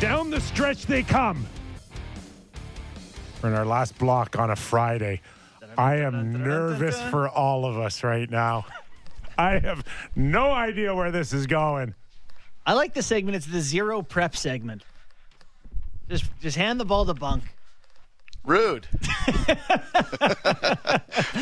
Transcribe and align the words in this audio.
Down 0.00 0.30
the 0.30 0.40
stretch 0.40 0.86
they 0.86 1.02
come. 1.02 1.46
We're 3.42 3.50
in 3.50 3.54
our 3.54 3.66
last 3.66 3.98
block 3.98 4.38
on 4.38 4.50
a 4.50 4.56
Friday. 4.56 5.20
I 5.76 5.96
am 5.96 6.42
nervous 6.42 6.98
for 7.10 7.28
all 7.28 7.66
of 7.66 7.78
us 7.78 8.02
right 8.02 8.30
now. 8.30 8.64
I 9.38 9.58
have 9.58 9.84
no 10.16 10.52
idea 10.52 10.94
where 10.94 11.10
this 11.10 11.34
is 11.34 11.46
going. 11.46 11.94
I 12.64 12.72
like 12.72 12.94
the 12.94 13.02
segment. 13.02 13.36
It's 13.36 13.44
the 13.44 13.60
zero 13.60 14.00
prep 14.00 14.34
segment. 14.36 14.84
Just 16.08 16.30
just 16.40 16.56
hand 16.56 16.80
the 16.80 16.86
ball 16.86 17.04
to 17.04 17.12
Bunk. 17.12 17.42
Rude. 18.44 18.88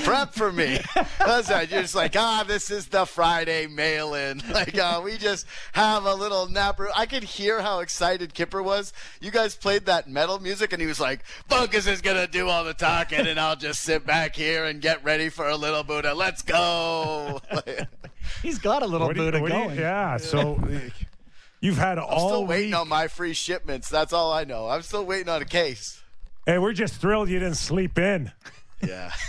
Prep 0.05 0.33
for 0.35 0.51
me. 0.53 0.79
That's 1.19 1.49
right. 1.51 1.71
You're 1.71 1.83
just 1.83 1.95
like, 1.95 2.17
ah, 2.17 2.45
this 2.47 2.71
is 2.71 2.89
the 2.89 3.05
Friday 3.07 3.67
mail 3.67 4.15
in. 4.15 4.43
Like, 4.59 4.77
uh, 4.79 5.01
we 5.05 5.17
just 5.19 5.47
have 5.73 6.05
a 6.05 6.15
little 6.15 6.49
nap. 6.49 6.81
I 6.97 7.07
could 7.07 7.23
hear 7.23 7.61
how 7.63 7.79
excited 7.81 8.35
Kipper 8.35 8.63
was. 8.63 8.93
You 9.21 9.31
guys 9.31 9.55
played 9.55 9.87
that 9.87 10.09
metal 10.09 10.41
music, 10.41 10.73
and 10.73 10.81
he 10.83 10.89
was 10.89 10.99
like, 10.99 11.25
Focus 11.49 11.87
is 11.87 12.01
going 12.01 12.17
to 12.17 12.27
do 12.27 12.49
all 12.49 12.65
the 12.65 12.75
talking, 12.75 13.27
and 13.27 13.39
I'll 13.39 13.55
just 13.57 13.83
sit 13.83 14.05
back 14.05 14.35
here 14.35 14.65
and 14.65 14.81
get 14.81 15.05
ready 15.05 15.29
for 15.29 15.49
a 15.49 15.57
little 15.57 15.85
Buddha. 15.85 16.15
Let's 16.15 16.43
go. 16.43 17.41
He's 18.43 18.59
got 18.59 18.83
a 18.83 18.87
little 18.87 19.07
What 19.07 19.15
do 19.17 19.23
you- 19.23 19.31
Buddha 19.31 19.41
what 19.43 19.53
you- 19.53 19.59
going. 19.67 19.79
yeah, 19.79 20.17
so 20.17 20.61
you've 21.61 21.79
had 21.79 21.99
I'm 21.99 22.05
all 22.09 22.29
still 22.29 22.47
waiting 22.47 22.71
week. 22.71 22.79
on 22.81 22.89
my 22.89 23.07
free 23.07 23.35
shipments. 23.35 23.89
That's 23.89 24.13
all 24.13 24.33
I 24.33 24.43
know. 24.45 24.69
I'm 24.69 24.83
still 24.83 25.05
waiting 25.07 25.29
on 25.29 25.41
a 25.43 25.47
case. 25.47 25.98
Hey, 26.49 26.57
we're 26.57 26.73
just 26.73 26.95
thrilled 26.95 27.29
you 27.29 27.39
didn't 27.39 27.59
sleep 27.59 27.99
in. 27.99 28.33
Yeah. 28.83 29.13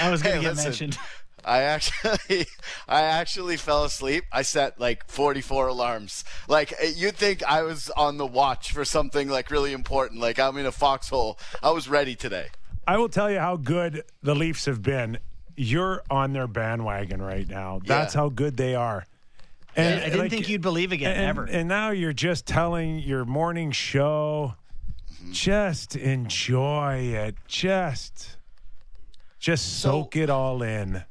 I 0.00 0.10
was 0.10 0.22
going 0.22 0.36
Hey, 0.36 0.40
to 0.40 0.46
get 0.46 0.56
listen. 0.56 0.64
mentioned. 0.64 0.98
I 1.44 1.58
actually, 1.64 2.46
I 2.88 3.02
actually 3.02 3.58
fell 3.58 3.84
asleep. 3.84 4.24
I 4.32 4.40
set 4.40 4.80
like 4.80 5.06
44 5.10 5.66
alarms. 5.66 6.24
Like 6.48 6.72
eh, 6.80 6.92
you'd 6.96 7.16
think 7.16 7.44
I 7.44 7.60
was 7.62 7.90
on 7.90 8.16
the 8.16 8.24
watch 8.24 8.72
for 8.72 8.86
something 8.86 9.28
like 9.28 9.50
really 9.50 9.74
important. 9.74 10.18
Like 10.18 10.38
I'm 10.38 10.56
in 10.56 10.64
a 10.64 10.72
foxhole. 10.72 11.38
I 11.62 11.72
was 11.72 11.90
ready 11.90 12.14
today. 12.14 12.46
I 12.88 12.96
will 12.96 13.10
tell 13.10 13.30
you 13.30 13.38
how 13.38 13.56
good 13.58 14.02
the 14.22 14.34
Leafs 14.34 14.64
have 14.64 14.80
been. 14.80 15.18
You're 15.58 16.02
on 16.08 16.32
their 16.32 16.46
bandwagon 16.46 17.20
right 17.20 17.46
now. 17.46 17.82
That's 17.84 18.14
Yeah. 18.14 18.20
how 18.22 18.28
good 18.30 18.56
they 18.56 18.74
are. 18.74 19.04
And 19.76 20.00
I 20.00 20.04
didn't 20.04 20.18
like, 20.20 20.30
think 20.30 20.48
you'd 20.48 20.62
believe 20.62 20.90
again, 20.92 21.12
and, 21.16 21.24
ever. 21.26 21.44
And 21.44 21.68
now 21.68 21.90
you're 21.90 22.14
just 22.14 22.46
telling 22.46 22.98
your 23.00 23.26
morning 23.26 23.72
show, 23.72 24.54
Mm-hmm. 25.22 25.32
just 25.32 25.94
enjoy 25.96 26.96
it. 27.14 27.36
Just, 27.46 28.36
just 29.38 29.80
So- 29.80 29.90
soak 29.90 30.16
it 30.16 30.28
all 30.30 30.62
in. 30.62 31.04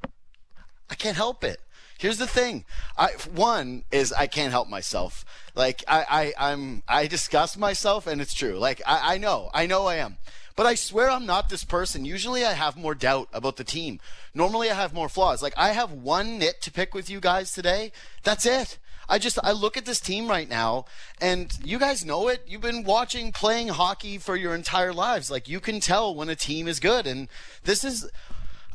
I 0.89 0.95
can't 0.95 1.15
help 1.15 1.43
it. 1.43 1.61
Here's 1.97 2.17
the 2.17 2.27
thing. 2.27 2.65
I 2.97 3.09
one 3.33 3.83
is 3.91 4.11
I 4.11 4.25
can't 4.27 4.51
help 4.51 4.67
myself. 4.67 5.23
Like 5.55 5.83
I, 5.87 6.33
I 6.39 6.49
I'm 6.49 6.81
I 6.87 7.05
discuss 7.07 7.55
myself 7.55 8.07
and 8.07 8.19
it's 8.19 8.33
true. 8.33 8.57
Like 8.57 8.81
I, 8.87 9.13
I 9.13 9.17
know. 9.19 9.51
I 9.53 9.67
know 9.67 9.85
I 9.85 9.97
am. 9.97 10.17
But 10.55 10.65
I 10.65 10.73
swear 10.75 11.09
I'm 11.11 11.25
not 11.27 11.47
this 11.49 11.63
person. 11.63 12.03
Usually 12.03 12.43
I 12.43 12.53
have 12.53 12.75
more 12.75 12.95
doubt 12.95 13.29
about 13.31 13.55
the 13.57 13.63
team. 13.63 13.99
Normally 14.33 14.69
I 14.71 14.73
have 14.73 14.93
more 14.95 15.09
flaws. 15.09 15.41
Like 15.43 15.53
I 15.55 15.69
have 15.73 15.91
one 15.91 16.39
nit 16.39 16.59
to 16.63 16.71
pick 16.71 16.93
with 16.95 17.07
you 17.09 17.19
guys 17.19 17.53
today. 17.53 17.91
That's 18.23 18.45
it. 18.47 18.79
I 19.11 19.19
just 19.19 19.37
I 19.43 19.51
look 19.51 19.75
at 19.75 19.85
this 19.85 19.99
team 19.99 20.29
right 20.29 20.49
now 20.49 20.85
and 21.19 21.55
you 21.63 21.77
guys 21.77 22.05
know 22.05 22.29
it. 22.29 22.45
You've 22.47 22.61
been 22.61 22.85
watching 22.85 23.33
playing 23.33 23.67
hockey 23.67 24.17
for 24.17 24.37
your 24.37 24.55
entire 24.55 24.93
lives. 24.93 25.29
Like 25.29 25.49
you 25.49 25.59
can 25.59 25.81
tell 25.81 26.15
when 26.15 26.29
a 26.29 26.35
team 26.35 26.67
is 26.67 26.79
good 26.79 27.05
and 27.05 27.27
this 27.65 27.83
is 27.83 28.09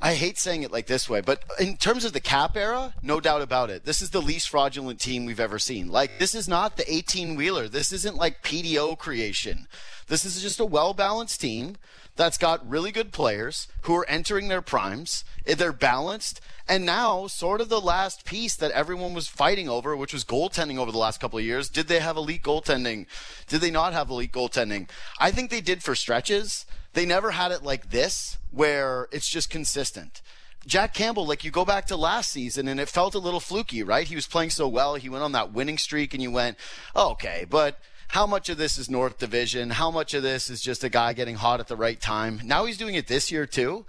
I 0.00 0.14
hate 0.14 0.36
saying 0.36 0.62
it 0.62 0.70
like 0.70 0.88
this 0.88 1.08
way, 1.08 1.22
but 1.22 1.42
in 1.58 1.78
terms 1.78 2.04
of 2.04 2.12
the 2.12 2.20
cap 2.20 2.54
era, 2.54 2.92
no 3.02 3.18
doubt 3.18 3.40
about 3.40 3.70
it. 3.70 3.86
This 3.86 4.02
is 4.02 4.10
the 4.10 4.20
least 4.20 4.50
fraudulent 4.50 5.00
team 5.00 5.24
we've 5.24 5.40
ever 5.40 5.58
seen. 5.58 5.90
Like, 5.90 6.18
this 6.18 6.34
is 6.34 6.46
not 6.46 6.76
the 6.76 6.92
18 6.92 7.34
wheeler. 7.34 7.66
This 7.66 7.92
isn't 7.92 8.14
like 8.14 8.42
PDO 8.42 8.98
creation. 8.98 9.66
This 10.08 10.26
is 10.26 10.42
just 10.42 10.60
a 10.60 10.66
well 10.66 10.92
balanced 10.92 11.40
team 11.40 11.76
that's 12.16 12.38
got 12.38 12.68
really 12.68 12.90
good 12.90 13.12
players 13.12 13.68
who 13.82 13.94
are 13.94 14.08
entering 14.08 14.48
their 14.48 14.62
primes. 14.62 15.24
Eh, 15.46 15.54
They're 15.54 15.72
balanced. 15.72 16.40
And 16.68 16.84
now, 16.84 17.26
sort 17.28 17.60
of 17.60 17.68
the 17.68 17.80
last 17.80 18.24
piece 18.24 18.56
that 18.56 18.72
everyone 18.72 19.14
was 19.14 19.28
fighting 19.28 19.68
over, 19.68 19.96
which 19.96 20.12
was 20.12 20.24
goaltending 20.24 20.78
over 20.78 20.90
the 20.90 20.98
last 20.98 21.20
couple 21.20 21.38
of 21.38 21.44
years. 21.44 21.68
Did 21.68 21.86
they 21.86 22.00
have 22.00 22.16
elite 22.16 22.42
goaltending? 22.42 23.06
Did 23.46 23.60
they 23.60 23.70
not 23.70 23.92
have 23.92 24.10
elite 24.10 24.32
goaltending? 24.32 24.88
I 25.20 25.30
think 25.30 25.50
they 25.50 25.60
did 25.60 25.82
for 25.82 25.94
stretches. 25.94 26.66
They 26.94 27.06
never 27.06 27.32
had 27.32 27.52
it 27.52 27.62
like 27.62 27.90
this, 27.90 28.38
where 28.50 29.06
it's 29.12 29.28
just 29.28 29.50
consistent. 29.50 30.22
Jack 30.66 30.94
Campbell, 30.94 31.26
like 31.26 31.44
you 31.44 31.52
go 31.52 31.64
back 31.64 31.86
to 31.86 31.96
last 31.96 32.32
season 32.32 32.66
and 32.66 32.80
it 32.80 32.88
felt 32.88 33.14
a 33.14 33.20
little 33.20 33.38
fluky, 33.38 33.84
right? 33.84 34.08
He 34.08 34.16
was 34.16 34.26
playing 34.26 34.50
so 34.50 34.66
well. 34.66 34.96
He 34.96 35.08
went 35.08 35.22
on 35.22 35.30
that 35.32 35.52
winning 35.52 35.78
streak 35.78 36.12
and 36.12 36.20
you 36.22 36.32
went, 36.32 36.56
oh, 36.96 37.10
okay, 37.12 37.46
but 37.48 37.78
how 38.08 38.26
much 38.26 38.48
of 38.48 38.58
this 38.58 38.78
is 38.78 38.88
North 38.88 39.18
Division? 39.18 39.70
How 39.70 39.90
much 39.90 40.14
of 40.14 40.22
this 40.22 40.48
is 40.48 40.60
just 40.60 40.84
a 40.84 40.88
guy 40.88 41.12
getting 41.12 41.36
hot 41.36 41.60
at 41.60 41.68
the 41.68 41.76
right 41.76 42.00
time? 42.00 42.40
Now 42.44 42.64
he's 42.64 42.78
doing 42.78 42.94
it 42.94 43.08
this 43.08 43.30
year 43.30 43.46
too. 43.46 43.84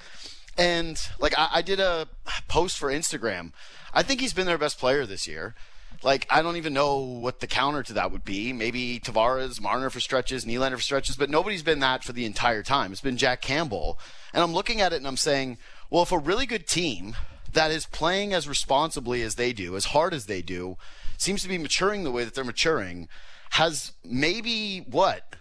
And 0.57 0.99
like 1.19 1.37
I, 1.37 1.49
I 1.53 1.61
did 1.61 1.79
a 1.79 2.07
post 2.47 2.77
for 2.77 2.89
Instagram. 2.89 3.51
I 3.93 4.03
think 4.03 4.21
he's 4.21 4.33
been 4.33 4.47
their 4.47 4.57
best 4.57 4.79
player 4.79 5.05
this 5.05 5.27
year. 5.27 5.55
Like 6.03 6.27
I 6.29 6.41
don't 6.41 6.57
even 6.57 6.73
know 6.73 6.97
what 6.97 7.39
the 7.39 7.47
counter 7.47 7.83
to 7.83 7.93
that 7.93 8.11
would 8.11 8.25
be. 8.25 8.53
Maybe 8.53 8.99
Tavares, 8.99 9.61
Marner 9.61 9.89
for 9.89 9.99
stretches, 9.99 10.45
Nylander 10.45 10.75
for 10.75 10.81
stretches, 10.81 11.15
but 11.15 11.29
nobody's 11.29 11.63
been 11.63 11.79
that 11.79 12.03
for 12.03 12.13
the 12.13 12.25
entire 12.25 12.63
time. 12.63 12.91
It's 12.91 13.01
been 13.01 13.17
Jack 13.17 13.41
Campbell. 13.41 13.99
And 14.33 14.43
I'm 14.43 14.53
looking 14.53 14.81
at 14.81 14.93
it 14.93 14.97
and 14.97 15.07
I'm 15.07 15.17
saying, 15.17 15.57
well, 15.89 16.03
if 16.03 16.11
a 16.11 16.17
really 16.17 16.45
good 16.45 16.67
team 16.67 17.15
that 17.53 17.71
is 17.71 17.85
playing 17.85 18.33
as 18.33 18.47
responsibly 18.47 19.21
as 19.21 19.35
they 19.35 19.53
do, 19.53 19.75
as 19.75 19.85
hard 19.85 20.13
as 20.13 20.25
they 20.25 20.41
do, 20.41 20.77
seems 21.17 21.41
to 21.41 21.47
be 21.47 21.57
maturing 21.57 22.03
the 22.03 22.11
way 22.11 22.23
that 22.23 22.35
they're 22.35 22.43
maturing, 22.43 23.07
has 23.51 23.93
maybe 24.03 24.79
what 24.89 25.35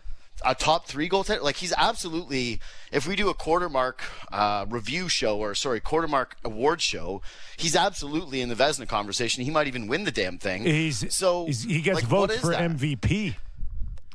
a 0.45 0.55
top 0.55 0.87
three 0.87 1.09
goaltender. 1.09 1.43
Like 1.43 1.57
he's 1.57 1.73
absolutely. 1.77 2.61
If 2.93 3.07
we 3.07 3.17
do 3.17 3.29
a 3.29 3.35
quarter 3.35 3.69
mark 3.69 4.03
uh, 4.33 4.67
review 4.69 5.09
show 5.09 5.39
or 5.39 5.55
sorry 5.55 5.81
quarter 5.81 6.09
mark 6.09 6.37
award 6.45 6.81
show, 6.81 7.23
he's 7.57 7.75
absolutely 7.77 8.41
in 8.41 8.49
the 8.49 8.55
Vezina 8.55 8.89
conversation. 8.89 9.45
He 9.45 9.51
might 9.51 9.67
even 9.67 9.87
win 9.87 10.05
the 10.05 10.13
damn 10.13 10.39
thing. 10.39 10.63
He's 10.63 11.15
so 11.15 11.47
he's, 11.47 11.63
he 11.65 11.81
gets 11.81 11.97
like, 11.97 12.05
votes 12.05 12.39
for 12.39 12.51
that? 12.51 12.71
MVP. 12.71 13.35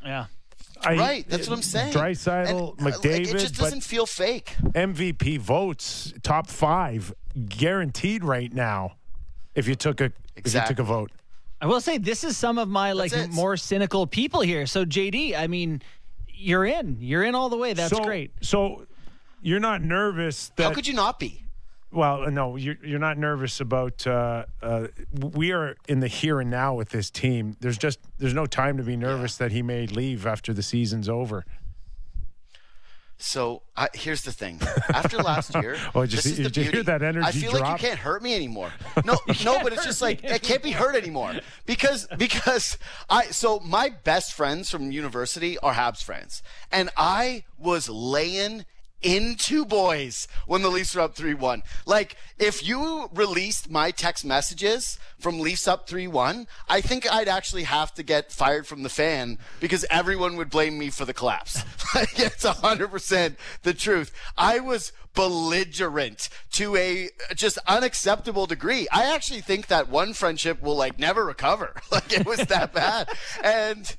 yeah. 0.04 0.26
I- 0.84 0.96
Right, 0.98 1.30
that's 1.30 1.48
what 1.48 1.58
I'm 1.58 1.62
saying. 1.62 1.94
Draisaitl, 1.94 2.48
And, 2.48 2.58
uh, 2.82 2.86
like, 2.86 2.96
McDavid, 2.96 3.36
it 3.36 3.38
just 3.38 3.56
doesn't 3.56 3.82
feel 3.82 4.08
fake. 4.08 4.56
MVP 4.74 5.38
votes 5.38 6.12
top 6.24 6.48
five 6.48 7.14
guaranteed 7.48 8.24
right 8.24 8.52
now. 8.52 8.96
If 9.54 9.68
you 9.68 9.76
took 9.76 10.02
a 10.02 10.12
if 10.36 10.52
you 10.52 10.62
took 10.66 10.80
a 10.80 10.84
vote, 10.84 11.12
I 11.62 11.68
will 11.68 11.80
say 11.80 12.00
this 12.00 12.24
is 12.24 12.36
some 12.36 12.58
of 12.58 12.68
my 12.68 12.94
like 12.94 13.14
it. 13.14 13.32
more 13.32 13.56
cynical 13.56 14.08
people 14.08 14.42
here. 14.42 14.66
So 14.66 14.84
JD, 14.84 15.38
I 15.38 15.46
mean, 15.46 15.82
you're 16.28 16.66
in. 16.66 16.98
You're 17.00 17.24
in 17.24 17.36
all 17.36 17.50
the 17.50 17.58
way. 17.58 17.74
That's 17.74 17.96
so, 17.96 18.04
great. 18.04 18.32
So 18.42 18.88
you're 19.42 19.60
not 19.60 19.84
nervous 19.84 20.52
that 20.56 20.64
How 20.64 20.74
could 20.74 20.88
you 20.88 20.96
not 20.96 21.20
be? 21.20 21.44
Well, 21.92 22.32
no, 22.32 22.56
you're 22.56 22.78
you're 22.84 23.00
not 23.00 23.18
nervous 23.18 23.60
about. 23.60 24.08
Uh, 24.08 24.46
uh, 24.64 24.88
we 25.34 25.52
are 25.52 25.76
in 25.88 26.00
the 26.00 26.08
here 26.08 26.40
and 26.40 26.50
now 26.50 26.74
with 26.74 26.90
this 26.90 27.12
team. 27.12 27.58
There's 27.60 27.78
just 27.78 28.00
there's 28.18 28.34
no 28.34 28.46
time 28.46 28.78
to 28.78 28.84
be 28.84 28.96
nervous 28.96 29.38
that 29.38 29.52
he 29.52 29.62
may 29.62 29.86
leave 29.88 30.26
after 30.26 30.54
the 30.54 30.64
season's 30.64 31.10
over. 31.10 31.46
So 33.24 33.62
I, 33.78 33.88
here's 33.94 34.24
the 34.24 34.32
thing. 34.32 34.60
After 34.90 35.18
last 35.18 35.54
year, 35.56 35.78
Oh, 35.94 36.02
did 36.02 36.12
you 36.14 36.16
this 36.18 36.24
see- 36.26 36.32
is 36.32 36.38
the 36.38 36.44
did 36.50 36.58
you 36.66 36.72
hear 36.72 36.84
that 36.84 37.04
energy 37.04 37.28
I 37.28 37.32
feel 37.32 37.52
drop? 37.52 37.62
like 37.64 37.82
you 37.82 37.88
can't 37.88 38.00
hurt 38.00 38.24
me 38.24 38.34
anymore. 38.36 38.72
No, 39.06 39.18
no, 39.46 39.60
but 39.64 39.74
it's 39.74 39.86
just 39.86 40.02
like 40.02 40.24
it 40.24 40.42
can't 40.42 40.62
be 40.64 40.72
hurt 40.72 40.96
anymore 40.96 41.34
because 41.66 42.08
because 42.18 42.78
I 43.10 43.26
so 43.26 43.60
my 43.60 43.90
best 43.90 44.34
friends 44.34 44.70
from 44.70 44.92
university 44.92 45.58
are 45.60 45.74
Habs 45.74 46.04
friends, 46.04 46.42
and 46.72 46.90
I 46.98 47.44
was 47.58 47.88
laying 47.90 48.66
into 49.02 49.66
boys 49.66 50.28
when 50.48 50.62
the 50.62 50.70
Leafs 50.70 50.96
were 50.96 51.02
up 51.02 51.16
3-1. 51.16 51.62
Like 51.86 52.16
if 52.38 52.66
you 52.68 53.10
released 53.14 53.70
my 53.70 53.92
text 53.92 54.26
messages 54.26 55.00
from 55.20 55.40
Leafs 55.40 55.68
up 55.68 55.88
3-1, 55.88 56.48
I 56.70 56.82
think 56.82 57.12
I'd 57.12 57.28
actually 57.28 57.64
have 57.64 57.94
to 57.96 58.04
get 58.04 58.32
fired 58.32 58.68
from 58.68 58.84
the 58.84 58.90
fan 58.90 59.38
because 59.60 59.86
everyone 59.90 60.36
would 60.38 60.50
blame 60.50 60.78
me 60.78 60.90
for 60.90 61.06
the 61.06 61.14
collapse. 61.14 61.64
like 61.96 62.20
it's 62.20 62.46
100% 62.46 63.36
the 63.64 63.74
truth. 63.74 64.12
I 64.38 64.60
was 64.60 64.92
belligerent 65.14 66.30
to 66.52 66.76
a 66.76 67.10
just 67.36 67.58
unacceptable 67.68 68.46
degree. 68.46 68.88
I 68.92 69.14
actually 69.14 69.42
think 69.42 69.68
that 69.68 69.90
one 69.90 70.14
friendship 70.14 70.62
will 70.62 70.76
like 70.76 71.00
never 71.00 71.26
recover. 71.26 71.76
Like 71.92 72.14
it 72.14 72.26
was 72.26 72.40
that 72.46 72.74
bad. 72.74 73.10
And 73.44 73.96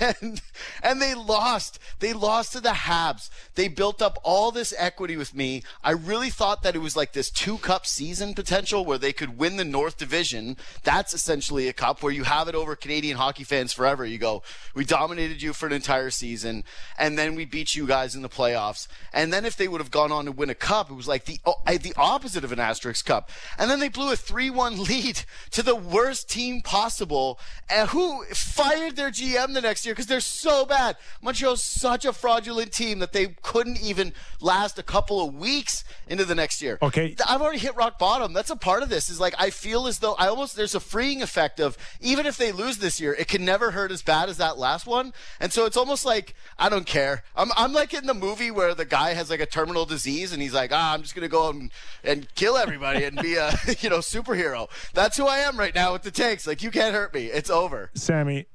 and 0.00 0.40
and 0.82 1.02
they 1.02 1.14
lost. 1.14 1.80
They 1.98 2.12
lost 2.12 2.52
to 2.52 2.60
the 2.60 2.70
Habs. 2.70 3.28
They 3.56 3.66
built 3.66 4.00
up 4.00 4.18
all 4.22 4.52
this 4.52 4.72
equity 4.78 5.16
with 5.16 5.34
me. 5.34 5.64
I 5.82 5.90
really 5.90 6.30
thought 6.30 6.62
that 6.62 6.76
it 6.76 6.78
was 6.78 6.96
like 6.96 7.12
this 7.12 7.28
two 7.28 7.58
cup 7.58 7.86
season 7.86 8.34
potential 8.34 8.84
where 8.84 8.98
they 8.98 9.12
could 9.12 9.36
win 9.36 9.56
the 9.56 9.64
North 9.64 9.96
Division. 9.96 10.56
That's 10.84 11.12
essentially 11.12 11.66
a 11.66 11.72
cup 11.72 12.04
where 12.04 12.12
you 12.12 12.22
have 12.22 12.46
it 12.46 12.54
over 12.54 12.76
Canadian 12.76 13.16
hockey 13.16 13.42
fans 13.42 13.72
forever. 13.72 14.06
You 14.06 14.18
go, 14.18 14.44
we 14.74 14.84
dominated 14.84 15.42
you 15.42 15.52
for 15.52 15.66
an 15.66 15.72
entire 15.72 16.10
season, 16.10 16.62
and 16.96 17.18
then 17.18 17.34
we 17.34 17.44
beat 17.44 17.74
you 17.74 17.86
guys 17.86 18.14
in 18.14 18.22
the 18.22 18.28
playoffs. 18.28 18.86
And 19.12 19.32
then 19.32 19.44
if 19.44 19.56
they 19.56 19.66
would 19.66 19.80
have 19.80 19.90
gone 19.90 20.12
on 20.12 20.26
to 20.26 20.32
win 20.32 20.43
a 20.50 20.54
cup, 20.54 20.90
it 20.90 20.94
was 20.94 21.08
like 21.08 21.24
the 21.24 21.38
oh, 21.44 21.56
the 21.66 21.94
opposite 21.96 22.44
of 22.44 22.52
an 22.52 22.60
asterisk 22.60 23.06
cup. 23.06 23.30
And 23.58 23.70
then 23.70 23.80
they 23.80 23.88
blew 23.88 24.12
a 24.12 24.16
three-one 24.16 24.82
lead 24.84 25.22
to 25.50 25.62
the 25.62 25.74
worst 25.74 26.28
team 26.28 26.60
possible, 26.62 27.38
and 27.68 27.88
who 27.90 28.24
fired 28.26 28.96
their 28.96 29.10
GM 29.10 29.54
the 29.54 29.60
next 29.60 29.84
year 29.84 29.94
because 29.94 30.06
they're 30.06 30.20
so 30.20 30.64
bad. 30.64 30.96
Montreal's 31.22 31.62
such 31.62 32.04
a 32.04 32.12
fraudulent 32.12 32.72
team 32.72 32.98
that 32.98 33.12
they 33.12 33.28
couldn't 33.42 33.80
even 33.80 34.12
last 34.40 34.78
a 34.78 34.82
couple 34.82 35.26
of 35.26 35.34
weeks 35.34 35.84
into 36.06 36.24
the 36.24 36.34
next 36.34 36.60
year. 36.60 36.78
Okay. 36.82 37.16
I've 37.26 37.40
already 37.40 37.58
hit 37.58 37.76
rock 37.76 37.98
bottom. 37.98 38.32
That's 38.32 38.50
a 38.50 38.56
part 38.56 38.82
of 38.82 38.88
this. 38.88 39.08
Is 39.08 39.20
like 39.20 39.34
I 39.38 39.50
feel 39.50 39.86
as 39.86 39.98
though 39.98 40.14
I 40.14 40.28
almost 40.28 40.56
there's 40.56 40.74
a 40.74 40.80
freeing 40.80 41.22
effect 41.22 41.60
of 41.60 41.76
even 42.00 42.26
if 42.26 42.36
they 42.36 42.52
lose 42.52 42.78
this 42.78 43.00
year, 43.00 43.14
it 43.14 43.28
can 43.28 43.44
never 43.44 43.70
hurt 43.70 43.90
as 43.90 44.02
bad 44.02 44.28
as 44.28 44.36
that 44.38 44.58
last 44.58 44.86
one. 44.86 45.12
And 45.40 45.52
so 45.52 45.66
it's 45.66 45.76
almost 45.76 46.04
like 46.04 46.34
I 46.58 46.68
don't 46.68 46.86
care. 46.86 47.24
I'm 47.36 47.50
I'm 47.56 47.72
like 47.72 47.94
in 47.94 48.06
the 48.06 48.14
movie 48.14 48.50
where 48.50 48.74
the 48.74 48.84
guy 48.84 49.14
has 49.14 49.30
like 49.30 49.40
a 49.40 49.46
terminal 49.46 49.86
disease 49.86 50.32
and 50.34 50.42
he's 50.42 50.52
like, 50.52 50.70
ah, 50.72 50.92
I'm 50.92 51.00
just 51.02 51.14
gonna 51.14 51.28
go 51.28 51.48
and, 51.50 51.70
and 52.02 52.32
kill 52.34 52.56
everybody 52.58 53.04
and 53.04 53.16
be 53.20 53.36
a 53.36 53.50
you 53.80 53.88
know 53.88 53.98
superhero. 53.98 54.68
That's 54.92 55.16
who 55.16 55.26
I 55.26 55.38
am 55.38 55.56
right 55.58 55.74
now 55.74 55.92
with 55.94 56.02
the 56.02 56.10
tanks. 56.10 56.46
Like 56.46 56.62
you 56.62 56.70
can't 56.70 56.94
hurt 56.94 57.14
me. 57.14 57.26
It's 57.26 57.48
over. 57.50 57.90
Sammy, 57.94 58.46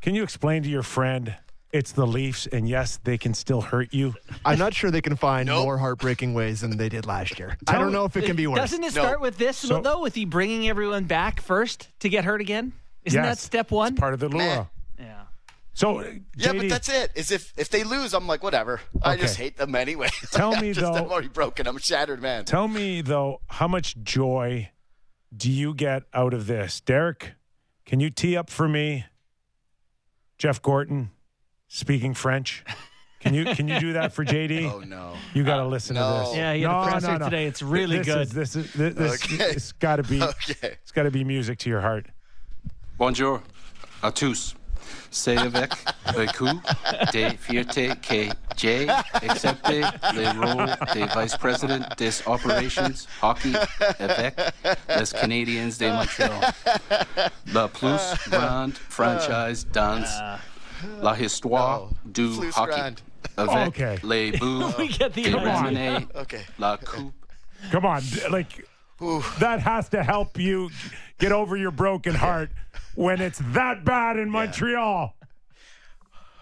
can 0.00 0.14
you 0.14 0.22
explain 0.24 0.62
to 0.64 0.68
your 0.68 0.82
friend 0.82 1.36
it's 1.72 1.92
the 1.92 2.06
Leafs 2.06 2.46
and 2.48 2.68
yes, 2.68 2.98
they 3.04 3.16
can 3.16 3.32
still 3.32 3.60
hurt 3.62 3.94
you? 3.94 4.14
I'm 4.44 4.58
not 4.58 4.74
sure 4.74 4.90
they 4.90 5.00
can 5.00 5.16
find 5.16 5.46
Nope. 5.46 5.64
more 5.64 5.78
heartbreaking 5.78 6.34
ways 6.34 6.60
than 6.60 6.76
they 6.76 6.88
did 6.88 7.06
last 7.06 7.38
year. 7.38 7.56
I 7.68 7.78
don't 7.78 7.92
know 7.92 8.04
if 8.04 8.16
it 8.16 8.24
can 8.24 8.36
be 8.36 8.46
worse. 8.46 8.58
Doesn't 8.58 8.82
it 8.84 8.94
No. 8.94 9.02
start 9.02 9.20
with 9.20 9.38
this 9.38 9.56
So- 9.58 9.80
though? 9.80 10.00
With 10.02 10.16
you 10.18 10.26
bringing 10.26 10.68
everyone 10.68 11.04
back 11.04 11.40
first 11.40 11.88
to 12.00 12.08
get 12.08 12.24
hurt 12.24 12.40
again? 12.40 12.72
Isn't 13.04 13.22
that 13.22 13.38
step 13.38 13.70
one? 13.70 13.92
It's 13.94 14.00
part 14.00 14.14
of 14.14 14.20
the 14.20 14.28
lure. 14.28 14.68
Meh. 15.82 15.88
yeah. 15.88 15.92
So, 15.94 15.98
uh, 16.00 16.12
Yeah, 16.36 16.48
JD, 16.52 16.58
but 16.58 16.68
that's 16.68 16.88
it. 16.88 17.10
Is 17.14 17.30
if 17.30 17.52
if 17.56 17.68
they 17.70 17.84
lose, 17.84 18.14
I'm 18.14 18.26
like 18.26 18.42
whatever. 18.42 18.80
I 19.02 19.16
just 19.16 19.36
hate 19.36 19.56
them 19.56 19.74
anyway. 19.74 20.08
Tell 20.30 20.54
I'm 20.54 20.60
me, 20.62 20.72
just, 20.72 20.80
though- 20.80 20.94
I'm 21.04 21.10
already 21.10 21.28
broken. 21.28 21.66
I'm 21.66 21.76
a 21.76 21.80
shattered 21.80 22.20
man. 22.22 22.44
Tell 22.44 22.68
me 22.68 23.00
though, 23.02 23.40
how 23.48 23.68
much 23.68 23.96
joy 24.02 24.70
do 25.34 25.50
you 25.50 25.74
get 25.74 26.02
out 26.12 26.34
of 26.34 26.46
this, 26.46 26.80
Derek? 26.80 27.32
Can 27.86 28.00
you 28.00 28.10
tee 28.10 28.36
up 28.36 28.48
for 28.50 28.68
me, 28.68 29.06
Jeff 30.38 30.60
Gorton, 30.62 31.10
speaking 31.68 32.14
French? 32.14 32.64
Can 33.20 33.34
you 33.34 33.44
can 33.44 33.68
you 33.68 33.78
do 33.78 33.92
that 33.94 34.12
for 34.12 34.24
JD? 34.24 34.68
Oh 34.74 34.80
no. 34.80 35.14
You 35.32 35.44
got 35.44 35.58
to 35.58 35.66
listen 35.66 35.94
no. 35.94 36.00
to 36.24 36.24
this. 36.28 36.36
Yeah, 36.36 36.54
he 36.54 36.62
had 36.62 36.70
a 36.70 36.74
no, 36.74 36.90
presser 36.90 37.06
no, 37.12 37.16
no. 37.18 37.24
today. 37.26 37.46
It's 37.46 37.62
really 37.62 37.98
this 37.98 38.06
good. 38.06 38.20
Is, 38.22 38.32
this 38.32 38.56
is 38.56 38.72
this, 38.72 38.94
this 38.94 39.24
Okay. 39.24 39.44
it's 39.44 39.72
got 39.72 39.96
to 39.96 40.02
be 40.02 40.20
Okay. 40.22 40.76
it's 40.82 40.90
got 40.92 41.04
to 41.04 41.10
be 41.12 41.22
music 41.24 41.58
to 41.60 41.70
your 41.70 41.80
heart. 41.80 42.06
Bonjour 42.98 43.40
à 44.02 44.12
tous. 44.12 44.54
C'est 45.10 45.36
avec 45.36 45.72
le 46.16 46.26
coup 46.32 46.60
de 47.12 47.28
fierté 47.38 47.90
que 48.00 48.34
j'ai 48.56 48.88
accepté 49.12 49.82
le 50.14 50.28
rôle 50.40 50.66
de 50.94 51.20
vice-président 51.20 51.84
des 51.96 52.22
operations 52.26 52.92
hockey 53.20 53.52
avec 53.98 54.36
les 54.88 55.06
Canadiens 55.20 55.68
de 55.68 55.88
Montréal. 55.90 56.52
La 57.52 57.68
plus 57.68 58.30
grande 58.30 58.72
franchise 58.88 59.66
dans 59.72 60.02
la 61.02 61.18
histoire 61.20 61.80
No. 61.82 61.90
du 62.04 62.28
Plus 62.38 62.52
hockey. 62.56 62.70
grande. 62.72 63.00
Avec 63.36 63.68
Okay. 63.68 63.96
les 64.02 64.32
buts 64.32 64.64
We 64.78 64.88
get 64.90 65.10
the 65.10 65.22
de 65.22 65.68
idea. 65.68 66.00
Okay. 66.16 66.40
la 66.58 66.76
coupe 66.76 67.14
Come 67.70 67.84
on, 67.86 68.00
d- 68.00 68.28
like 68.30 68.64
that 69.38 69.60
has 69.60 69.88
to 69.90 70.02
help 70.02 70.38
you 70.38 70.70
get 71.20 71.30
over 71.32 71.56
your 71.56 71.70
broken 71.70 72.14
heart 72.14 72.50
when 72.94 73.20
it's 73.20 73.38
that 73.52 73.84
bad 73.84 74.16
in 74.18 74.30
Montreal. 74.30 75.14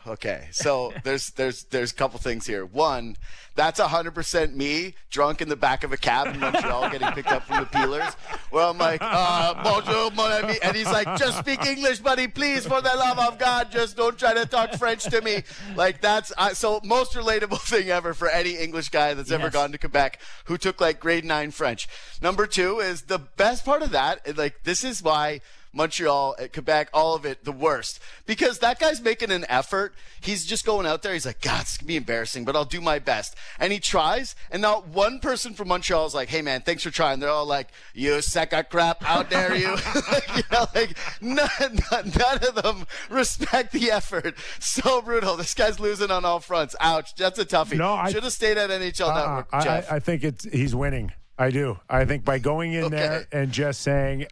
Okay, 0.06 0.48
so 0.50 0.94
there's 1.04 1.28
there's 1.32 1.64
there's 1.64 1.92
a 1.92 1.94
couple 1.94 2.18
things 2.18 2.46
here. 2.46 2.64
One, 2.64 3.16
that's 3.54 3.78
hundred 3.78 4.12
percent 4.14 4.56
me 4.56 4.94
drunk 5.10 5.42
in 5.42 5.50
the 5.50 5.56
back 5.56 5.84
of 5.84 5.92
a 5.92 5.98
cab 5.98 6.28
in 6.34 6.40
Montreal 6.40 6.88
getting 6.90 7.08
picked 7.12 7.28
up 7.30 7.42
from 7.44 7.60
the 7.60 7.66
peelers, 7.66 8.14
where 8.48 8.64
I'm 8.64 8.78
like, 8.78 9.00
uh, 9.02 9.62
bonjour, 9.62 10.10
mon 10.12 10.32
ami, 10.44 10.56
and 10.62 10.74
he's 10.74 10.86
like, 10.86 11.18
just 11.18 11.38
speak 11.40 11.62
English, 11.66 11.98
buddy, 11.98 12.28
please, 12.28 12.64
for 12.66 12.80
the 12.80 12.88
love 12.96 13.18
of 13.18 13.38
God, 13.38 13.70
just 13.70 13.94
don't 13.98 14.18
try 14.18 14.32
to 14.32 14.46
talk 14.46 14.72
French 14.76 15.02
to 15.04 15.20
me. 15.20 15.42
Like 15.76 16.00
that's 16.00 16.32
I, 16.38 16.54
so 16.54 16.80
most 16.82 17.12
relatable 17.12 17.60
thing 17.68 17.90
ever 17.90 18.14
for 18.14 18.30
any 18.30 18.56
English 18.56 18.88
guy 18.88 19.12
that's 19.12 19.30
ever 19.30 19.44
Yes. 19.44 19.52
gone 19.52 19.70
to 19.72 19.78
Quebec 19.78 20.18
who 20.46 20.56
took 20.56 20.80
like 20.80 20.98
grade 20.98 21.26
nine 21.26 21.50
French. 21.50 21.88
Number 22.22 22.46
two 22.46 22.78
is 22.80 23.02
the 23.02 23.18
best 23.18 23.66
part 23.66 23.82
of 23.82 23.90
that. 23.90 24.34
Like 24.38 24.62
this 24.64 24.82
is 24.82 25.02
why. 25.02 25.42
Montreal, 25.72 26.34
at 26.38 26.52
Quebec, 26.52 26.90
all 26.92 27.14
of 27.14 27.24
it, 27.24 27.44
the 27.44 27.52
worst. 27.52 28.00
Because 28.26 28.58
that 28.58 28.78
guy's 28.78 29.00
making 29.00 29.30
an 29.30 29.44
effort. 29.48 29.94
He's 30.20 30.44
just 30.44 30.66
going 30.66 30.86
out 30.86 31.02
there. 31.02 31.12
He's 31.12 31.26
like, 31.26 31.40
God, 31.40 31.62
it's 31.62 31.76
going 31.76 31.84
to 31.84 31.88
be 31.88 31.96
embarrassing, 31.96 32.44
but 32.44 32.56
I'll 32.56 32.64
do 32.64 32.80
my 32.80 32.98
best. 32.98 33.36
And 33.58 33.72
he 33.72 33.78
tries, 33.78 34.34
and 34.50 34.60
not 34.62 34.88
one 34.88 35.20
person 35.20 35.54
from 35.54 35.68
Montreal 35.68 36.06
is 36.06 36.14
like, 36.14 36.28
hey, 36.28 36.42
man, 36.42 36.62
thanks 36.62 36.82
for 36.82 36.90
trying. 36.90 37.20
They're 37.20 37.30
all 37.30 37.46
like, 37.46 37.68
you 37.94 38.20
sack 38.20 38.52
of 38.52 38.68
crap, 38.68 39.02
how 39.02 39.22
dare 39.22 39.54
you? 39.54 39.76
you 40.36 40.42
know, 40.50 40.66
like, 40.74 40.96
none, 41.20 41.48
none, 41.92 42.12
none 42.18 42.44
of 42.48 42.54
them 42.62 42.86
respect 43.08 43.72
the 43.72 43.90
effort. 43.90 44.34
So 44.58 45.00
brutal. 45.02 45.36
This 45.36 45.54
guy's 45.54 45.78
losing 45.78 46.10
on 46.10 46.24
all 46.24 46.40
fronts. 46.40 46.74
Ouch. 46.80 47.14
That's 47.14 47.38
a 47.38 47.44
toughie. 47.44 47.78
No, 47.78 47.94
I- 47.94 48.10
Should 48.10 48.24
have 48.24 48.32
stayed 48.32 48.58
at 48.58 48.70
NHL 48.70 49.08
Uh-uh. 49.08 49.14
Network, 49.14 49.48
I, 49.52 49.64
Jeff. 49.64 49.92
I, 49.92 49.96
I 49.96 49.98
think 50.00 50.24
it's 50.24 50.44
he's 50.44 50.74
winning. 50.74 51.12
I 51.38 51.50
do. 51.50 51.78
I 51.88 52.04
think 52.04 52.24
by 52.24 52.38
going 52.38 52.74
in 52.74 52.90
there 52.90 53.26
and 53.32 53.50
just 53.50 53.80
saying 53.80 54.26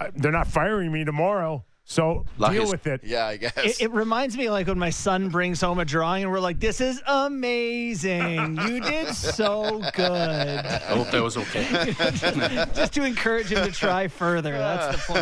I- 0.00 0.04
I- 0.06 0.10
they're 0.14 0.32
not 0.32 0.46
firing 0.48 0.92
me 0.92 1.04
tomorrow, 1.04 1.64
so 1.84 2.24
Like 2.38 2.52
deal 2.52 2.68
with 2.68 2.86
it. 2.86 3.02
yeah, 3.04 3.26
I 3.26 3.36
guess. 3.36 3.56
It, 3.56 3.80
it 3.82 3.90
reminds 3.92 4.36
me 4.36 4.50
like 4.50 4.66
when 4.66 4.78
my 4.78 4.90
son 4.90 5.28
brings 5.28 5.60
home 5.60 5.78
a 5.78 5.84
drawing 5.84 6.24
and 6.24 6.32
we're 6.32 6.40
like, 6.40 6.58
"This 6.58 6.80
is 6.80 7.00
amazing! 7.06 8.56
You 8.56 8.80
did 8.80 9.14
so 9.14 9.80
good." 9.94 10.10
I 10.66 10.78
hope 10.96 11.10
that 11.10 11.22
was 11.22 11.36
okay. 11.36 11.94
Just 12.74 12.92
to 12.94 13.04
encourage 13.04 13.52
him 13.52 13.64
to 13.64 13.72
try 13.72 14.08
further. 14.08 14.52
That's 14.52 15.06
the 15.06 15.12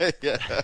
point. 0.00 0.12
yeah. 0.22 0.60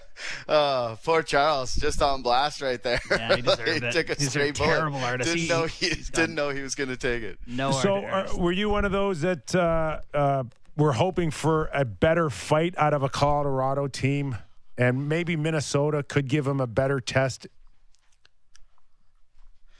Oh, 0.48 0.98
poor 1.04 1.22
Charles, 1.22 1.74
just 1.74 2.00
on 2.00 2.22
blast 2.22 2.62
right 2.62 2.82
there. 2.82 3.00
Yeah, 3.10 3.36
he 3.36 3.42
deserved 3.42 3.82
it. 3.84 3.92
took 3.92 4.10
a 4.10 4.14
He's 4.14 4.28
a 4.28 4.30
straight 4.30 4.56
bullet. 4.56 4.68
terrible 4.68 4.98
artist. 4.98 5.28
Didn't 5.30 5.42
He- 5.42 5.48
know 5.48 5.66
he 5.66 5.88
he's 5.90 6.08
didn't 6.08 6.34
know 6.34 6.48
he 6.50 6.60
was 6.62 6.74
going 6.74 6.88
to 6.90 6.96
take 6.96 7.22
it. 7.22 7.38
No. 7.46 7.72
So, 7.72 8.04
art 8.04 8.30
uh, 8.32 8.36
were 8.38 8.52
you 8.52 8.68
one 8.70 8.84
of 8.84 8.92
those 8.92 9.20
that 9.22 9.54
uh, 9.54 10.00
uh, 10.16 10.44
were 10.76 10.92
hoping 10.92 11.30
for 11.30 11.70
a 11.72 11.84
better 11.84 12.30
fight 12.30 12.74
out 12.76 12.94
of 12.94 13.02
a 13.02 13.08
Colorado 13.08 13.86
team, 13.86 14.36
and 14.76 15.08
maybe 15.08 15.36
Minnesota 15.36 16.02
could 16.02 16.28
give 16.28 16.44
them 16.44 16.60
a 16.60 16.66
better 16.66 17.00
test 17.00 17.46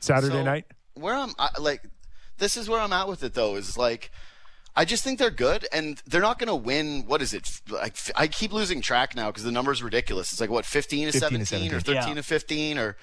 Saturday 0.01 0.35
So, 0.35 0.43
night? 0.45 0.67
Where 0.95 1.15
I'm 1.15 1.33
I, 1.39 1.49
like, 1.59 1.83
this 2.39 2.57
is 2.57 2.69
where 2.69 2.81
I'm 2.81 2.93
at 2.93 3.09
with 3.09 3.23
it 3.25 3.35
though. 3.35 3.57
Is 3.57 3.77
like, 3.77 4.11
I 4.77 4.85
just 4.85 5.03
think 5.03 5.19
they're 5.19 5.31
good, 5.31 5.67
and 5.73 6.01
they're 6.07 6.21
not 6.21 6.39
going 6.39 6.49
to 6.49 6.55
win. 6.55 7.05
What 7.07 7.23
is 7.23 7.33
it? 7.35 7.49
Like, 7.69 7.97
I 8.15 8.27
keep 8.29 8.53
losing 8.53 8.81
track 8.81 9.17
now 9.17 9.29
because 9.31 9.45
the 9.45 9.53
number's 9.53 9.83
ridiculous. 9.83 10.33
It's 10.33 10.41
like 10.41 10.51
what 10.51 10.65
15 10.65 11.07
to 11.07 11.13
15 11.19 11.39
to 11.41 11.47
17 11.47 11.75
or 11.75 11.81
13 11.81 12.09
Yeah. 12.09 12.15
to 12.15 12.23
15 12.23 12.79
or 12.79 12.97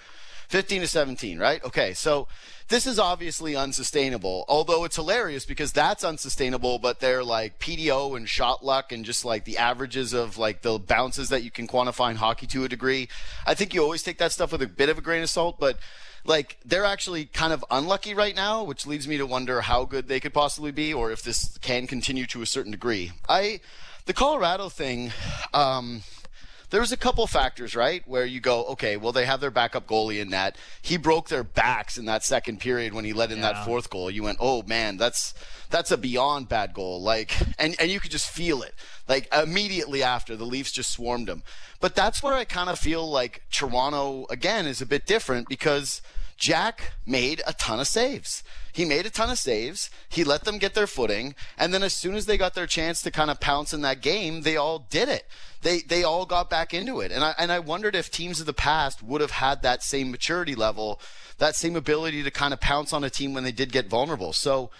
15 0.51 0.81
to 0.81 0.87
17, 0.87 1.39
right? 1.39 1.63
Okay, 1.63 1.93
so 1.93 2.27
this 2.67 2.85
is 2.85 2.99
obviously 2.99 3.55
unsustainable. 3.55 4.43
Although 4.49 4.83
it's 4.83 4.97
hilarious 4.97 5.45
because 5.45 5.71
that's 5.71 6.03
unsustainable, 6.03 6.77
but 6.77 6.99
they're 6.99 7.23
like 7.23 7.57
PDO 7.57 8.17
and 8.17 8.27
shot 8.27 8.61
luck 8.61 8.91
and 8.91 9.05
just 9.05 9.23
like 9.23 9.45
the 9.45 9.57
averages 9.57 10.11
of 10.11 10.37
like 10.37 10.61
the 10.61 10.77
bounces 10.77 11.29
that 11.29 11.43
you 11.43 11.51
can 11.51 11.69
quantify 11.69 12.11
in 12.11 12.17
hockey 12.17 12.47
to 12.47 12.65
a 12.65 12.67
degree. 12.67 13.07
I 13.47 13.53
think 13.53 13.73
you 13.73 13.81
always 13.81 14.03
take 14.03 14.17
that 14.17 14.33
stuff 14.33 14.51
with 14.51 14.61
a 14.61 14.67
bit 14.67 14.89
of 14.89 14.97
a 14.97 15.01
grain 15.01 15.23
of 15.23 15.29
salt, 15.29 15.57
but 15.57 15.79
like 16.25 16.57
they're 16.65 16.83
actually 16.83 17.25
kind 17.25 17.53
of 17.53 17.63
unlucky 17.71 18.13
right 18.13 18.35
now, 18.35 18.61
which 18.61 18.85
leads 18.85 19.07
me 19.07 19.17
to 19.19 19.25
wonder 19.25 19.61
how 19.61 19.85
good 19.85 20.09
they 20.09 20.19
could 20.19 20.33
possibly 20.33 20.71
be 20.71 20.93
or 20.93 21.13
if 21.13 21.23
this 21.23 21.57
can 21.59 21.87
continue 21.87 22.25
to 22.25 22.41
a 22.41 22.45
certain 22.45 22.71
degree. 22.71 23.13
I 23.29 23.61
the 24.05 24.13
Colorado 24.13 24.67
thing 24.67 25.13
um 25.53 26.03
there 26.71 26.81
was 26.81 26.91
a 26.91 26.97
couple 26.97 27.27
factors, 27.27 27.75
right, 27.75 28.01
where 28.07 28.25
you 28.25 28.39
go, 28.39 28.63
okay, 28.65 28.97
well, 28.97 29.11
they 29.11 29.25
have 29.25 29.41
their 29.41 29.51
backup 29.51 29.87
goalie 29.87 30.19
in 30.19 30.29
that. 30.29 30.57
He 30.81 30.97
broke 30.97 31.27
their 31.27 31.43
backs 31.43 31.97
in 31.97 32.05
that 32.05 32.23
second 32.23 32.59
period 32.59 32.93
when 32.93 33.05
he 33.05 33.13
let 33.13 33.31
in 33.31 33.41
that 33.41 33.65
fourth 33.65 33.89
goal. 33.89 34.09
You 34.09 34.23
went, 34.23 34.37
oh 34.41 34.63
man, 34.63 34.97
that's 34.97 35.33
that's 35.69 35.91
a 35.91 35.97
beyond 35.97 36.49
bad 36.49 36.73
goal. 36.73 37.01
Like, 37.01 37.33
and 37.59 37.75
and 37.79 37.91
you 37.91 37.99
could 37.99 38.11
just 38.11 38.29
feel 38.29 38.61
it. 38.63 38.73
Like 39.07 39.27
immediately 39.33 40.01
after, 40.01 40.35
the 40.35 40.45
Leafs 40.45 40.71
just 40.71 40.91
swarmed 40.91 41.29
him. 41.29 41.43
But 41.81 41.93
that's 41.93 42.23
where 42.23 42.33
I 42.33 42.45
kind 42.45 42.69
of 42.69 42.79
feel 42.79 43.09
like 43.09 43.43
Toronto 43.51 44.25
again 44.29 44.65
is 44.65 44.81
a 44.81 44.85
bit 44.85 45.05
different 45.05 45.49
because 45.49 46.01
Jack 46.41 46.93
made 47.05 47.43
a 47.45 47.53
ton 47.53 47.79
of 47.79 47.85
saves. 47.85 48.43
He 48.73 48.83
made 48.83 49.05
a 49.05 49.11
ton 49.11 49.29
of 49.29 49.37
saves. 49.37 49.91
He 50.09 50.23
let 50.23 50.43
them 50.43 50.57
get 50.57 50.73
their 50.73 50.87
footing, 50.87 51.35
and 51.55 51.71
then 51.71 51.83
as 51.83 51.93
soon 51.93 52.15
as 52.15 52.25
they 52.25 52.35
got 52.35 52.55
their 52.55 52.65
chance 52.65 53.03
to 53.03 53.11
kind 53.11 53.29
of 53.29 53.39
pounce 53.39 53.73
in 53.73 53.81
that 53.81 54.01
game, 54.01 54.41
they 54.41 54.57
all 54.57 54.79
did 54.79 55.07
it. 55.07 55.27
They 55.61 55.81
they 55.81 56.03
all 56.03 56.25
got 56.25 56.49
back 56.49 56.73
into 56.73 56.99
it, 56.99 57.11
and 57.11 57.23
I 57.23 57.35
and 57.37 57.51
I 57.51 57.59
wondered 57.59 57.95
if 57.95 58.09
teams 58.09 58.39
of 58.39 58.47
the 58.47 58.53
past 58.53 59.03
would 59.03 59.21
have 59.21 59.29
had 59.29 59.61
that 59.61 59.83
same 59.83 60.09
maturity 60.09 60.55
level, 60.55 60.99
that 61.37 61.55
same 61.55 61.75
ability 61.75 62.23
to 62.23 62.31
kind 62.31 62.53
of 62.55 62.59
pounce 62.59 62.91
on 62.91 63.03
a 63.03 63.09
team 63.11 63.35
when 63.35 63.43
they 63.43 63.51
did 63.51 63.71
get 63.71 63.87
vulnerable. 63.87 64.33
So. 64.33 64.71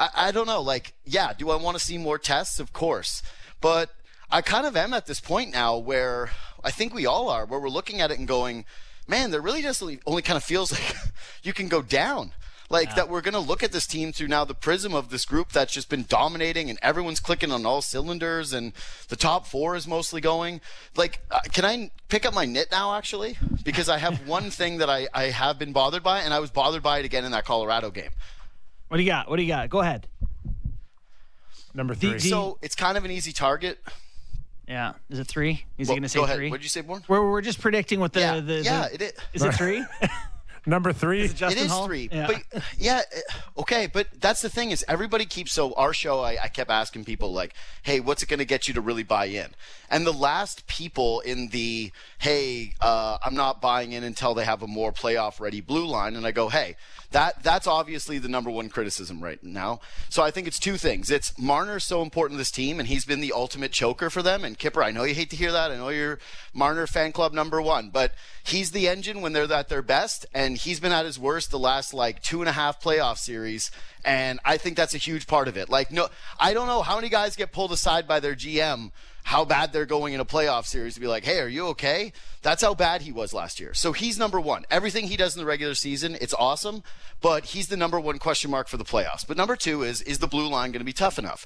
I, 0.00 0.28
I 0.28 0.30
don't 0.30 0.46
know. 0.46 0.62
Like, 0.62 0.92
yeah, 1.04 1.32
do 1.36 1.50
I 1.50 1.56
want 1.56 1.76
to 1.76 1.84
see 1.84 1.98
more 1.98 2.18
tests? 2.18 2.60
Of 2.60 2.72
course. 2.72 3.20
But 3.60 3.90
I 4.30 4.42
kind 4.42 4.64
of 4.64 4.76
am 4.76 4.94
at 4.94 5.06
this 5.06 5.18
point 5.18 5.50
now 5.50 5.76
where 5.76 6.30
I 6.62 6.70
think 6.70 6.94
we 6.94 7.04
all 7.04 7.28
are, 7.28 7.44
where 7.44 7.58
we're 7.58 7.68
looking 7.68 8.00
at 8.00 8.12
it 8.12 8.18
and 8.20 8.28
going, 8.28 8.64
man, 9.08 9.30
there 9.30 9.40
really 9.40 9.62
just 9.62 9.82
only 10.06 10.22
kind 10.22 10.36
of 10.36 10.44
feels 10.44 10.70
like 10.78 10.94
you 11.42 11.52
can 11.52 11.66
go 11.68 11.82
down. 11.82 12.32
Like 12.70 12.96
that 12.96 13.08
we're 13.08 13.22
going 13.22 13.32
to 13.32 13.40
look 13.40 13.62
at 13.62 13.72
this 13.72 13.86
team 13.86 14.12
through 14.12 14.28
now 14.28 14.44
the 14.44 14.52
prism 14.54 14.92
of 14.92 15.08
this 15.08 15.24
group 15.24 15.52
that's 15.52 15.72
just 15.72 15.88
been 15.88 16.04
dominating 16.06 16.68
and 16.68 16.78
everyone's 16.82 17.18
clicking 17.18 17.50
on 17.50 17.64
all 17.64 17.80
cylinders 17.80 18.52
and 18.52 18.74
the 19.08 19.16
top 19.16 19.46
four 19.46 19.74
is 19.74 19.88
mostly 19.88 20.20
going. 20.20 20.60
Like, 20.94 21.20
uh, 21.30 21.40
can 21.50 21.64
I 21.64 21.90
pick 22.10 22.26
up 22.26 22.34
my 22.34 22.44
knit 22.44 22.68
now, 22.70 22.94
actually? 22.94 23.38
Because 23.64 23.88
I 23.88 23.96
have 23.96 24.28
one 24.28 24.50
thing 24.50 24.76
that 24.78 24.90
I, 24.90 25.08
I 25.14 25.24
have 25.30 25.58
been 25.58 25.72
bothered 25.72 26.02
by, 26.02 26.20
and 26.20 26.34
I 26.34 26.40
was 26.40 26.50
bothered 26.50 26.82
by 26.82 26.98
it 26.98 27.06
again 27.06 27.24
in 27.24 27.32
that 27.32 27.46
Colorado 27.46 27.90
game. 27.90 28.10
What 28.88 28.98
do 28.98 29.02
you 29.02 29.08
got? 29.08 29.30
What 29.30 29.36
do 29.36 29.42
you 29.42 29.48
got? 29.48 29.70
Go 29.70 29.80
ahead. 29.80 30.06
Number 31.72 31.94
three. 31.94 32.12
the- 32.14 32.20
So 32.20 32.58
it's 32.60 32.74
kind 32.74 32.98
of 32.98 33.04
an 33.06 33.10
easy 33.10 33.32
target. 33.32 33.78
Yeah. 34.68 34.92
Is 35.08 35.18
it 35.18 35.26
three? 35.26 35.64
Is 35.78 35.88
Well, 35.88 35.94
he 35.94 36.00
going 36.00 36.02
to 36.02 36.08
say 36.10 36.18
go 36.18 36.24
ahead. 36.24 36.36
three? 36.36 36.50
What 36.50 36.58
did 36.58 36.64
you 36.64 36.68
say, 36.68 36.82
Bourne? 36.82 37.02
We're, 37.08 37.30
we're 37.30 37.40
just 37.40 37.60
predicting 37.60 38.00
what 38.00 38.12
the. 38.12 38.20
yeah, 38.20 38.40
the, 38.40 38.62
yeah, 38.62 38.88
the- 38.88 38.94
it 38.94 39.02
is. 39.02 39.12
is 39.32 39.42
it 39.42 39.54
three? 39.54 39.84
Number 40.68 40.92
three. 40.92 41.28
Justin 41.28 41.62
it 41.62 41.64
is 41.66 41.70
Holl? 41.72 41.86
three, 41.86 42.10
Yeah. 42.12 42.26
but 42.26 42.62
yeah, 42.78 43.00
uh, 43.34 43.60
okay. 43.62 43.86
But 43.86 44.08
that's 44.20 44.42
the 44.42 44.50
thing 44.50 44.70
is 44.70 44.84
everybody 44.86 45.24
keeps 45.24 45.52
so 45.52 45.72
our 45.74 45.94
show. 45.94 46.20
I, 46.20 46.36
I 46.44 46.48
kept 46.48 46.70
asking 46.70 47.06
people 47.06 47.32
like, 47.32 47.54
"Hey, 47.82 48.00
what's 48.00 48.22
it 48.22 48.28
going 48.28 48.38
to 48.38 48.44
get 48.44 48.68
you 48.68 48.74
to 48.74 48.80
really 48.82 49.02
buy 49.02 49.26
in?" 49.26 49.48
And 49.90 50.06
the 50.06 50.12
last 50.12 50.66
people 50.66 51.20
in 51.20 51.48
the 51.48 51.90
"Hey, 52.18 52.74
uh, 52.82 53.16
I'm 53.24 53.34
not 53.34 53.62
buying 53.62 53.92
in 53.92 54.04
until 54.04 54.34
they 54.34 54.44
have 54.44 54.62
a 54.62 54.66
more 54.66 54.92
playoff 54.92 55.40
ready 55.40 55.62
blue 55.62 55.86
line," 55.86 56.14
and 56.16 56.26
I 56.26 56.32
go, 56.32 56.50
"Hey, 56.50 56.76
that 57.12 57.42
that's 57.42 57.66
obviously 57.66 58.18
the 58.18 58.28
number 58.28 58.50
one 58.50 58.68
criticism 58.68 59.24
right 59.24 59.42
now." 59.42 59.80
So 60.10 60.22
I 60.22 60.30
think 60.30 60.46
it's 60.46 60.58
two 60.58 60.76
things. 60.76 61.10
It's 61.10 61.38
Marner's 61.38 61.84
so 61.84 62.02
important 62.02 62.36
to 62.36 62.38
this 62.42 62.50
team, 62.50 62.78
and 62.78 62.88
he's 62.88 63.06
been 63.06 63.20
the 63.22 63.32
ultimate 63.32 63.72
choker 63.72 64.10
for 64.10 64.20
them. 64.22 64.44
And 64.44 64.58
Kipper, 64.58 64.82
I 64.82 64.90
know 64.90 65.04
you 65.04 65.14
hate 65.14 65.30
to 65.30 65.36
hear 65.36 65.52
that. 65.52 65.70
I 65.70 65.76
know 65.76 65.88
you're 65.88 66.18
Marner 66.52 66.86
fan 66.86 67.12
club 67.12 67.32
number 67.32 67.62
one, 67.62 67.88
but 67.88 68.12
he's 68.44 68.72
the 68.72 68.86
engine 68.86 69.22
when 69.22 69.32
they're 69.32 69.50
at 69.50 69.70
their 69.70 69.80
best, 69.82 70.26
and 70.34 70.57
he's 70.58 70.80
been 70.80 70.92
at 70.92 71.04
his 71.04 71.18
worst 71.18 71.50
the 71.50 71.58
last 71.58 71.94
like 71.94 72.22
two 72.22 72.40
and 72.40 72.48
a 72.48 72.52
half 72.52 72.82
playoff 72.82 73.18
series. 73.18 73.70
And 74.04 74.40
I 74.44 74.56
think 74.56 74.76
that's 74.76 74.94
a 74.94 74.98
huge 74.98 75.26
part 75.26 75.48
of 75.48 75.56
it. 75.56 75.68
Like, 75.68 75.90
no, 75.90 76.08
I 76.38 76.54
don't 76.54 76.66
know 76.66 76.82
how 76.82 76.96
many 76.96 77.08
guys 77.08 77.36
get 77.36 77.52
pulled 77.52 77.72
aside 77.72 78.06
by 78.06 78.20
their 78.20 78.34
GM 78.34 78.90
how 79.28 79.44
bad 79.44 79.74
they're 79.74 79.84
going 79.84 80.14
in 80.14 80.20
a 80.20 80.24
playoff 80.24 80.64
series 80.64 80.94
to 80.94 81.00
be 81.00 81.06
like, 81.06 81.22
hey, 81.22 81.38
are 81.40 81.48
you 81.48 81.66
okay? 81.66 82.14
That's 82.40 82.62
how 82.62 82.72
bad 82.72 83.02
he 83.02 83.12
was 83.12 83.34
last 83.34 83.60
year. 83.60 83.74
So 83.74 83.92
he's 83.92 84.18
number 84.18 84.40
one. 84.40 84.64
Everything 84.70 85.06
he 85.06 85.18
does 85.18 85.36
in 85.36 85.40
the 85.40 85.46
regular 85.46 85.74
season, 85.74 86.16
it's 86.18 86.32
awesome, 86.38 86.82
but 87.20 87.44
he's 87.44 87.68
the 87.68 87.76
number 87.76 88.00
one 88.00 88.18
question 88.18 88.50
mark 88.50 88.68
for 88.68 88.78
the 88.78 88.86
playoffs. 88.86 89.26
But 89.28 89.36
number 89.36 89.54
two 89.54 89.82
is, 89.82 90.00
is 90.00 90.18
the 90.20 90.26
blue 90.28 90.48
line 90.48 90.72
going 90.72 90.80
to 90.80 90.84
be 90.86 90.94
tough 90.94 91.18
enough? 91.18 91.44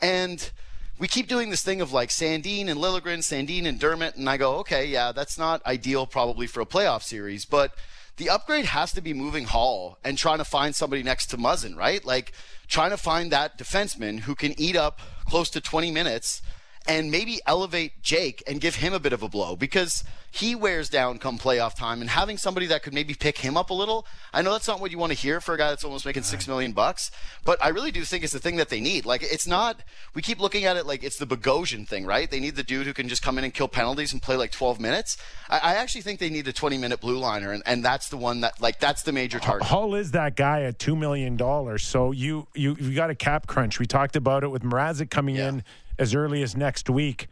And 0.00 0.48
we 0.96 1.08
keep 1.08 1.26
doing 1.26 1.50
this 1.50 1.62
thing 1.62 1.80
of 1.80 1.92
like 1.92 2.10
Sandin 2.10 2.68
and 2.68 2.78
Liljegren, 2.78 3.18
Sandin 3.18 3.66
and 3.66 3.80
Dermott, 3.80 4.14
and 4.14 4.30
I 4.30 4.36
go, 4.36 4.58
okay, 4.58 4.86
yeah, 4.86 5.10
that's 5.10 5.36
not 5.36 5.64
ideal 5.66 6.06
probably 6.06 6.46
for 6.46 6.60
a 6.60 6.66
playoff 6.66 7.02
series, 7.02 7.44
but 7.44 7.74
the 8.16 8.30
upgrade 8.30 8.66
has 8.66 8.92
to 8.92 9.00
be 9.00 9.12
moving 9.12 9.44
Holl 9.44 9.98
and 10.04 10.16
trying 10.16 10.38
to 10.38 10.44
find 10.44 10.74
somebody 10.74 11.02
next 11.02 11.26
to 11.26 11.36
Muzzin, 11.36 11.76
right? 11.76 12.04
Like 12.04 12.32
trying 12.68 12.90
to 12.90 12.96
find 12.96 13.32
that 13.32 13.58
defenseman 13.58 14.20
who 14.20 14.34
can 14.34 14.58
eat 14.58 14.76
up 14.76 15.00
close 15.26 15.50
to 15.50 15.60
20 15.60 15.90
minutes 15.90 16.42
and 16.86 17.10
maybe 17.10 17.40
elevate 17.46 18.02
Jake 18.02 18.42
and 18.46 18.60
give 18.60 18.76
him 18.76 18.92
a 18.92 18.98
bit 19.00 19.12
of 19.12 19.22
a 19.22 19.28
blow 19.28 19.56
because 19.56 20.04
he 20.30 20.54
wears 20.56 20.88
down 20.88 21.18
come 21.18 21.38
playoff 21.38 21.76
time 21.76 22.00
and 22.00 22.10
having 22.10 22.36
somebody 22.36 22.66
that 22.66 22.82
could 22.82 22.92
maybe 22.92 23.14
pick 23.14 23.38
him 23.38 23.56
up 23.56 23.70
a 23.70 23.74
little. 23.74 24.04
I 24.32 24.42
know 24.42 24.50
that's 24.52 24.66
not 24.66 24.80
what 24.80 24.90
you 24.90 24.98
want 24.98 25.12
to 25.12 25.18
hear 25.18 25.40
for 25.40 25.54
a 25.54 25.58
guy 25.58 25.68
that's 25.70 25.84
almost 25.84 26.04
making 26.04 26.24
6 26.24 26.48
million 26.48 26.72
bucks, 26.72 27.12
but 27.44 27.56
I 27.64 27.68
really 27.68 27.92
do 27.92 28.02
think 28.02 28.24
it's 28.24 28.32
the 28.32 28.40
thing 28.40 28.56
that 28.56 28.68
they 28.68 28.80
need. 28.80 29.06
Like 29.06 29.22
it's 29.22 29.46
not 29.46 29.80
we 30.12 30.22
keep 30.22 30.40
looking 30.40 30.64
at 30.64 30.76
it 30.76 30.86
like 30.86 31.04
it's 31.04 31.18
the 31.18 31.26
Bogosian 31.26 31.86
thing, 31.86 32.04
right? 32.04 32.28
They 32.30 32.40
need 32.40 32.56
the 32.56 32.64
dude 32.64 32.86
who 32.86 32.92
can 32.92 33.08
just 33.08 33.22
come 33.22 33.38
in 33.38 33.44
and 33.44 33.54
kill 33.54 33.68
penalties 33.68 34.12
and 34.12 34.20
play 34.20 34.36
like 34.36 34.50
12 34.50 34.80
minutes. 34.80 35.16
I, 35.48 35.58
I 35.58 35.74
actually 35.76 36.02
think 36.02 36.18
they 36.18 36.30
need 36.30 36.48
a 36.48 36.52
20 36.52 36.78
minute 36.78 37.00
blue 37.00 37.18
liner 37.18 37.52
and, 37.52 37.62
and 37.64 37.84
that's 37.84 38.08
the 38.08 38.16
one 38.16 38.40
that 38.40 38.60
like 38.60 38.80
that's 38.80 39.02
the 39.02 39.12
major 39.12 39.38
target. 39.38 39.68
Holl 39.68 39.94
is 39.94 40.10
that 40.10 40.34
guy 40.36 40.62
at 40.62 40.80
two 40.80 40.96
million 40.96 41.36
dollars. 41.36 41.84
So 41.84 42.10
you 42.10 42.48
you 42.54 42.76
you 42.80 42.92
got 42.94 43.08
a 43.08 43.14
cap 43.14 43.46
crunch. 43.46 43.78
We 43.78 43.86
talked 43.86 44.16
about 44.16 44.42
it 44.42 44.48
with 44.50 44.62
Mrazek 44.64 45.10
coming 45.10 45.36
Yeah. 45.36 45.48
in 45.50 45.64
as 45.98 46.14
early 46.14 46.42
as 46.42 46.56
next 46.56 46.90
week. 46.90 47.28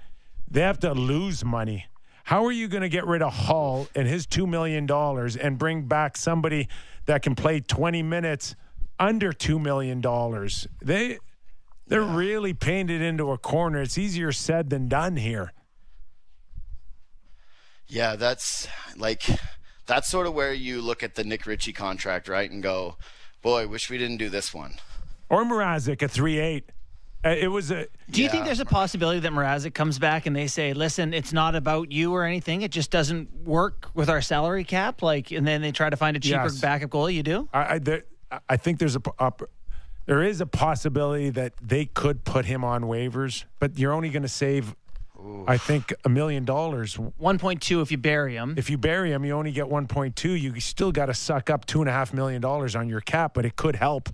They 0.51 0.61
have 0.61 0.79
to 0.81 0.93
lose 0.93 1.45
money. 1.45 1.87
How 2.25 2.45
are 2.45 2.53
you 2.53 2.69
going 2.69 2.83
to 2.83 2.89
get 2.89 3.07
rid 3.07 3.23
of 3.23 3.33
Holl 3.33 3.89
and 3.95 4.07
his 4.07 4.27
$2 4.27 4.49
million 4.49 4.89
and 5.41 5.59
bring 5.59 5.83
back 5.83 6.17
somebody 6.17 6.69
that 7.07 7.23
can 7.23 7.35
play 7.35 7.61
20 7.61 8.03
minutes 8.03 8.55
under 8.99 9.33
$2 9.33 9.61
million? 9.61 10.01
They, 10.81 11.19
they're 11.87 12.03
yeah. 12.03 12.17
really 12.17 12.55
painted 12.55 13.03
into 13.03 13.33
a 13.33 13.39
corner. 13.39 13.83
It's 13.83 13.99
easier 13.99 14.31
said 14.31 14.71
than 14.71 14.89
done 14.89 15.17
here. 15.17 15.53
Yeah, 17.89 18.17
that's 18.17 18.69
like, 18.97 19.25
that's 19.87 20.09
sort 20.09 20.27
of 20.27 20.35
where 20.35 20.55
you 20.55 20.81
look 20.81 21.03
at 21.03 21.17
the 21.17 21.25
Nick 21.25 21.45
Ritchie 21.45 21.73
contract, 21.73 22.29
right? 22.29 22.51
And 22.51 22.63
go, 22.63 22.97
boy, 23.43 23.67
wish 23.67 23.91
we 23.91 23.99
didn't 23.99 24.19
do 24.19 24.29
this 24.29 24.55
one. 24.55 24.75
Or 25.29 25.45
Mrazek 25.45 26.03
at 26.03 26.11
3 26.11 26.39
8. 26.39 26.73
Uh, 27.25 27.31
it 27.39 27.47
was 27.49 27.71
a 27.71 27.87
Do 28.11 28.21
you 28.23 28.29
think 28.29 28.45
there's 28.45 28.59
a 28.61 28.65
possibility 28.65 29.21
that 29.21 29.31
Mrazek 29.33 29.75
comes 29.75 29.99
back 29.99 30.27
and 30.27 30.35
they 30.35 30.49
say, 30.49 30.73
"Listen, 30.75 31.15
it's 31.15 31.33
not 31.33 31.55
about 31.55 31.93
you 31.93 32.13
or 32.13 32.25
anything. 32.25 32.63
It 32.63 32.73
just 32.73 32.91
doesn't 32.91 33.33
work 33.45 33.91
with 33.95 34.09
our 34.11 34.21
salary 34.21 34.65
cap." 34.65 35.03
Like, 35.03 35.31
and 35.31 35.47
then 35.47 35.63
they 35.63 35.71
try 35.73 35.89
to 35.89 35.97
find 35.97 36.17
a 36.17 36.21
cheaper 36.21 36.43
Yes. 36.45 36.61
backup 36.61 36.91
goalie. 36.91 37.15
You 37.15 37.23
do? 37.23 37.49
I, 37.53 37.75
I, 37.75 37.79
there, 37.79 38.03
I 38.49 38.57
think 38.57 38.79
there's 38.79 38.97
a. 38.97 39.03
up- 39.19 39.43
there 40.05 40.21
is 40.25 40.41
a 40.41 40.47
possibility 40.47 41.31
that 41.31 41.53
they 41.63 41.85
could 41.85 42.25
put 42.25 42.45
him 42.45 42.65
on 42.65 42.83
waivers, 42.83 43.45
but 43.61 43.79
you're 43.79 43.93
only 43.93 44.09
going 44.11 44.25
to 44.25 44.29
save, 44.29 44.75
I 45.47 45.57
think, 45.59 45.95
a 46.05 46.09
million 46.09 46.45
dollars. 46.45 46.97
One 46.99 47.39
point 47.39 47.63
two 47.63 47.83
if 47.83 47.93
you 47.93 47.99
bury 47.99 48.35
him. 48.35 48.55
If 48.59 48.69
you 48.69 48.79
bury 48.79 49.13
him, 49.13 49.25
you 49.25 49.33
only 49.35 49.53
get 49.53 49.67
1.2. 49.67 50.41
You 50.41 50.59
still 50.59 50.91
got 50.91 51.07
to 51.07 51.15
suck 51.15 51.51
up 51.51 51.67
two 51.67 51.83
and 51.83 51.89
a 51.89 51.93
half 51.93 52.13
million 52.13 52.43
dollars 52.43 52.75
on 52.75 52.89
your 52.89 53.01
cap, 53.01 53.33
but 53.35 53.45
it 53.47 53.55
could 53.55 53.77
help, 53.77 54.09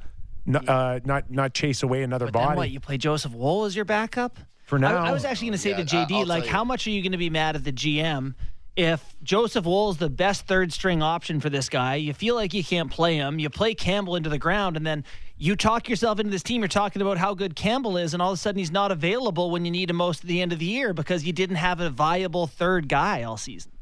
n- 0.48 0.56
uh, 0.68 0.98
not 1.04 1.30
not 1.30 1.54
chase 1.54 1.82
away 1.82 2.02
another 2.02 2.24
But 2.26 2.32
body. 2.34 2.48
then 2.48 2.56
what? 2.56 2.70
You 2.70 2.80
play 2.80 2.96
Joseph 2.98 3.32
Woll 3.32 3.64
as 3.66 3.76
your 3.76 3.84
backup? 3.84 4.38
For 4.64 4.78
now. 4.78 4.96
I, 5.04 5.10
I 5.10 5.12
was 5.12 5.24
actually 5.24 5.48
going 5.48 5.52
to 5.52 5.58
say 5.58 5.70
Yeah, 5.70 5.76
to 5.76 5.84
JD, 5.84 6.12
I'll 6.20 6.26
like, 6.26 6.46
how 6.46 6.64
much 6.64 6.86
are 6.86 6.90
you 6.90 7.00
going 7.02 7.12
to 7.12 7.18
be 7.18 7.30
mad 7.30 7.56
at 7.56 7.64
the 7.64 7.72
GM 7.72 8.34
if 8.76 9.02
Joseph 9.22 9.64
Woll 9.64 9.90
is 9.90 9.96
the 9.96 10.10
best 10.10 10.46
third 10.46 10.72
string 10.74 11.02
option 11.02 11.40
for 11.40 11.48
this 11.50 11.68
guy? 11.70 11.94
You 11.94 12.12
feel 12.12 12.34
like 12.34 12.52
you 12.52 12.62
can't 12.62 12.90
play 12.90 13.16
him. 13.16 13.38
You 13.38 13.48
play 13.50 13.74
Campbell 13.74 14.14
into 14.16 14.28
the 14.28 14.38
ground, 14.38 14.76
and 14.76 14.86
then 14.86 15.04
you 15.38 15.56
talk 15.56 15.88
yourself 15.88 16.18
into 16.20 16.30
this 16.30 16.42
team. 16.42 16.60
You're 16.60 16.68
talking 16.68 17.00
about 17.00 17.16
how 17.16 17.32
good 17.32 17.56
Campbell 17.56 17.96
is, 17.96 18.12
and 18.12 18.20
all 18.22 18.30
of 18.32 18.34
a 18.34 18.36
sudden 18.36 18.58
he's 18.58 18.70
not 18.70 18.92
available 18.92 19.50
when 19.50 19.64
you 19.64 19.70
need 19.70 19.88
him 19.88 19.96
most 19.96 20.22
at 20.22 20.28
the 20.28 20.42
end 20.42 20.52
of 20.52 20.58
the 20.58 20.66
year 20.66 20.92
because 20.92 21.24
you 21.24 21.32
didn't 21.32 21.56
have 21.56 21.80
a 21.80 21.88
viable 21.88 22.46
third 22.46 22.88
guy 22.90 23.22
all 23.22 23.38
season. 23.38 23.72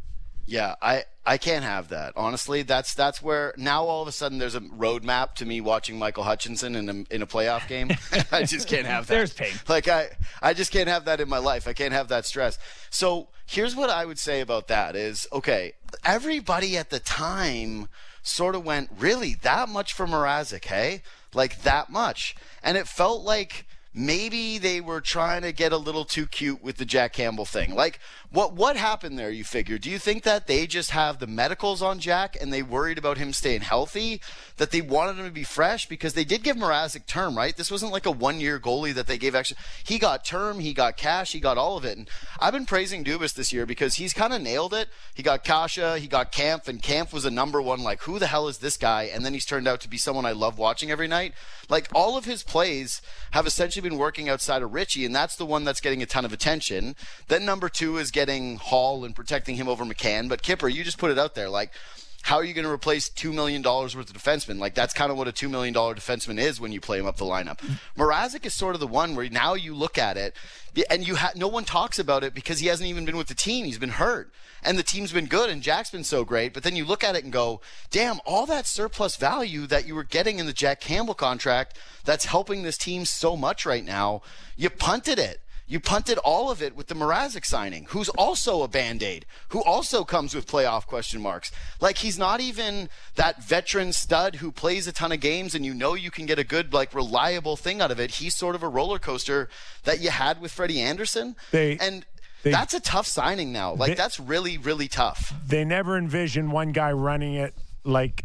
Yeah, 0.46 0.76
I 0.80 1.02
I 1.28 1.38
can't 1.38 1.64
have 1.64 1.88
that. 1.88 2.12
Honestly, 2.14 2.62
that's 2.62 2.94
that's 2.94 3.20
where 3.20 3.52
now 3.56 3.84
all 3.84 4.00
of 4.00 4.06
a 4.06 4.12
sudden 4.12 4.38
there's 4.38 4.54
a 4.54 4.60
roadmap 4.60 5.34
to 5.34 5.44
me 5.44 5.60
watching 5.60 5.98
Michael 5.98 6.22
Hutchinson 6.22 6.76
in 6.76 6.88
a, 6.88 7.14
in 7.14 7.20
a 7.20 7.26
playoff 7.26 7.66
game. 7.66 7.90
I 8.32 8.44
just 8.44 8.68
can't 8.68 8.86
have 8.86 9.08
that. 9.08 9.14
There's 9.14 9.32
pain. 9.32 9.52
Like 9.68 9.88
I 9.88 10.10
I 10.40 10.54
just 10.54 10.70
can't 10.70 10.88
have 10.88 11.04
that 11.06 11.20
in 11.20 11.28
my 11.28 11.38
life. 11.38 11.66
I 11.66 11.72
can't 11.72 11.92
have 11.92 12.06
that 12.08 12.26
stress. 12.26 12.58
So 12.90 13.28
here's 13.44 13.74
what 13.74 13.90
I 13.90 14.04
would 14.04 14.20
say 14.20 14.40
about 14.40 14.68
that 14.68 14.94
is 14.94 15.26
okay. 15.32 15.72
Everybody 16.04 16.76
at 16.76 16.90
the 16.90 17.00
time 17.00 17.88
sort 18.22 18.54
of 18.54 18.64
went 18.64 18.90
really 18.96 19.34
that 19.42 19.68
much 19.68 19.92
for 19.92 20.06
Mrazek, 20.06 20.66
hey? 20.66 21.02
Like 21.34 21.62
that 21.62 21.90
much, 21.90 22.36
and 22.62 22.76
it 22.76 22.86
felt 22.86 23.24
like 23.24 23.65
maybe 23.96 24.58
they 24.58 24.80
were 24.80 25.00
trying 25.00 25.40
to 25.42 25.52
get 25.52 25.72
a 25.72 25.76
little 25.78 26.04
too 26.04 26.26
cute 26.26 26.62
with 26.62 26.76
the 26.76 26.84
Jack 26.84 27.14
Campbell 27.14 27.46
thing. 27.46 27.74
Like, 27.74 27.98
what 28.30 28.52
what 28.52 28.76
happened 28.76 29.18
there? 29.18 29.30
You 29.30 29.42
figure? 29.42 29.78
Do 29.78 29.90
you 29.90 29.98
think 29.98 30.22
that 30.24 30.46
they 30.46 30.66
just 30.66 30.90
have 30.90 31.18
the 31.18 31.26
medicals 31.26 31.80
on 31.80 31.98
Jack 31.98 32.36
and 32.38 32.52
they 32.52 32.62
worried 32.62 32.98
about 32.98 33.16
him 33.16 33.32
staying 33.32 33.62
healthy? 33.62 34.20
That 34.58 34.70
they 34.70 34.82
wanted 34.82 35.18
him 35.18 35.24
to 35.24 35.30
be 35.32 35.44
fresh 35.44 35.86
because 35.86 36.12
they 36.12 36.24
did 36.24 36.42
give 36.42 36.56
Mrazek 36.56 37.06
term, 37.06 37.36
right? 37.36 37.56
This 37.56 37.70
wasn't 37.70 37.92
like 37.92 38.06
a 38.06 38.10
one 38.10 38.38
year 38.38 38.60
goalie 38.60 38.94
that 38.94 39.06
they 39.06 39.18
gave 39.18 39.34
extra. 39.34 39.56
He 39.82 39.98
got 39.98 40.24
term, 40.24 40.60
he 40.60 40.74
got 40.74 40.96
cash, 40.96 41.32
he 41.32 41.40
got 41.40 41.56
all 41.56 41.76
of 41.76 41.84
it. 41.84 41.96
And 41.96 42.10
I've 42.38 42.52
been 42.52 42.66
praising 42.66 43.02
Dubas 43.02 43.34
this 43.34 43.52
year 43.52 43.64
because 43.64 43.94
he's 43.94 44.12
kind 44.12 44.34
of 44.34 44.42
nailed 44.42 44.74
it. 44.74 44.88
He 45.14 45.22
got 45.22 45.42
Kase, 45.42 46.00
he 46.00 46.06
got 46.06 46.32
Camp, 46.32 46.68
and 46.68 46.82
Camp 46.82 47.12
was 47.12 47.24
a 47.24 47.30
number 47.30 47.62
one. 47.62 47.82
Like, 47.82 48.02
who 48.02 48.18
the 48.18 48.26
hell 48.26 48.48
is 48.48 48.58
this 48.58 48.76
guy? 48.76 49.04
And 49.04 49.24
then 49.24 49.32
he's 49.32 49.46
turned 49.46 49.66
out 49.66 49.80
to 49.80 49.88
be 49.88 49.96
someone 49.96 50.26
I 50.26 50.32
love 50.32 50.58
watching 50.58 50.90
every 50.90 51.08
night. 51.08 51.32
Like 51.68 51.88
all 51.94 52.16
of 52.16 52.24
his 52.24 52.42
plays 52.42 53.00
have 53.32 53.46
essentially 53.46 53.85
been 53.88 53.98
working 53.98 54.28
outside 54.28 54.62
of 54.62 54.74
Ritchie, 54.74 55.04
and 55.04 55.14
that's 55.14 55.36
the 55.36 55.46
one 55.46 55.64
that's 55.64 55.80
getting 55.80 56.02
a 56.02 56.06
ton 56.06 56.24
of 56.24 56.32
attention. 56.32 56.96
Then 57.28 57.44
number 57.44 57.68
two 57.68 57.98
is 57.98 58.10
getting 58.10 58.56
Holl 58.56 59.04
and 59.04 59.14
protecting 59.14 59.56
him 59.56 59.68
over 59.68 59.84
McCann. 59.84 60.28
But 60.28 60.42
Kipper, 60.42 60.68
you 60.68 60.82
just 60.82 60.98
put 60.98 61.10
it 61.10 61.18
out 61.18 61.34
there. 61.34 61.48
Like 61.48 61.70
how 62.22 62.36
are 62.36 62.44
you 62.44 62.54
going 62.54 62.64
to 62.64 62.70
replace 62.70 63.08
$2 63.08 63.32
million 63.32 63.62
worth 63.62 63.94
of 63.94 64.12
defensemen? 64.12 64.58
Like, 64.58 64.74
that's 64.74 64.92
kind 64.92 65.12
of 65.12 65.16
what 65.16 65.28
a 65.28 65.32
$2 65.32 65.48
million 65.48 65.72
defenseman 65.72 66.40
is 66.40 66.60
when 66.60 66.72
you 66.72 66.80
play 66.80 66.98
him 66.98 67.06
up 67.06 67.16
the 67.16 67.24
lineup. 67.24 67.58
Mrazek 67.96 68.44
is 68.44 68.54
sort 68.54 68.74
of 68.74 68.80
the 68.80 68.86
one 68.86 69.14
where 69.14 69.28
now 69.28 69.54
you 69.54 69.74
look 69.74 69.96
at 69.96 70.16
it 70.16 70.34
and 70.90 71.06
you 71.06 71.16
ha- 71.16 71.32
no 71.36 71.48
one 71.48 71.64
talks 71.64 71.98
about 71.98 72.24
it 72.24 72.34
because 72.34 72.58
he 72.58 72.66
hasn't 72.66 72.88
even 72.88 73.04
been 73.04 73.16
with 73.16 73.28
the 73.28 73.34
team. 73.34 73.64
He's 73.64 73.78
been 73.78 73.90
hurt 73.90 74.32
and 74.62 74.78
the 74.78 74.82
team's 74.82 75.12
been 75.12 75.26
good 75.26 75.48
and 75.48 75.62
Jack's 75.62 75.90
been 75.90 76.04
so 76.04 76.24
great. 76.24 76.52
But 76.52 76.64
then 76.64 76.74
you 76.76 76.84
look 76.84 77.04
at 77.04 77.14
it 77.14 77.24
and 77.24 77.32
go, 77.32 77.60
damn, 77.90 78.18
all 78.26 78.46
that 78.46 78.66
surplus 78.66 79.16
value 79.16 79.66
that 79.68 79.86
you 79.86 79.94
were 79.94 80.04
getting 80.04 80.38
in 80.38 80.46
the 80.46 80.52
Jack 80.52 80.80
Campbell 80.80 81.14
contract 81.14 81.78
that's 82.04 82.24
helping 82.24 82.62
this 82.62 82.76
team 82.76 83.04
so 83.04 83.36
much 83.36 83.64
right 83.64 83.84
now, 83.84 84.22
you 84.56 84.68
punted 84.68 85.18
it. 85.18 85.40
You 85.68 85.80
punted 85.80 86.16
all 86.18 86.50
of 86.50 86.62
it 86.62 86.76
with 86.76 86.86
the 86.86 86.94
Mrazek 86.94 87.44
signing, 87.44 87.86
who's 87.90 88.08
also 88.10 88.62
a 88.62 88.68
band 88.68 89.02
aid, 89.02 89.26
who 89.48 89.62
also 89.64 90.04
comes 90.04 90.32
with 90.32 90.46
playoff 90.46 90.86
question 90.86 91.20
marks. 91.20 91.50
Like 91.80 91.98
he's 91.98 92.16
not 92.18 92.40
even 92.40 92.88
that 93.16 93.42
veteran 93.42 93.92
stud 93.92 94.36
who 94.36 94.52
plays 94.52 94.86
a 94.86 94.92
ton 94.92 95.10
of 95.10 95.18
games 95.18 95.56
and 95.56 95.64
you 95.66 95.74
know 95.74 95.94
you 95.94 96.12
can 96.12 96.24
get 96.24 96.38
a 96.38 96.44
good, 96.44 96.72
like 96.72 96.94
reliable 96.94 97.56
thing 97.56 97.80
out 97.80 97.90
of 97.90 97.98
it. 97.98 98.12
He's 98.12 98.34
sort 98.36 98.54
of 98.54 98.62
a 98.62 98.68
roller 98.68 99.00
coaster 99.00 99.48
that 99.82 100.00
you 100.00 100.10
had 100.10 100.40
with 100.40 100.52
Freddie 100.52 100.80
Andersen. 100.80 101.34
They- 101.50 101.76
and 101.78 102.06
they- 102.44 102.52
that's 102.52 102.72
a 102.74 102.78
tough 102.80 103.08
signing 103.08 103.52
now. 103.52 103.72
Like 103.74 103.88
They- 103.90 103.94
that's 103.94 104.20
really, 104.20 104.58
really 104.58 104.86
tough. 104.86 105.34
they 105.44 105.64
never 105.64 105.98
envisioned 105.98 106.52
one 106.52 106.70
guy 106.70 106.92
running 106.92 107.34
it 107.34 107.54
like 107.82 108.24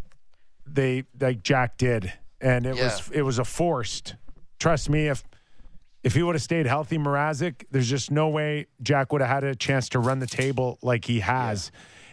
they 0.64 1.04
like 1.20 1.42
Jack 1.42 1.76
did, 1.76 2.12
and 2.40 2.66
it 2.66 2.76
was 2.76 3.10
it 3.12 3.22
was 3.22 3.38
a 3.40 3.44
forced. 3.44 4.14
Trust 4.60 4.88
me, 4.88 5.08
if 5.08 5.24
if 6.02 6.14
he 6.14 6.22
would 6.22 6.34
have 6.34 6.42
stayed 6.42 6.66
healthy, 6.66 6.98
Mrazek, 6.98 7.64
there's 7.70 7.88
just 7.88 8.10
no 8.10 8.28
way 8.28 8.66
Jack 8.82 9.12
would 9.12 9.20
have 9.20 9.30
had 9.30 9.44
a 9.44 9.54
chance 9.54 9.88
to 9.90 9.98
run 9.98 10.18
the 10.18 10.26
table 10.26 10.78
like 10.82 11.04
he 11.04 11.20
has. 11.20 11.70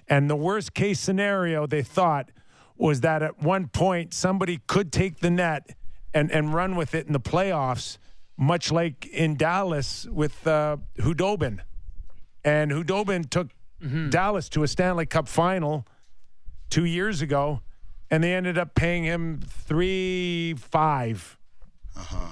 And 0.08 0.30
the 0.30 0.36
worst 0.36 0.74
case 0.74 1.00
scenario 1.00 1.66
they 1.68 1.82
thought 1.84 2.30
was 2.78 3.02
that 3.02 3.22
at 3.22 3.42
one 3.42 3.68
point 3.68 4.14
somebody 4.14 4.60
could 4.68 4.92
take 4.92 5.20
the 5.20 5.30
net 5.30 5.76
and 6.14 6.32
and 6.32 6.54
run 6.54 6.76
with 6.76 6.96
it 6.96 7.06
in 7.08 7.14
the 7.14 7.20
playoffs, 7.20 7.98
much 8.38 8.72
like 8.72 9.06
in 9.08 9.36
Dallas 9.36 10.08
with 10.10 10.48
uh, 10.48 10.78
Khudobin. 10.98 11.60
And 12.44 12.72
Khudobin 12.72 13.30
took 13.30 13.50
Dallas 14.10 14.50
to 14.50 14.64
a 14.64 14.68
Stanley 14.68 15.06
Cup 15.06 15.28
final 15.28 15.86
two 16.70 16.86
years 16.86 17.22
ago, 17.22 17.62
and 18.10 18.24
they 18.24 18.34
ended 18.34 18.58
up 18.58 18.76
paying 18.76 19.04
him 19.04 19.42
three 19.48 20.54
five. 20.58 21.38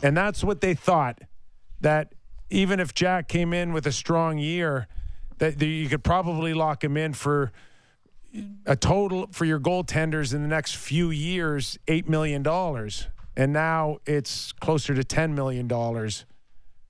And 0.03 0.15
that's 0.17 0.43
what 0.43 0.61
they 0.61 0.73
thought 0.73 1.19
that 1.81 2.13
even 2.49 2.79
if 2.79 2.93
Jack 2.93 3.27
came 3.27 3.53
in 3.53 3.73
with 3.73 3.85
a 3.85 3.91
strong 3.91 4.37
year, 4.37 4.87
that 5.37 5.61
you 5.61 5.89
could 5.89 6.03
probably 6.03 6.53
lock 6.53 6.83
him 6.83 6.97
in 6.97 7.13
for 7.13 7.51
a 8.65 8.75
total 8.75 9.27
for 9.31 9.45
your 9.45 9.59
goaltenders 9.59 10.33
in 10.33 10.41
the 10.41 10.47
next 10.47 10.75
few 10.75 11.09
years, 11.09 11.77
eight 11.87 12.07
million 12.07 12.43
dollars. 12.43 13.07
And 13.35 13.53
now 13.53 13.99
it's 14.05 14.51
closer 14.53 14.93
to 14.95 15.03
ten 15.03 15.35
million 15.35 15.67
dollars 15.67 16.25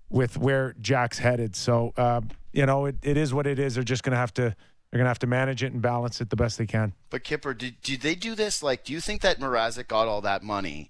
with 0.10 0.38
where 0.38 0.76
Jack's 0.80 1.20
headed. 1.20 1.56
So 1.56 1.94
uh, 1.98 2.22
you 2.54 2.66
know, 2.66 2.86
it, 2.86 2.96
it 3.04 3.18
is 3.18 3.34
what 3.34 3.48
it 3.48 3.60
is. 3.60 3.76
They're 3.76 3.84
just 3.84 4.04
gonna 4.04 4.18
have 4.18 4.34
to 4.36 4.56
they're 4.90 4.98
gonna 4.98 5.10
have 5.10 5.20
to 5.20 5.28
manage 5.28 5.64
it 5.64 5.74
and 5.74 5.82
balance 5.82 6.22
it 6.22 6.30
the 6.30 6.36
best 6.36 6.58
they 6.58 6.66
can. 6.66 6.94
But 7.10 7.24
Kipper, 7.24 7.54
did, 7.54 7.82
did 7.82 8.02
they 8.02 8.16
do 8.16 8.36
this? 8.36 8.64
Like, 8.64 8.86
do 8.86 8.94
you 8.94 9.02
think 9.02 9.22
that 9.22 9.40
Mrazek 9.40 9.88
got 9.88 10.08
all 10.08 10.22
that 10.22 10.44
money 10.44 10.90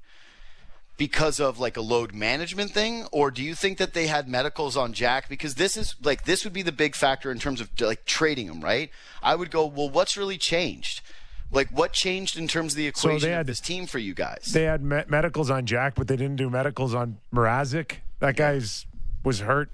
because 0.98 1.40
of 1.40 1.60
like 1.60 1.78
a 1.78 1.82
load 1.82 2.14
management 2.14 2.72
thing, 2.72 3.06
or 3.12 3.30
do 3.32 3.44
you 3.44 3.54
think 3.56 3.78
that 3.78 3.94
they 3.94 4.08
had 4.08 4.28
medicals 4.28 4.76
on 4.76 4.94
Jack? 4.94 5.30
Because 5.30 5.56
this 5.56 5.78
is 5.78 5.96
like 6.04 6.24
this 6.26 6.44
would 6.44 6.54
be 6.54 6.64
the 6.64 6.72
big 6.72 6.96
factor 6.96 7.32
in 7.32 7.38
terms 7.40 7.62
of 7.62 7.70
like 7.80 8.06
trading 8.06 8.48
him, 8.48 8.62
right? 8.62 8.90
I 9.22 9.36
would 9.36 9.52
go, 9.52 9.66
well, 9.66 9.90
what's 9.90 10.18
really 10.18 10.38
changed? 10.38 11.02
Like, 11.50 11.70
what 11.70 11.94
changed 11.94 12.38
in 12.38 12.48
terms 12.50 12.74
of 12.74 12.78
the 12.78 12.88
equation 12.88 13.20
So 13.22 13.26
they 13.28 13.32
had- 13.32 13.42
of 13.42 13.48
this 13.48 13.62
team 13.62 13.86
for 13.88 14.00
you 14.00 14.14
guys? 14.14 14.50
They 14.54 14.64
had 14.64 14.84
me- 14.84 15.04
medicals 15.08 15.50
on 15.50 15.66
Jack, 15.66 15.96
but 15.96 16.10
they 16.10 16.18
didn't 16.18 16.36
do 16.36 16.50
medicals 16.50 16.94
on 16.94 17.20
Mrazek. 17.34 17.98
That 18.20 18.36
guy's 18.36 18.86
was 19.24 19.40
hurt 19.42 19.74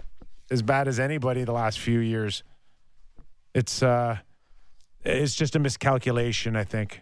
as 0.52 0.62
bad 0.62 0.88
as 0.88 1.00
anybody 1.00 1.44
the 1.46 1.52
last 1.52 1.80
few 1.80 2.00
years. 2.00 2.44
It's 3.56 3.82
uh, 3.82 4.18
it's 5.04 5.36
just 5.36 5.56
a 5.56 5.60
miscalculation, 5.60 6.56
I 6.56 6.64
think. 6.64 7.02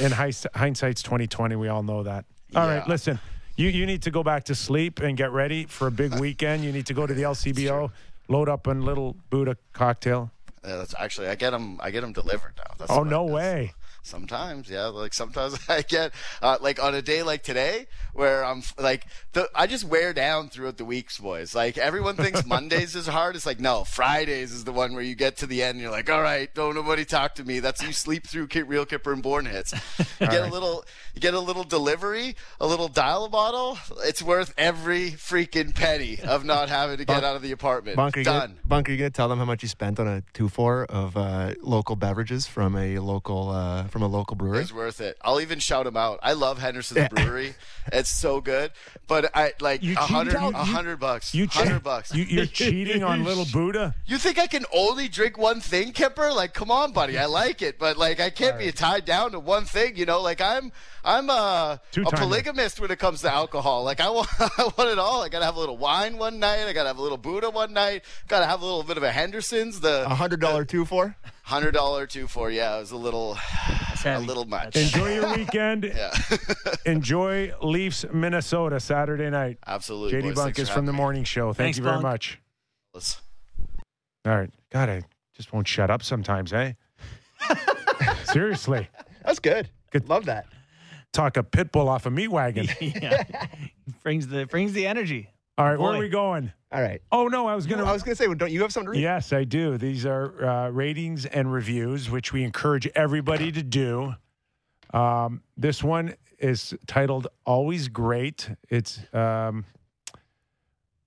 In 0.00 0.12
hindsight, 0.12 0.54
hindsight's 0.56 1.02
twenty 1.02 1.26
twenty. 1.26 1.56
We 1.56 1.68
all 1.68 1.82
know 1.82 2.02
that. 2.02 2.24
All 2.54 2.66
right, 2.66 2.76
Yeah. 2.76 2.84
listen. 2.88 3.20
You 3.56 3.68
you 3.68 3.86
need 3.86 4.02
to 4.02 4.10
go 4.10 4.22
back 4.22 4.44
to 4.44 4.54
sleep 4.54 5.00
and 5.00 5.16
get 5.16 5.30
ready 5.30 5.64
for 5.64 5.86
a 5.86 5.90
big 5.90 6.14
weekend. 6.20 6.64
You 6.64 6.72
need 6.72 6.86
to 6.86 6.94
go 6.94 7.06
to 7.06 7.14
the 7.14 7.22
LCBO, 7.22 7.90
load 8.28 8.48
up 8.48 8.66
on 8.66 8.82
little 8.82 9.16
Buddha 9.30 9.56
cocktail. 9.72 10.30
Uh, 10.64 10.78
that's 10.78 10.94
actually 10.98 11.28
I 11.28 11.34
get 11.34 11.50
them. 11.50 11.78
I 11.80 11.90
get 11.90 12.00
them 12.00 12.12
delivered 12.12 12.54
now. 12.56 12.74
That's 12.78 12.90
Oh 12.90 13.02
no 13.04 13.24
way! 13.24 13.74
Sometimes, 14.04 14.68
yeah. 14.68 14.86
Like 14.86 15.14
sometimes 15.14 15.58
I 15.68 15.82
get 15.82 16.12
uh, 16.42 16.58
like 16.60 16.80
on 16.80 16.94
a 16.94 17.02
day 17.02 17.22
like 17.22 17.42
today 17.42 17.86
where 18.12 18.44
I'm 18.44 18.62
like 18.78 19.06
the 19.32 19.48
I 19.54 19.66
just 19.66 19.84
wear 19.84 20.12
down 20.12 20.50
throughout 20.50 20.76
the 20.76 20.84
weeks, 20.84 21.18
boys. 21.18 21.54
Like 21.54 21.78
everyone 21.78 22.14
thinks 22.16 22.44
Mondays 22.46 22.94
is 22.94 23.06
hard. 23.06 23.34
It's 23.34 23.46
like 23.46 23.60
no, 23.60 23.82
Fridays 23.84 24.52
is 24.52 24.64
the 24.64 24.72
one 24.72 24.92
where 24.92 25.02
you 25.02 25.14
get 25.14 25.38
to 25.38 25.46
the 25.46 25.62
end. 25.62 25.76
and 25.76 25.80
You're 25.80 25.90
like, 25.90 26.10
all 26.10 26.20
right, 26.20 26.54
don't 26.54 26.74
nobody 26.74 27.06
talk 27.06 27.34
to 27.36 27.44
me. 27.44 27.60
That's 27.60 27.82
you 27.82 27.92
sleep 27.92 28.26
through 28.26 28.48
real 28.66 28.84
Kipper 28.84 29.12
and 29.12 29.22
Bourne 29.22 29.46
hits. 29.46 29.74
You 30.20 30.28
get 30.28 30.48
a 30.48 30.52
little, 30.52 30.84
you 31.14 31.20
get 31.20 31.34
a 31.34 31.40
little 31.40 31.64
delivery, 31.64 32.36
a 32.60 32.66
little 32.66 32.88
dial 32.88 33.28
bottle. 33.28 33.78
It's 34.04 34.22
worth 34.22 34.54
every 34.56 35.10
freaking 35.10 35.74
penny 35.74 36.20
of 36.22 36.44
not 36.44 36.68
having 36.68 36.98
to 36.98 37.04
get 37.04 37.24
out 37.24 37.36
of 37.36 37.42
the 37.42 37.52
apartment. 37.52 37.96
Bunker, 37.96 38.22
Done. 38.22 38.50
gonna, 38.50 38.60
Bunker, 38.64 38.92
you 38.92 38.98
gonna 38.98 39.10
tell 39.10 39.28
them 39.28 39.38
how 39.38 39.44
much 39.44 39.62
you 39.62 39.68
spent 39.68 39.98
on 39.98 40.06
a 40.06 40.22
two 40.32 40.48
four 40.48 40.84
of 40.86 41.16
uh, 41.16 41.54
local 41.60 41.96
beverages 41.96 42.46
from 42.46 42.76
a 42.76 42.98
local 43.00 43.50
uh, 43.50 43.84
from 43.94 44.02
a 44.02 44.08
local 44.08 44.34
brewery? 44.34 44.58
It's 44.58 44.72
worth 44.72 45.00
it. 45.00 45.16
I'll 45.22 45.40
even 45.40 45.60
shout 45.60 45.84
them 45.84 45.96
out. 45.96 46.18
I 46.20 46.32
love 46.32 46.58
Henderson's 46.58 47.08
Brewery. 47.10 47.54
It's 47.92 48.10
so 48.10 48.40
good. 48.40 48.72
But 49.06 49.30
I 49.36 49.52
like 49.60 49.84
a 49.84 49.94
hundred, 49.94 50.34
a 50.34 50.50
hundred 50.52 50.98
bucks. 50.98 51.32
You 51.32 51.46
hundred 51.46 51.84
bucks. 51.84 52.12
You, 52.12 52.24
you're 52.24 52.46
cheating 52.46 53.04
on 53.04 53.22
little 53.30 53.46
Buddha. 53.52 53.94
You 54.04 54.18
think 54.18 54.40
I 54.40 54.48
can 54.48 54.64
only 54.74 55.06
drink 55.06 55.38
one 55.38 55.60
thing, 55.60 55.92
Kipper? 55.92 56.32
Like, 56.32 56.54
come 56.54 56.72
on, 56.72 56.92
buddy. 56.92 57.16
I 57.16 57.26
like 57.26 57.62
it, 57.62 57.78
but 57.78 57.96
like, 57.96 58.18
I 58.18 58.30
can't 58.30 58.58
be 58.58 58.72
tied 58.72 59.04
down 59.04 59.30
to 59.30 59.38
one 59.38 59.64
thing. 59.64 59.94
You 59.96 60.06
know, 60.06 60.20
like 60.20 60.40
I'm, 60.40 60.72
I'm 61.04 61.30
a, 61.30 61.80
a 61.96 62.10
polygamist 62.10 62.80
when 62.80 62.90
it 62.90 62.98
comes 62.98 63.20
to 63.20 63.32
alcohol. 63.32 63.84
Like, 63.84 64.00
I 64.00 64.10
want, 64.10 64.26
I 64.40 64.70
want 64.76 64.90
it 64.90 64.98
all. 64.98 65.22
I 65.22 65.28
gotta 65.28 65.44
have 65.44 65.54
a 65.54 65.60
little 65.60 65.78
wine 65.78 66.18
one 66.18 66.40
night. 66.40 66.64
I 66.66 66.72
gotta 66.72 66.88
have 66.88 66.98
a 66.98 67.02
little 67.02 67.18
Buddha 67.18 67.48
one 67.48 67.72
night. 67.72 68.02
Gotta 68.26 68.46
have 68.46 68.60
a 68.60 68.64
little 68.64 68.82
bit 68.82 68.96
of 68.96 69.04
a 69.04 69.12
Henderson's. 69.12 69.78
The 69.78 70.04
A 70.06 70.14
hundred 70.16 70.40
dollar 70.40 70.64
two 70.64 70.84
four. 70.84 71.14
Hundred 71.44 71.72
dollar 71.72 72.06
two 72.06 72.26
for 72.26 72.50
yeah. 72.50 72.76
It 72.76 72.80
was 72.80 72.90
a 72.90 72.96
little, 72.96 73.38
a 74.04 74.18
little 74.20 74.44
much. 74.46 74.76
Enjoy 74.76 75.14
your 75.14 75.34
weekend. 75.34 75.92
Enjoy 76.86 77.52
Leafs, 77.62 78.04
Minnesota, 78.12 78.80
Saturday 78.80 79.30
night. 79.30 79.58
Absolutely. 79.66 80.18
JD 80.20 80.22
boys. 80.22 80.34
Bunk 80.36 80.58
is 80.58 80.68
from 80.68 80.86
the 80.86 80.92
having 80.92 80.96
me. 80.96 81.02
morning 81.02 81.24
show. 81.24 81.46
Thank 81.48 81.56
Thanks, 81.56 81.78
you 81.78 81.84
very 81.84 81.94
Bunk. 81.96 82.02
much. 82.04 82.40
Let's- 82.92 83.20
All 84.26 84.36
right. 84.36 84.50
God, 84.70 84.88
I 84.88 85.02
just 85.36 85.52
won't 85.52 85.68
shut 85.68 85.90
up 85.90 86.02
sometimes, 86.02 86.52
eh? 86.52 86.72
Seriously. 88.24 88.88
That's 89.24 89.38
good. 89.38 89.68
Good. 89.90 90.08
Love 90.08 90.24
that. 90.26 90.46
Talk 91.12 91.36
a 91.36 91.42
pit 91.42 91.70
bull 91.70 91.88
off 91.88 92.06
a 92.06 92.10
meat 92.10 92.28
wagon. 92.28 92.68
yeah. 92.80 93.22
brings 94.02 94.26
the 94.26 94.46
brings 94.46 94.72
the 94.72 94.86
energy. 94.86 95.30
All 95.56 95.66
right, 95.66 95.78
where 95.78 95.92
are 95.94 95.98
we 95.98 96.08
going? 96.08 96.52
All 96.72 96.82
right. 96.82 97.00
Oh, 97.12 97.28
no, 97.28 97.46
I 97.46 97.54
was 97.54 97.66
going 97.66 97.78
to 97.80 97.86
I 97.86 97.92
was 97.92 98.02
gonna 98.02 98.16
say, 98.16 98.26
well, 98.26 98.36
don't 98.36 98.50
you 98.50 98.62
have 98.62 98.72
something 98.72 98.86
to 98.86 98.90
read? 98.92 99.02
Yes, 99.02 99.32
I 99.32 99.44
do. 99.44 99.78
These 99.78 100.04
are 100.04 100.44
uh, 100.44 100.70
ratings 100.70 101.26
and 101.26 101.52
reviews, 101.52 102.10
which 102.10 102.32
we 102.32 102.42
encourage 102.42 102.88
everybody 102.96 103.52
to 103.52 103.62
do. 103.62 104.14
Um, 104.92 105.42
this 105.56 105.84
one 105.84 106.14
is 106.40 106.74
titled 106.88 107.28
"Always 107.46 107.86
Great." 107.88 108.50
It's 108.68 109.00
um, 109.12 109.64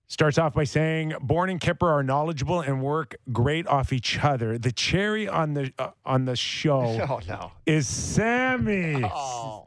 starts 0.08 0.38
off 0.38 0.54
by 0.54 0.64
saying, 0.64 1.14
"Bourne 1.22 1.50
and 1.50 1.60
Kipper 1.60 1.90
are 1.90 2.04
knowledgeable 2.04 2.62
and 2.62 2.82
work 2.82 3.16
great 3.34 3.68
off 3.68 3.92
each 3.92 4.20
other." 4.24 4.58
The 4.58 4.72
cherry 4.72 5.28
on 5.28 5.54
the 5.54 5.74
uh, 5.78 5.90
on 6.06 6.24
the 6.24 6.38
show 6.38 6.82
Oh 7.10 7.20
no. 7.28 7.52
is 7.66 7.88
Sammy. 7.88 9.04
Oh. 9.04 9.67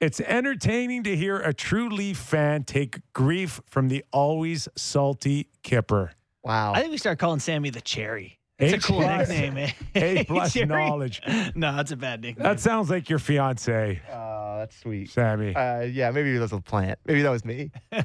It's 0.00 0.20
entertaining 0.20 1.02
to 1.04 1.16
hear 1.16 1.38
a 1.38 1.52
true 1.52 1.88
Leaf 1.88 2.18
fan 2.18 2.62
take 2.64 3.00
grief 3.12 3.60
from 3.66 3.88
the 3.88 4.04
always 4.12 4.68
salty 4.76 5.48
Kipper. 5.62 6.12
Wow. 6.44 6.72
I 6.72 6.80
think 6.80 6.92
we 6.92 6.98
start 6.98 7.18
calling 7.18 7.40
Sammy 7.40 7.70
the 7.70 7.80
Cherry. 7.80 8.38
It's 8.60 8.72
a 8.72 8.76
H 8.76 8.82
cool 8.84 9.00
plus- 9.02 9.28
nickname. 9.28 9.56
eh? 9.58 9.70
A 9.96 10.24
plus 10.26 10.52
Cherry? 10.52 10.66
knowledge. 10.66 11.20
No, 11.56 11.74
that's 11.74 11.90
a 11.90 11.96
bad 11.96 12.20
nickname. 12.22 12.44
That 12.44 12.60
sounds 12.60 12.90
like 12.90 13.08
your 13.10 13.18
fiance, 13.18 14.00
Oh, 14.12 14.56
that's 14.58 14.76
sweet. 14.78 15.10
Sammy. 15.10 15.54
Uh, 15.54 15.80
yeah, 15.82 16.10
maybe 16.12 16.34
it 16.34 16.38
was 16.40 16.52
a 16.52 16.60
plant. 16.60 16.98
Maybe 17.04 17.22
that 17.22 17.30
was 17.30 17.44
me. 17.44 17.70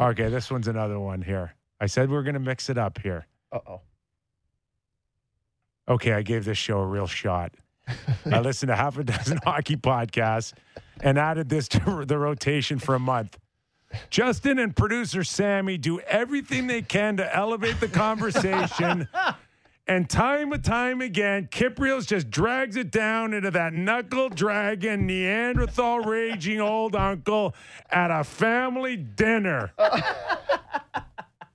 Okay, 0.00 0.28
this 0.28 0.50
one's 0.50 0.68
another 0.68 0.98
one 1.00 1.22
here. 1.22 1.54
I 1.80 1.86
said 1.86 2.10
we 2.10 2.16
are 2.16 2.22
going 2.22 2.34
to 2.34 2.40
mix 2.40 2.68
it 2.70 2.76
up 2.78 2.98
here. 2.98 3.26
Uh 3.52 3.60
oh. 3.66 3.80
Okay, 5.88 6.12
I 6.12 6.22
gave 6.22 6.44
this 6.44 6.56
show 6.58 6.78
a 6.80 6.86
real 6.86 7.06
shot. 7.06 7.54
I 8.30 8.40
listened 8.40 8.68
to 8.68 8.76
half 8.76 8.98
a 8.98 9.04
dozen 9.04 9.38
hockey 9.44 9.76
podcasts 9.76 10.52
and 11.00 11.18
added 11.18 11.48
this 11.48 11.68
to 11.68 12.04
the 12.06 12.18
rotation 12.18 12.78
for 12.78 12.94
a 12.94 13.00
month. 13.00 13.38
Justin 14.10 14.58
and 14.58 14.74
producer 14.74 15.22
Sammy 15.22 15.78
do 15.78 16.00
everything 16.00 16.66
they 16.66 16.82
can 16.82 17.16
to 17.18 17.36
elevate 17.36 17.78
the 17.78 17.88
conversation 17.88 19.08
And 19.86 20.08
time 20.08 20.54
and 20.54 20.64
time 20.64 21.02
again, 21.02 21.48
Kypreos 21.48 22.06
just 22.06 22.30
drags 22.30 22.76
it 22.76 22.90
down 22.90 23.34
into 23.34 23.50
that 23.50 23.74
knuckle 23.74 24.30
dragon 24.30 25.06
Neanderthal 25.06 26.00
raging 26.00 26.58
old 26.58 26.96
uncle 26.96 27.54
at 27.90 28.10
a 28.10 28.24
family 28.24 28.96
dinner. 28.96 29.72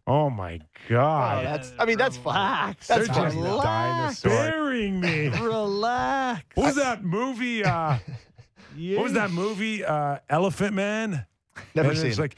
Oh 0.10 0.30
my 0.30 0.60
Oh, 0.62 0.90
God. 0.90 1.46
that's. 1.46 1.72
I 1.80 1.86
mean, 1.86 1.98
that's 1.98 2.18
fun. 2.18 2.34
Relax. 2.36 2.88
They're 2.88 2.98
That's 3.06 3.08
just 3.16 3.36
fun. 3.36 3.62
dinosaurs. 3.64 4.22
burying 4.52 5.00
me. 5.00 5.28
Relax. 5.42 6.44
What 6.56 6.66
was 6.66 6.76
that 6.78 7.04
movie? 7.04 7.64
Uh, 7.64 7.98
what 8.96 9.04
was 9.04 9.14
that 9.14 9.30
movie? 9.32 9.86
Uh, 9.86 10.18
Elephant 10.30 10.74
Man. 10.74 11.26
Never 11.76 11.90
and 11.90 11.98
seen. 11.98 12.08
It's 12.08 12.18
like, 12.20 12.36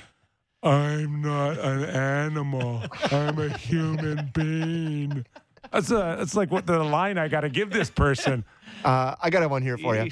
I'm 0.64 1.22
not 1.22 1.58
an 1.60 1.86
animal. 1.86 2.82
I'm 3.12 3.40
a 3.40 3.50
human 3.58 4.30
being. 4.34 5.26
That's 5.72 5.90
a, 5.92 6.16
that's 6.20 6.36
like 6.36 6.52
what 6.52 6.66
the 6.68 6.84
line 6.84 7.18
I 7.18 7.30
got 7.30 7.42
to 7.42 7.50
give 7.50 7.70
this 7.72 7.90
person. 7.90 8.44
Uh, 8.84 9.16
I 9.22 9.30
got 9.30 9.50
one 9.50 9.62
here 9.62 9.78
for 9.78 9.96
you. 9.96 10.10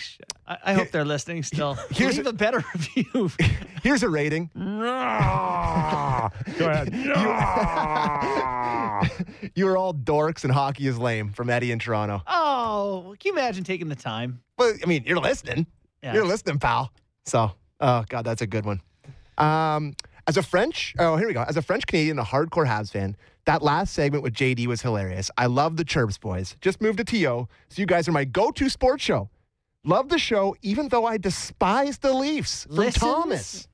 I, 0.47 0.57
I 0.65 0.73
hope 0.73 0.91
they're 0.91 1.05
listening 1.05 1.43
still. 1.43 1.73
Here's 1.91 2.17
Leave 2.17 2.27
a 2.27 2.33
better 2.33 2.63
review. 2.73 3.31
Here's 3.83 4.03
a 4.03 4.09
rating. 4.09 4.49
Go 4.55 4.61
ahead. 6.59 6.93
Ah. 7.15 9.07
You 9.55 9.67
are 9.67 9.77
all 9.77 9.93
dorks 9.93 10.43
and 10.43 10.51
hockey 10.53 10.87
is 10.87 10.97
lame 10.97 11.31
from 11.31 11.49
Eddie 11.49 11.71
in 11.71 11.79
Toronto. 11.79 12.21
oh, 12.27 13.15
can 13.19 13.33
you 13.33 13.39
imagine 13.39 13.63
taking 13.63 13.87
the 13.89 13.95
time? 13.95 14.41
Well, 14.57 14.73
I 14.83 14.85
mean, 14.85 15.03
you're 15.05 15.19
listening. 15.19 15.65
Yeah. 16.03 16.13
You're 16.13 16.25
listening, 16.25 16.59
pal. 16.59 16.91
So, 17.25 17.51
oh 17.79 18.03
god, 18.09 18.25
that's 18.25 18.41
a 18.41 18.47
good 18.47 18.65
one. 18.65 18.81
Um, 19.37 19.95
as 20.27 20.37
a 20.37 20.43
French, 20.43 20.93
oh 20.99 21.15
here 21.15 21.27
we 21.27 21.33
go. 21.33 21.43
As 21.47 21.57
a 21.57 21.61
French 21.61 21.85
Canadian, 21.87 22.19
a 22.19 22.23
hardcore 22.23 22.67
Habs 22.67 22.91
fan, 22.91 23.15
that 23.49 23.63
last 23.63 23.93
segment 23.95 24.23
with 24.23 24.35
JD 24.35 24.67
was 24.67 24.83
hilarious. 24.83 25.31
I 25.35 25.47
love 25.47 25.75
the 25.75 25.83
Chirps 25.83 26.19
boys. 26.19 26.55
Just 26.61 26.81
moved 26.81 26.99
to 26.99 27.03
TO, 27.03 27.47
so 27.69 27.81
you 27.81 27.87
guys 27.87 28.07
are 28.07 28.11
my 28.11 28.23
go-to 28.23 28.69
sports 28.69 29.03
show. 29.03 29.27
Love 29.83 30.09
the 30.09 30.19
show, 30.19 30.55
even 30.61 30.87
though 30.89 31.05
I 31.05 31.17
despise 31.17 31.97
the 31.97 32.13
Leafs. 32.13 32.65
From 32.65 32.75
Listens? 32.75 32.99
Thomas. 33.01 33.67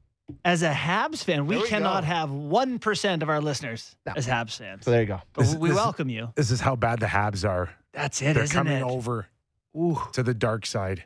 As 0.46 0.64
a 0.64 0.72
Habs 0.72 1.26
fan, 1.26 1.46
we 1.46 1.58
we 1.58 1.68
cannot 1.68 2.04
go. 2.04 2.08
have 2.08 2.30
1% 2.30 3.22
of 3.22 3.28
our 3.30 3.42
listeners 3.42 3.98
No. 4.06 4.14
as 4.16 4.26
Habs 4.26 4.58
fans. 4.58 4.86
So 4.86 4.92
there 4.92 5.02
you 5.02 5.08
go. 5.08 5.20
But 5.34 5.42
This- 5.44 5.56
we 5.56 5.68
this- 5.70 5.76
welcome 5.76 6.08
you. 6.08 6.30
This 6.36 6.52
is 6.52 6.62
how 6.62 6.78
bad 6.78 7.02
the 7.02 7.08
Habs 7.08 7.48
are. 7.48 7.70
That's 7.92 8.22
it, 8.22 8.34
They're 8.36 8.44
isn't 8.44 8.56
coming 8.56 8.78
it? 8.78 8.82
over 8.84 9.28
Ooh. 9.76 10.00
to 10.14 10.24
the 10.24 10.34
dark 10.34 10.66
side. 10.66 11.04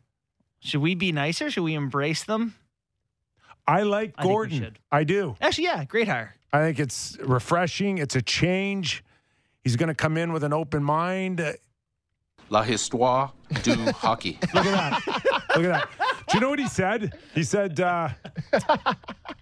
Should 0.60 0.82
we 0.82 0.93
be 0.93 1.12
nicer? 1.12 1.49
Should 1.49 1.63
we 1.63 1.73
embrace 1.73 2.23
them? 2.23 2.53
I 3.69 3.84
like 3.84 4.13
I 4.17 4.23
Gorton. 4.23 4.60
should. 4.60 4.79
I 4.91 5.03
do. 5.03 5.36
Actually, 5.39 5.65
yeah, 5.65 5.84
great 5.86 6.08
hire. 6.08 6.36
I 6.51 6.60
think 6.62 6.79
it's 6.79 7.17
refreshing. 7.21 7.99
It's 7.99 8.15
a 8.15 8.21
change. 8.21 9.03
He's 9.63 9.75
going 9.75 9.89
to 9.89 9.93
come 9.95 10.17
in 10.17 10.34
with 10.34 10.43
an 10.43 10.53
open 10.53 10.84
mind. 10.84 11.58
La 12.49 12.63
histoire 12.63 13.32
du 13.62 13.75
hockey. 13.91 14.39
Look 14.55 14.65
at 14.65 15.03
that. 15.05 15.23
Look 15.55 15.65
at 15.65 15.71
that. 15.71 15.89
Do 16.29 16.38
you 16.38 16.39
know 16.39 16.49
what 16.49 16.58
he 16.58 16.67
said? 16.67 17.13
He 17.36 17.43
said 17.43 17.79
uh, 17.79 18.10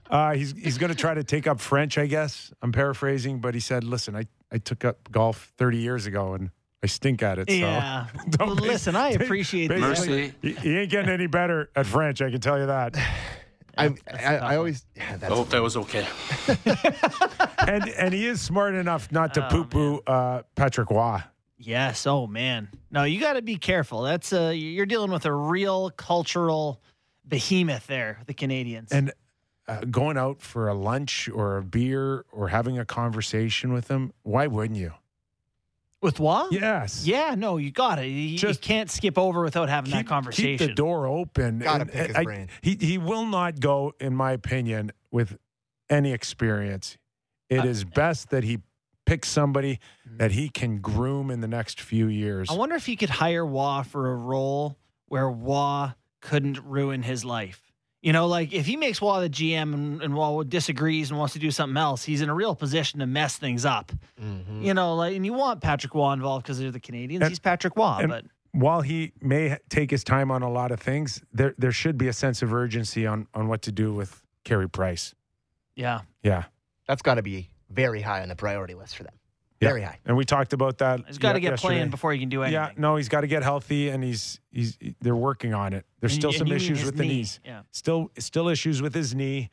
uh, 0.09 0.33
he's 0.33 0.51
he's 0.51 0.77
going 0.77 0.89
to 0.89 0.95
try 0.97 1.13
to 1.13 1.23
take 1.23 1.47
up 1.47 1.61
French. 1.61 1.97
I 1.97 2.05
guess 2.07 2.51
I'm 2.61 2.73
paraphrasing, 2.73 3.39
but 3.39 3.53
he 3.53 3.61
said, 3.61 3.85
"Listen, 3.85 4.15
I, 4.15 4.25
I 4.51 4.57
took 4.57 4.83
up 4.83 5.09
golf 5.09 5.53
30 5.57 5.77
years 5.77 6.05
ago 6.05 6.33
and 6.33 6.49
I 6.83 6.87
stink 6.87 7.23
at 7.23 7.39
it." 7.39 7.49
So 7.49 7.55
Yeah. 7.55 8.07
don't 8.31 8.47
Well, 8.47 8.55
listen, 8.55 8.97
I 8.97 9.09
appreciate 9.21 9.67
that. 9.67 9.79
basically, 9.79 10.33
He, 10.41 10.51
he 10.53 10.77
ain't 10.77 10.91
getting 10.91 11.09
any 11.09 11.27
better 11.27 11.69
at 11.77 11.85
French. 11.85 12.21
I 12.21 12.29
can 12.29 12.41
tell 12.41 12.59
you 12.59 12.65
that. 12.65 12.97
I, 13.77 13.87
that's 13.89 14.25
I, 14.25 14.33
a 14.33 14.39
tough 14.39 14.49
I 14.49 14.55
always. 14.57 14.85
Yeah, 14.95 15.17
I 15.21 15.25
hope 15.25 15.49
that 15.49 15.61
was 15.61 15.77
okay. 15.77 16.07
And 17.67 17.89
and 17.89 18.13
he 18.13 18.25
is 18.27 18.39
smart 18.39 18.75
enough 18.75 19.11
not 19.11 19.33
to 19.33 19.45
Oh, 19.45 19.49
poo 19.49 19.65
poo 19.65 20.01
uh, 20.07 20.43
Patrick 20.55 20.89
Roy. 20.89 21.21
Yes. 21.57 22.07
Oh 22.07 22.25
man. 22.27 22.69
No, 22.91 23.03
you 23.03 23.19
got 23.19 23.33
to 23.33 23.41
be 23.41 23.57
careful. 23.57 24.03
That's 24.03 24.31
uh, 24.31 24.53
you're 24.55 24.85
dealing 24.85 25.11
with 25.11 25.25
a 25.25 25.33
real 25.33 25.89
cultural 25.89 26.81
behemoth 27.25 27.87
there, 27.87 28.19
the 28.25 28.33
Canadiens. 28.33 28.87
And 28.91 29.11
uh, 29.67 29.81
going 29.81 30.17
out 30.17 30.41
for 30.41 30.69
a 30.69 30.73
lunch 30.73 31.27
or 31.27 31.57
a 31.57 31.63
beer 31.63 32.23
or 32.31 32.47
having 32.47 32.79
a 32.79 32.85
conversation 32.85 33.73
with 33.73 33.89
them, 33.89 34.13
why 34.23 34.47
wouldn't 34.47 34.79
you? 34.79 34.93
With 36.01 36.19
what? 36.19 36.51
Yes. 36.51 37.07
Yeah. 37.07 37.33
No, 37.35 37.57
you 37.57 37.71
got 37.71 37.97
it. 37.99 38.07
You, 38.07 38.37
Just- 38.37 38.63
you 38.63 38.67
can't 38.67 38.89
skip 38.91 39.17
over 39.17 39.41
without 39.41 39.67
having 39.69 39.91
that 39.91 40.05
conversation. 40.05 40.57
Keep 40.57 40.67
the 40.69 40.73
door 40.75 41.07
open. 41.07 41.59
Gotta 41.59 41.81
And- 41.81 41.91
pick 41.91 42.07
his 42.07 42.15
I- 42.15 42.23
brain. 42.23 42.49
He 42.61 42.75
he 42.79 42.97
will 42.97 43.25
not 43.25 43.59
go, 43.59 43.93
in 43.99 44.15
my 44.15 44.31
opinion, 44.31 44.91
with 45.11 45.37
any 45.89 46.11
experience. 46.13 46.97
It 47.49 47.65
is 47.65 47.83
Uh, 47.83 47.87
best 47.95 48.29
that 48.29 48.43
he 48.43 48.59
picks 49.05 49.29
somebody 49.29 49.79
that 50.17 50.31
he 50.33 50.49
can 50.49 50.79
groom 50.79 51.31
in 51.31 51.39
the 51.41 51.47
next 51.47 51.79
few 51.81 52.07
years. 52.07 52.49
I 52.49 52.53
wonder 52.53 52.75
if 52.75 52.85
he 52.85 52.95
could 52.97 53.09
hire 53.09 53.45
Roy 53.45 53.81
for 53.83 54.11
a 54.11 54.15
role 54.15 54.77
where 55.07 55.29
Roy 55.29 55.93
couldn't 56.19 56.59
ruin 56.59 57.03
his 57.03 57.23
life. 57.23 57.66
You 58.01 58.13
know, 58.13 58.27
like 58.27 58.53
if 58.53 58.65
he 58.67 58.77
makes 58.77 59.01
Roy 59.01 59.21
the 59.21 59.29
GM 59.29 59.73
and, 59.73 60.01
and 60.03 60.13
Roy 60.13 60.43
disagrees 60.43 61.09
and 61.09 61.17
wants 61.17 61.33
to 61.33 61.39
do 61.39 61.49
something 61.51 61.77
else, 61.77 62.03
he's 62.03 62.21
in 62.21 62.29
a 62.29 62.33
real 62.33 62.55
position 62.55 62.99
to 62.99 63.07
mess 63.07 63.37
things 63.37 63.65
up. 63.65 63.91
Mhm. 64.21 64.63
You 64.63 64.73
know, 64.73 64.95
like 64.95 65.15
and 65.15 65.25
you 65.25 65.33
want 65.33 65.61
Patrick 65.61 65.93
Roy 65.95 66.13
involved 66.13 66.43
because 66.45 66.59
they're 66.59 66.71
the 66.71 66.79
Canadiens. 66.79 67.21
And- 67.21 67.29
he's 67.29 67.39
Patrick 67.39 67.75
Roy, 67.75 68.05
but 68.07 68.25
While 68.51 68.81
he 68.81 69.11
may 69.21 69.57
take 69.69 69.91
his 69.91 70.03
time 70.03 70.31
on 70.31 70.41
a 70.41 70.49
lot 70.49 70.71
of 70.71 70.79
things, 70.79 71.21
there 71.33 71.53
there 71.57 71.71
should 71.71 71.97
be 71.97 72.07
a 72.07 72.13
sense 72.13 72.41
of 72.41 72.53
urgency 72.53 73.05
on 73.07 73.27
on 73.33 73.47
what 73.47 73.61
to 73.63 73.71
do 73.71 73.93
with 73.93 74.23
Carey 74.43 74.69
Price. 74.69 75.13
yeah, 75.75 76.01
Yeah. 76.23 76.45
That's 76.87 77.01
got 77.01 77.15
to 77.15 77.21
be 77.23 77.49
very 77.69 78.01
high 78.01 78.21
on 78.21 78.29
the 78.29 78.35
priority 78.35 78.73
list 78.75 78.95
for 78.95 79.03
them. 79.03 79.13
Yeah. 79.59 79.69
Very 79.69 79.81
high. 79.81 79.97
And 80.05 80.15
we 80.15 80.23
talked 80.23 80.53
about 80.53 80.77
that. 80.79 81.01
he's 81.07 81.17
got 81.17 81.33
to 81.33 81.39
get 81.39 81.51
yesterday. 81.51 81.73
playing 81.75 81.89
before 81.89 82.13
he 82.13 82.19
can 82.19 82.29
do 82.29 82.43
anything. 82.43 82.53
Yeah, 82.61 82.71
no, 82.77 82.95
he's 82.95 83.09
got 83.09 83.21
to 83.21 83.27
get 83.27 83.41
healthy, 83.43 83.89
and 83.89 84.03
he's 84.03 84.39
he's 84.51 84.77
they're 85.01 85.15
working 85.15 85.53
on 85.55 85.73
it. 85.73 85.85
There's 85.99 86.13
And 86.13 86.21
still 86.21 86.31
you- 86.31 86.37
some 86.37 86.45
and 86.45 86.49
you 86.49 86.53
mean 86.55 86.63
issues 86.63 86.77
his 86.79 86.85
with 86.85 86.97
the 86.97 87.05
knees. 87.05 87.39
Yeah, 87.43 87.61
Still 87.71 88.11
still 88.19 88.49
issues 88.49 88.81
with 88.81 88.93
his 88.93 89.15
knee. 89.15 89.49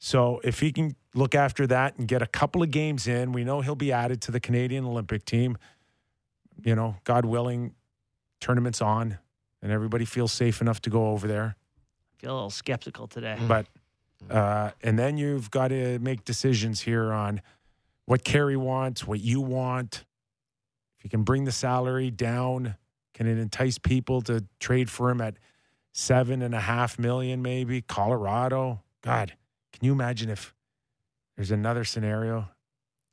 So 0.00 0.40
if 0.44 0.58
he 0.60 0.72
can 0.72 0.96
look 1.14 1.34
after 1.34 1.66
that 1.68 1.96
and 1.98 2.06
get 2.08 2.20
a 2.20 2.26
couple 2.26 2.62
of 2.62 2.70
games 2.72 3.06
in, 3.06 3.32
we 3.32 3.44
know 3.44 3.60
he'll 3.60 3.74
be 3.76 3.92
added 3.92 4.20
to 4.22 4.32
the 4.32 4.40
Canadian 4.40 4.84
Olympic 4.84 5.24
team. 5.24 5.56
You 6.62 6.74
know, 6.74 6.96
God 7.04 7.24
willing, 7.24 7.74
tournaments 8.40 8.82
on, 8.82 9.18
and 9.62 9.72
everybody 9.72 10.04
feels 10.04 10.32
safe 10.32 10.60
enough 10.60 10.80
to 10.82 10.90
go 10.90 11.06
over 11.08 11.26
there. 11.26 11.56
I 12.18 12.20
feel 12.20 12.32
a 12.32 12.34
little 12.34 12.50
skeptical 12.50 13.06
today. 13.06 13.38
But 13.46 13.66
uh, 14.30 14.70
and 14.82 14.98
then 14.98 15.16
you've 15.16 15.50
got 15.50 15.68
to 15.68 15.98
make 16.00 16.24
decisions 16.24 16.80
here 16.80 17.12
on 17.12 17.40
what 18.06 18.24
Carey 18.24 18.56
wants, 18.56 19.06
what 19.06 19.20
you 19.20 19.40
want. 19.40 20.04
If 20.98 21.04
you 21.04 21.10
can 21.10 21.22
bring 21.22 21.44
the 21.44 21.52
salary 21.52 22.10
down, 22.10 22.76
can 23.14 23.26
it 23.26 23.38
entice 23.38 23.78
people 23.78 24.22
to 24.22 24.44
trade 24.60 24.90
for 24.90 25.10
him 25.10 25.20
at 25.20 25.36
seven 25.92 26.42
and 26.42 26.54
a 26.54 26.60
half 26.60 26.98
million, 26.98 27.42
maybe? 27.42 27.80
Colorado, 27.82 28.82
God, 29.02 29.34
can 29.72 29.84
you 29.84 29.92
imagine 29.92 30.30
if 30.30 30.54
there's 31.36 31.50
another 31.50 31.84
scenario, 31.84 32.48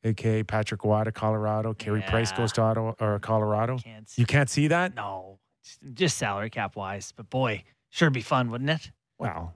aka 0.04 0.44
Patrick 0.44 0.84
Roy 0.84 1.04
Colorado, 1.14 1.74
Carey 1.74 2.04
Price 2.08 2.32
goes 2.32 2.52
to 2.54 2.62
Ottawa 2.62 2.94
or 3.00 3.20
mm, 3.20 3.22
Colorado? 3.22 3.78
Can't 3.78 4.10
see. 4.10 4.22
You 4.22 4.26
can't 4.26 4.50
see 4.50 4.68
that. 4.68 4.96
No, 4.96 5.40
just, 5.64 5.80
just 5.94 6.18
salary 6.18 6.50
cap 6.50 6.76
wise. 6.76 7.14
But 7.16 7.30
boy, 7.30 7.64
sure 7.90 8.10
be 8.10 8.22
fun, 8.22 8.50
wouldn't 8.50 8.70
it? 8.70 8.92
Well, 9.18 9.56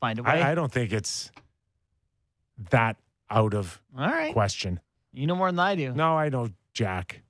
Find 0.00 0.18
a 0.18 0.22
way. 0.22 0.30
I, 0.30 0.52
I 0.52 0.54
don't 0.54 0.70
think 0.70 0.92
it's 0.92 1.30
that 2.70 2.96
out 3.30 3.54
of 3.54 3.80
All 3.96 4.06
right, 4.06 4.32
question. 4.32 4.80
you 5.12 5.26
know 5.26 5.34
more 5.36 5.50
than 5.50 5.58
I 5.58 5.74
do. 5.74 5.92
No, 5.92 6.16
I 6.16 6.28
know 6.28 6.48
Jack. 6.72 7.22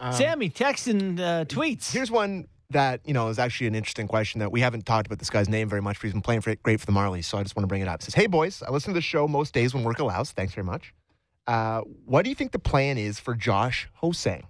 Um, 0.00 0.12
Sammy 0.12 0.50
texting 0.50 1.20
uh, 1.20 1.44
tweets. 1.44 1.92
Here's 1.92 2.10
one 2.10 2.48
that 2.70 3.00
you 3.04 3.14
know 3.14 3.28
is 3.28 3.38
actually 3.38 3.66
an 3.68 3.74
interesting 3.74 4.08
question 4.08 4.40
that 4.40 4.50
we 4.50 4.60
haven't 4.60 4.86
talked 4.86 5.06
about 5.06 5.18
this 5.18 5.30
guy's 5.30 5.48
name 5.48 5.68
very 5.68 5.82
much. 5.82 5.98
But 5.98 6.04
he's 6.04 6.12
been 6.12 6.22
playing 6.22 6.40
for, 6.40 6.54
great 6.56 6.80
for 6.80 6.86
the 6.86 6.92
Marlies, 6.92 7.24
so 7.24 7.38
I 7.38 7.42
just 7.42 7.56
want 7.56 7.64
to 7.64 7.68
bring 7.68 7.82
it 7.82 7.88
up. 7.88 8.00
It 8.00 8.04
says, 8.04 8.14
"Hey 8.14 8.26
boys, 8.26 8.62
I 8.66 8.70
listen 8.70 8.92
to 8.92 8.98
the 8.98 9.02
show 9.02 9.28
most 9.28 9.54
days 9.54 9.74
when 9.74 9.84
work 9.84 9.98
allows. 9.98 10.32
Thanks 10.32 10.54
very 10.54 10.64
much. 10.64 10.92
Uh, 11.46 11.82
what 12.06 12.22
do 12.22 12.30
you 12.30 12.34
think 12.34 12.52
the 12.52 12.58
plan 12.58 12.96
is 12.96 13.20
for 13.20 13.34
Josh 13.34 13.88
Ho-Sang? 13.96 14.46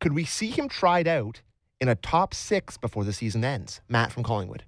Could 0.00 0.12
we 0.12 0.24
see 0.26 0.50
him 0.50 0.68
tried 0.68 1.08
out 1.08 1.40
in 1.80 1.88
a 1.88 1.94
top 1.94 2.34
six 2.34 2.76
before 2.76 3.04
the 3.04 3.12
season 3.12 3.44
ends?" 3.44 3.80
Matt 3.88 4.12
from 4.12 4.22
Collingwood. 4.22 4.64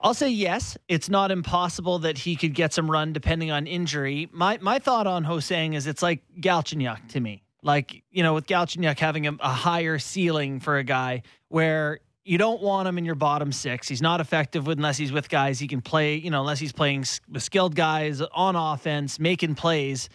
I'll 0.00 0.14
say 0.14 0.30
yes. 0.30 0.76
It's 0.86 1.08
not 1.08 1.30
impossible 1.30 1.98
that 2.00 2.18
he 2.18 2.36
could 2.36 2.54
get 2.54 2.72
some 2.72 2.90
run 2.90 3.12
depending 3.12 3.50
on 3.50 3.66
injury. 3.66 4.28
My 4.32 4.58
my 4.60 4.78
thought 4.78 5.06
on 5.06 5.24
Ho-Sang 5.24 5.74
is 5.74 5.86
it's 5.86 6.02
like 6.02 6.22
Galchenyuk 6.40 7.08
to 7.08 7.20
me. 7.20 7.42
Like, 7.62 8.04
you 8.12 8.22
know, 8.22 8.34
with 8.34 8.46
Galchenyuk 8.46 8.98
having 8.98 9.26
a, 9.26 9.32
a 9.40 9.48
higher 9.48 9.98
ceiling 9.98 10.60
for 10.60 10.78
a 10.78 10.84
guy 10.84 11.22
where 11.48 11.98
you 12.24 12.38
don't 12.38 12.62
want 12.62 12.86
him 12.86 12.98
in 12.98 13.04
your 13.04 13.16
bottom 13.16 13.50
six. 13.50 13.88
He's 13.88 14.02
not 14.02 14.20
effective 14.20 14.68
unless 14.68 14.96
he's 14.98 15.10
with 15.10 15.28
guys 15.28 15.58
he 15.58 15.66
can 15.66 15.80
play, 15.80 16.16
you 16.16 16.30
know, 16.30 16.40
unless 16.40 16.58
he's 16.60 16.72
playing 16.72 17.04
with 17.28 17.42
skilled 17.42 17.74
guys 17.74 18.20
on 18.20 18.54
offense, 18.54 19.18
making 19.18 19.54
plays. 19.54 20.08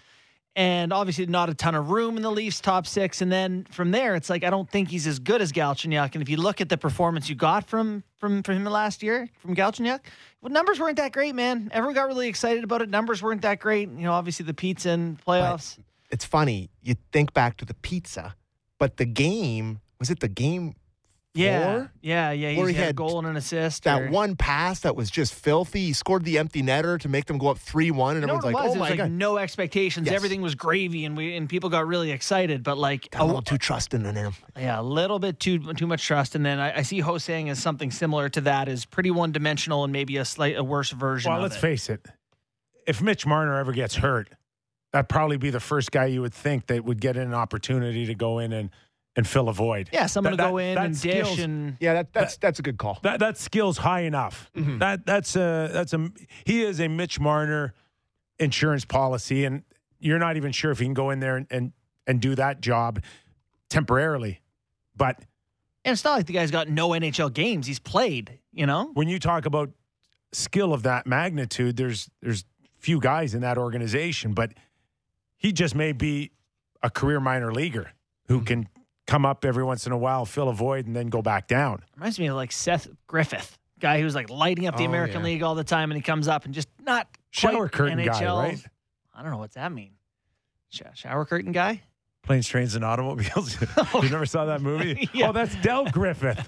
And 0.55 0.93
obviously, 0.93 1.25
not 1.25 1.49
a 1.49 1.55
ton 1.55 1.73
of 1.73 1.89
room 1.89 2.15
in 2.15 2.21
the 2.21 2.29
Leafs' 2.29 2.61
top 2.61 2.85
six. 2.85 3.21
And 3.21 3.31
then 3.31 3.65
from 3.71 3.89
there, 3.89 4.13
it's 4.13 4.29
like 4.29 4.43
I 4.43 4.51
don't 4.51 4.69
think 4.69 4.89
he's 4.89 5.07
as 5.07 5.17
good 5.17 5.41
as 5.41 5.51
Galchenyuk. 5.51 6.13
And 6.13 6.21
if 6.21 6.29
you 6.29 6.37
look 6.37 6.61
at 6.61 6.69
the 6.69 6.77
performance 6.77 7.27
you 7.27 7.33
got 7.35 7.67
from 7.67 8.03
from 8.19 8.43
from 8.43 8.57
him 8.57 8.65
last 8.65 9.01
year 9.01 9.27
from 9.39 9.55
Galchenyuk, 9.55 9.99
well, 10.41 10.51
numbers 10.51 10.79
weren't 10.79 10.97
that 10.97 11.11
great, 11.11 11.33
man. 11.33 11.69
Everyone 11.73 11.95
got 11.95 12.07
really 12.07 12.27
excited 12.27 12.63
about 12.63 12.83
it. 12.83 12.89
Numbers 12.89 13.23
weren't 13.23 13.41
that 13.41 13.59
great. 13.59 13.89
You 13.89 14.03
know, 14.03 14.13
obviously 14.13 14.45
the 14.45 14.53
pizza 14.53 14.91
and 14.91 15.19
playoffs. 15.25 15.79
it's 16.11 16.25
funny. 16.25 16.69
You 16.83 16.95
think 17.11 17.33
back 17.33 17.57
to 17.57 17.65
the 17.65 17.73
pizza, 17.73 18.35
but 18.77 18.97
the 18.97 19.05
game 19.05 19.79
was 19.99 20.11
it 20.11 20.19
the 20.19 20.27
game 20.27 20.75
Yeah, 21.35 21.63
Four? 21.79 21.91
yeah, 22.03 22.29
yeah. 22.31 22.49
He's 22.49 22.59
Where 22.59 22.67
he 22.67 22.75
had 22.75 22.89
a 22.89 22.93
goal 22.93 23.17
and 23.17 23.27
an 23.27 23.35
assist. 23.37 23.85
that 23.85 24.03
or- 24.03 24.09
one 24.11 24.35
pass 24.35 24.81
that 24.81 24.95
was 24.95 25.09
just 25.09 25.33
filthy. 25.33 25.85
He 25.87 25.93
scored 25.93 26.23
the 26.25 26.37
empty 26.37 26.61
netter 26.61 26.99
to 26.99 27.09
make 27.09 27.25
them 27.25 27.39
go 27.39 27.47
up 27.47 27.57
three 27.57 27.89
one, 27.89 28.17
and 28.17 28.21
You 28.21 28.27
know 28.27 28.35
everyone's 28.37 28.53
like, 28.53 28.53
it 28.53 28.55
was? 28.55 28.63
"Oh 28.63 28.65
it 28.65 28.69
was 28.69 28.79
my 28.79 28.89
like 28.89 28.97
god!" 28.99 29.11
no 29.11 29.37
expectations. 29.39 30.05
Yes. 30.05 30.15
Everything 30.15 30.41
was 30.43 30.53
gravy, 30.53 31.05
and 31.05 31.17
we 31.17 31.35
and 31.35 31.49
people 31.49 31.71
got 31.71 31.87
really 31.87 32.11
excited. 32.11 32.61
But 32.61 32.77
like, 32.77 33.09
Got 33.09 33.21
a 33.21 33.23
a- 33.23 33.25
little 33.25 33.41
too 33.41 33.57
trusting 33.57 34.05
in 34.05 34.15
him. 34.15 34.33
yeah, 34.55 34.79
a 34.79 34.83
little 34.83 35.17
bit 35.17 35.39
too 35.39 35.57
too 35.73 35.87
much 35.87 36.05
trust. 36.05 36.35
And 36.35 36.45
then 36.45 36.59
I, 36.59 36.77
I 36.77 36.81
see 36.83 36.99
Ho-Sang 36.99 37.49
as 37.49 37.57
something 37.57 37.89
similar 37.89 38.29
to 38.29 38.41
that 38.41 38.67
is 38.69 38.85
pretty 38.85 39.09
one 39.09 39.31
dimensional 39.31 39.83
and 39.83 39.91
maybe 39.91 40.17
a 40.17 40.25
slight 40.25 40.55
a 40.55 40.63
worse 40.63 40.91
version. 40.91 41.29
Well, 41.31 41.39
of 41.39 41.43
let's 41.43 41.55
it. 41.55 41.61
face 41.61 41.89
it. 41.89 42.05
If 42.85 43.01
Mitch 43.01 43.25
Marner 43.25 43.57
ever 43.57 43.71
gets 43.71 43.95
hurt, 43.95 44.29
that'd 44.91 45.09
probably 45.09 45.37
be 45.37 45.49
the 45.49 45.59
first 45.59 45.91
guy 45.91 46.05
you 46.05 46.21
would 46.21 46.33
think 46.35 46.67
that 46.67 46.85
would 46.85 47.01
get 47.01 47.17
an 47.17 47.33
opportunity 47.33 48.05
to 48.05 48.13
go 48.13 48.37
in 48.37 48.53
and, 48.53 48.69
and 49.15 49.27
fill 49.27 49.47
a 49.49 49.53
void. 49.53 49.89
Yeah, 49.93 50.07
someone 50.07 50.35
That- 50.37 50.43
to 50.45 50.49
go 50.51 50.57
that- 50.57 50.63
in 50.63 50.75
that 50.75 50.85
and 50.85 51.01
dish 51.01 51.39
and 51.39 51.77
Yeah, 51.79 51.93
that, 51.93 52.13
that's 52.13 52.37
that's 52.37 52.59
a 52.59 52.61
good 52.63 52.77
call. 52.77 52.99
That 53.03 53.19
that 53.19 53.37
skill's 53.37 53.77
high 53.77 54.01
enough. 54.01 54.49
Mm-hmm. 54.55 54.79
That 54.79 55.05
that's 55.05 55.35
a 55.35 55.69
that's 55.71 55.93
a 55.93 56.09
he 56.45 56.63
is 56.63 56.79
a 56.79 56.87
Mitch 56.87 57.19
Marner 57.19 57.73
insurance 58.39 58.85
policy, 58.85 59.45
and 59.45 59.63
you're 59.99 60.19
not 60.19 60.35
even 60.37 60.51
sure 60.51 60.71
if 60.71 60.79
he 60.79 60.85
can 60.85 60.93
go 60.93 61.09
in 61.11 61.19
there 61.19 61.37
and 61.37 61.47
and, 61.51 61.71
and 62.07 62.21
do 62.21 62.35
that 62.35 62.61
job 62.61 63.01
temporarily. 63.69 64.41
But 64.95 65.17
and 65.85 65.93
it's 65.93 66.03
not 66.03 66.13
like 66.13 66.25
the 66.25 66.33
guy's 66.33 66.51
got 66.51 66.69
no 66.69 66.89
NHL 66.89 67.33
games. 67.33 67.67
He's 67.67 67.79
played. 67.79 68.39
You 68.51 68.65
know, 68.65 68.91
when 68.93 69.07
you 69.07 69.19
talk 69.19 69.45
about 69.45 69.71
skill 70.31 70.73
of 70.73 70.83
that 70.83 71.05
magnitude, 71.07 71.77
there's 71.77 72.09
there's 72.21 72.45
few 72.77 72.99
guys 72.99 73.33
in 73.33 73.41
that 73.41 73.57
organization, 73.57 74.33
but 74.33 74.53
he 75.37 75.51
just 75.51 75.73
may 75.75 75.91
be 75.91 76.31
a 76.81 76.89
career 76.89 77.19
minor 77.19 77.51
leaguer 77.53 77.91
who 78.27 78.37
Mm-hmm. 78.37 78.45
can 78.45 78.67
come 79.07 79.25
up 79.25 79.45
every 79.45 79.63
once 79.63 79.85
in 79.85 79.91
a 79.91 79.97
while, 79.97 80.25
fill 80.25 80.49
a 80.49 80.53
void, 80.53 80.85
and 80.87 80.95
then 80.95 81.07
go 81.07 81.21
back 81.21 81.47
down. 81.47 81.81
reminds 81.95 82.19
me 82.19 82.27
of 82.27 82.35
like 82.35 82.51
Seth 82.51 82.87
Griffith, 83.07 83.57
guy 83.79 83.99
who's 84.01 84.15
like 84.15 84.29
lighting 84.29 84.67
up 84.67 84.77
the 84.77 84.83
Oh, 84.83 84.87
American 84.87 85.19
yeah. 85.21 85.25
League 85.25 85.43
all 85.43 85.55
the 85.55 85.63
time, 85.63 85.91
and 85.91 85.97
he 85.97 86.01
comes 86.01 86.27
up 86.27 86.45
and 86.45 86.53
just 86.53 86.69
not 86.81 87.07
Shower 87.31 87.67
curtain 87.69 88.03
guy, 88.03 88.25
right? 88.25 88.65
I 89.15 89.21
don't 89.21 89.31
know 89.31 89.37
what's 89.37 89.55
that 89.55 89.71
mean. 89.71 89.91
Sh- 90.69 90.81
shower 90.95 91.25
curtain 91.25 91.51
guy. 91.51 91.81
Planes, 92.23 92.47
trains, 92.47 92.73
and 92.75 92.85
automobiles. 92.85 93.57
Oh. 93.93 94.01
you 94.01 94.09
never 94.09 94.25
saw 94.25 94.45
that 94.45 94.61
movie? 94.61 95.09
Yeah. 95.13 95.29
Oh, 95.29 95.31
that's 95.33 95.55
Del 95.57 95.85
Griffith. 95.91 96.47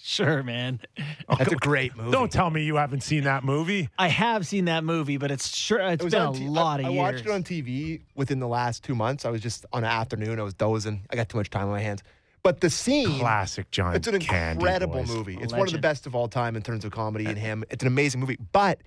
Sure, 0.00 0.42
man. 0.42 0.80
Oh, 1.28 1.34
That's 1.36 1.52
a 1.52 1.56
great 1.56 1.96
movie. 1.96 2.10
Don't 2.12 2.30
tell 2.30 2.50
me 2.50 2.62
you 2.62 2.76
haven't 2.76 3.02
seen 3.02 3.24
that 3.24 3.42
movie. 3.44 3.88
I 3.98 4.08
have 4.08 4.46
seen 4.46 4.66
that 4.66 4.84
movie, 4.84 5.16
but 5.16 5.30
it's 5.30 5.54
sure 5.54 5.80
it's 5.80 6.00
It 6.02 6.04
was 6.04 6.14
been 6.14 6.22
a 6.22 6.50
lot 6.50 6.80
I, 6.80 6.84
of 6.84 6.86
I 6.86 6.90
years. 6.90 6.98
watched 6.98 7.26
it 7.26 7.30
on 7.30 7.42
TV 7.42 8.02
within 8.14 8.38
the 8.38 8.46
last 8.48 8.84
two 8.84 8.94
months. 8.94 9.24
I 9.24 9.30
was 9.30 9.40
just 9.42 9.66
on 9.72 9.82
an 9.84 9.90
afternoon. 9.90 10.38
I 10.38 10.42
was 10.44 10.54
dozing. 10.54 11.02
I 11.10 11.16
got 11.16 11.28
too 11.28 11.36
much 11.38 11.50
time 11.50 11.64
on 11.64 11.70
my 11.70 11.80
hands. 11.80 12.02
But 12.44 12.60
the 12.60 12.70
scene, 12.70 13.18
Classic 13.18 13.68
John. 13.72 13.96
it's 13.96 14.06
an 14.06 14.14
incredible 14.14 15.00
Boys. 15.00 15.08
movie. 15.10 15.36
A 15.36 15.40
It's 15.40 15.52
one 15.52 15.66
of 15.66 15.72
the 15.72 15.78
best 15.80 16.06
of 16.06 16.14
all 16.14 16.28
time 16.28 16.54
in 16.54 16.62
terms 16.62 16.84
of 16.84 16.92
comedy 16.92 17.26
and 17.26 17.36
uh, 17.36 17.40
him. 17.40 17.64
It's 17.68 17.82
an 17.82 17.88
amazing 17.88 18.20
movie. 18.20 18.38
But 18.52 18.80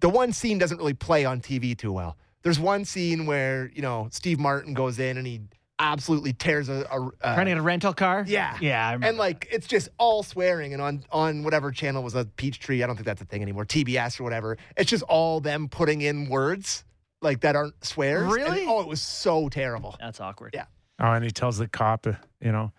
the 0.00 0.08
one 0.08 0.32
scene 0.32 0.58
doesn't 0.58 0.78
really 0.78 0.94
play 0.94 1.24
on 1.24 1.40
TV 1.40 1.78
too 1.78 1.92
well. 1.92 2.16
There's 2.42 2.58
one 2.58 2.84
scene 2.84 3.24
where 3.26 3.70
you 3.74 3.82
know 3.82 4.08
Steve 4.10 4.40
Martin 4.40 4.74
goes 4.74 4.98
in 4.98 5.16
and 5.16 5.26
he 5.26 5.40
absolutely 5.80 6.32
tears 6.32 6.68
a, 6.68 6.86
a, 6.90 7.06
a 7.06 7.34
Trying 7.34 7.52
a 7.56 7.62
rental 7.62 7.92
car. 7.94 8.24
yeah 8.26 8.56
yeah. 8.60 8.88
I 8.88 9.06
and 9.06 9.16
like 9.16 9.46
it's 9.50 9.66
just 9.66 9.88
all 9.98 10.22
swearing 10.22 10.72
and 10.72 10.82
on 10.82 11.04
on 11.12 11.42
whatever 11.44 11.70
channel 11.70 12.02
was 12.02 12.14
a 12.14 12.24
peach 12.24 12.58
tree. 12.58 12.82
I 12.82 12.86
don't 12.86 12.96
think 12.96 13.06
that's 13.06 13.22
a 13.22 13.26
thing 13.26 13.42
anymore. 13.42 13.64
TBS 13.64 14.18
or 14.20 14.24
whatever. 14.24 14.56
It's 14.76 14.90
just 14.90 15.04
all 15.04 15.40
them 15.40 15.68
putting 15.68 16.00
in 16.00 16.28
words 16.28 16.84
like 17.22 17.40
that 17.40 17.56
aren't 17.56 17.84
swears. 17.84 18.22
And- 18.22 18.32
Really? 18.32 18.64
oh, 18.66 18.80
it 18.80 18.88
was 18.88 19.00
so 19.02 19.48
terrible. 19.48 19.96
that's 20.00 20.20
awkward. 20.20 20.52
Yeah. 20.54 20.66
Oh, 21.00 21.12
and 21.12 21.24
he 21.24 21.30
tells 21.30 21.58
the 21.58 21.68
cop, 21.68 22.06
uh, 22.08 22.12
you 22.40 22.50
know, 22.50 22.72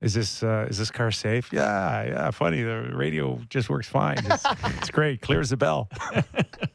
is 0.00 0.14
this 0.14 0.42
uh, 0.42 0.66
is 0.70 0.78
this 0.78 0.90
car 0.90 1.10
safe? 1.10 1.52
Yeah, 1.52 2.04
yeah. 2.06 2.30
Funny, 2.30 2.62
the 2.62 2.90
radio 2.94 3.38
just 3.50 3.68
works 3.68 3.86
fine. 3.86 4.16
It's, 4.24 4.44
it's 4.78 4.90
great. 4.90 5.20
Clears 5.20 5.50
the 5.50 5.56
bell. 5.58 5.88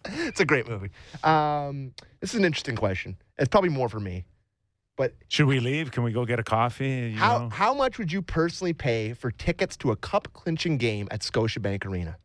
It's 0.07 0.39
a 0.39 0.45
great 0.45 0.69
movie. 0.69 0.91
Um, 1.23 1.91
this 2.19 2.33
is 2.33 2.39
an 2.39 2.45
interesting 2.45 2.75
question. 2.75 3.17
It's 3.39 3.49
probably 3.49 3.71
more 3.71 3.89
for 3.89 3.99
me. 3.99 4.25
But 4.97 5.13
Should 5.27 5.47
we 5.47 5.59
leave? 5.59 5.91
Can 5.91 6.03
we 6.03 6.11
go 6.11 6.25
get 6.25 6.39
a 6.39 6.43
coffee? 6.43 7.11
You 7.13 7.17
how 7.17 7.39
know? 7.39 7.49
how 7.49 7.73
much 7.73 7.97
would 7.97 8.11
you 8.11 8.21
personally 8.21 8.73
pay 8.73 9.13
for 9.13 9.29
tickets 9.31 9.75
to 9.77 9.91
a 9.91 9.95
cup 9.95 10.29
clinching 10.33 10.77
game 10.77 11.07
at 11.11 11.21
Scotiabank 11.21 11.85
Arena? 11.85 12.17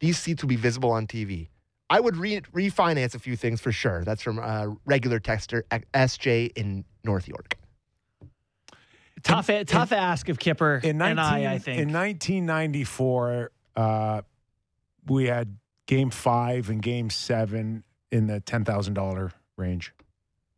These 0.00 0.18
seats 0.18 0.42
will 0.42 0.48
be 0.48 0.56
visible 0.56 0.90
on 0.90 1.06
TV. 1.06 1.48
I 1.90 2.00
would 2.00 2.16
re- 2.16 2.40
refinance 2.52 3.14
a 3.14 3.18
few 3.18 3.34
things 3.34 3.60
for 3.60 3.72
sure. 3.72 4.04
That's 4.04 4.22
from 4.22 4.38
uh, 4.38 4.74
regular 4.84 5.20
texter 5.20 5.62
SJ 5.94 6.52
in 6.54 6.84
North 7.02 7.26
York. 7.26 7.56
Tough, 9.22 9.50
tough 9.66 9.92
ask 9.92 10.28
of 10.28 10.38
Kipper 10.38 10.80
in 10.84 10.98
19, 10.98 11.10
and 11.10 11.20
I. 11.20 11.54
I 11.54 11.58
think 11.58 11.80
in 11.80 11.92
1994, 11.92 13.50
uh, 13.74 14.22
we 15.06 15.26
had 15.26 15.56
Game 15.86 16.10
Five 16.10 16.70
and 16.70 16.80
Game 16.82 17.10
Seven 17.10 17.82
in 18.12 18.26
the 18.26 18.40
ten 18.40 18.64
thousand 18.64 18.94
dollar 18.94 19.32
range. 19.56 19.92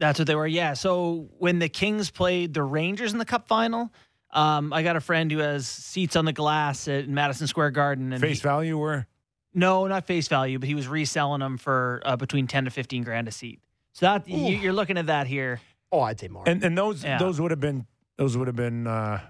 That's 0.01 0.19
what 0.19 0.27
they 0.27 0.35
were. 0.35 0.47
Yeah. 0.47 0.73
So 0.73 1.29
when 1.39 1.61
the 1.61 1.69
Kings 1.69 2.11
played 2.11 2.53
the 2.55 2.65
Rangers 2.65 3.13
in 3.13 3.19
the 3.19 3.25
Cup 3.25 3.47
final, 3.47 3.93
um, 4.33 4.73
I 4.73 4.83
got 4.83 4.97
a 4.97 5.01
friend 5.01 5.31
who 5.31 5.39
has 5.39 5.69
seats 5.69 6.17
on 6.17 6.25
the 6.25 6.33
glass 6.33 6.89
at 6.89 7.09
Madison 7.09 7.47
Square 7.47 7.71
Garden. 7.73 8.13
And 8.13 8.21
Face 8.21 8.39
he- 8.39 8.43
value 8.43 8.77
were 8.77 9.07
no, 9.55 9.87
not 9.87 10.07
face 10.07 10.27
value, 10.29 10.59
but 10.59 10.69
he 10.69 10.75
was 10.75 10.87
reselling 10.89 11.41
them 11.41 11.59
for 11.59 12.01
uh, 12.05 12.17
between 12.17 12.47
ten 12.47 12.65
to 12.65 12.71
fifteen 12.71 13.03
grand 13.03 13.29
a 13.29 13.31
seat. 13.33 13.61
So 13.93 14.07
that 14.07 14.29
you, 14.29 14.37
Ooh. 14.57 14.61
you're 14.61 14.73
looking 14.73 14.97
at 14.97 15.07
that 15.07 15.27
here. 15.27 15.61
Oh, 15.93 16.01
I'd 16.01 16.19
say 16.21 16.29
more. 16.29 16.45
and 16.47 16.63
and 16.65 16.77
those 16.79 17.03
Yeah. 17.05 17.19
those 17.19 17.41
would 17.41 17.51
have 17.51 17.61
been 17.61 17.87
those 18.17 18.37
would 18.37 18.47
have 18.47 18.55
been 18.57 18.87
uh, 18.87 19.21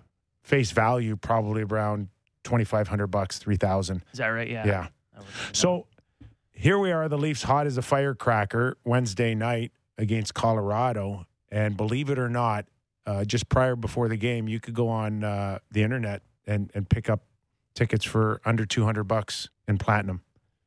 face 0.43 0.71
value 0.73 1.17
probably 1.17 1.63
around 1.63 2.09
twenty 2.45 2.65
five 2.65 2.87
hundred 2.87 3.07
bucks, 3.09 3.39
three 3.39 3.57
thousand. 3.57 4.03
Is 4.13 4.19
that 4.19 4.29
right? 4.29 4.49
Yeah. 4.49 4.67
Yeah. 4.67 4.87
So 5.53 5.87
here 6.53 6.79
we 6.79 6.93
are, 6.93 7.09
the 7.09 7.17
Leafs 7.19 7.43
hot 7.43 7.67
as 7.67 7.79
a 7.79 7.83
firecracker 7.83 8.77
Wednesday 8.85 9.35
night 9.35 9.73
against 10.01 10.35
Colorado. 10.35 11.27
And 11.53 11.77
believe 11.77 12.11
it 12.11 12.19
or 12.19 12.29
not, 12.29 12.67
uh, 13.07 13.25
just 13.25 13.49
prior 13.49 13.77
before 13.77 14.09
the 14.09 14.17
game, 14.17 14.49
you 14.49 14.61
could 14.61 14.75
go 14.75 14.89
on 14.89 15.25
uh, 15.25 15.59
the 15.71 15.83
internet 15.83 16.23
and, 16.47 16.71
and 16.75 16.89
pick 16.89 17.11
up 17.11 17.21
tickets 17.75 18.05
for 18.05 18.41
under 18.45 18.65
200 18.65 19.05
bucks 19.05 19.49
in 19.69 19.79
platinum. 19.79 20.23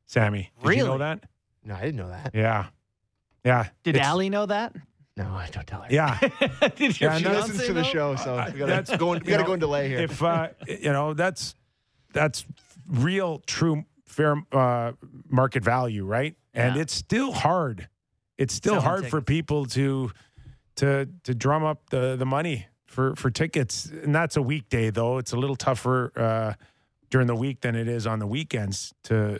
Sammy, 0.06 0.50
did 0.62 0.76
you 0.76 0.84
know 0.84 0.98
that? 0.98 1.24
no, 1.64 1.74
I 1.74 1.80
didn't 1.80 1.96
know 1.96 2.08
that. 2.08 2.30
Yeah. 2.34 2.66
Yeah. 3.44 3.68
Did 3.82 3.96
It's- 3.96 4.06
Allie 4.06 4.30
know 4.30 4.46
that? 4.46 4.74
No, 5.16 5.26
I 5.26 5.48
don't 5.52 5.66
tell 5.66 5.82
her. 5.82 5.86
Yeah. 5.90 6.18
Did 6.76 7.00
your 7.00 7.12
Yeah, 7.12 7.18
She 7.18 7.24
listens 7.28 7.60
fiancé 7.60 7.66
to 7.68 7.72
the 7.72 7.82
know? 7.82 7.88
show, 7.88 8.16
so 8.16 8.34
we 8.52 8.58
gotta 8.58 8.66
That's- 8.66 8.98
go. 8.98 9.12
In, 9.12 9.20
we 9.22 9.30
gotta 9.30 9.42
know, 9.44 9.46
go 9.46 9.52
in 9.54 9.60
delay 9.60 9.88
here. 9.88 10.00
if 10.00 10.20
uh, 10.20 10.48
you 10.66 10.92
know 10.92 11.14
that's 11.14 11.54
that's 12.12 12.44
real 12.90 13.38
true 13.46 13.84
fair 14.06 14.42
uh, 14.50 14.90
market 15.28 15.62
value 15.62 16.04
right 16.04 16.34
and 16.52 16.74
Yeah. 16.74 16.82
it's 16.82 16.94
still 16.94 17.30
hard 17.32 17.88
it's 18.38 18.54
still 18.54 18.74
Selling 18.74 18.84
hard 18.86 19.06
for 19.08 19.20
people 19.20 19.66
to 19.66 20.10
to 20.76 21.08
to 21.24 21.34
drum 21.34 21.64
up 21.64 21.90
the 21.90 22.16
the 22.16 22.26
money 22.26 22.66
for 22.86 23.14
for 23.16 23.30
tickets 23.30 23.86
and 23.86 24.14
that's 24.14 24.36
a 24.36 24.42
weekday 24.42 24.90
though 24.90 25.18
it's 25.18 25.32
a 25.32 25.36
little 25.36 25.56
tougher 25.56 26.12
uh, 26.16 26.52
during 27.10 27.26
the 27.26 27.34
week 27.34 27.60
than 27.60 27.74
it 27.74 27.88
is 27.88 28.06
on 28.06 28.18
the 28.18 28.26
weekends 28.26 28.92
to 29.04 29.38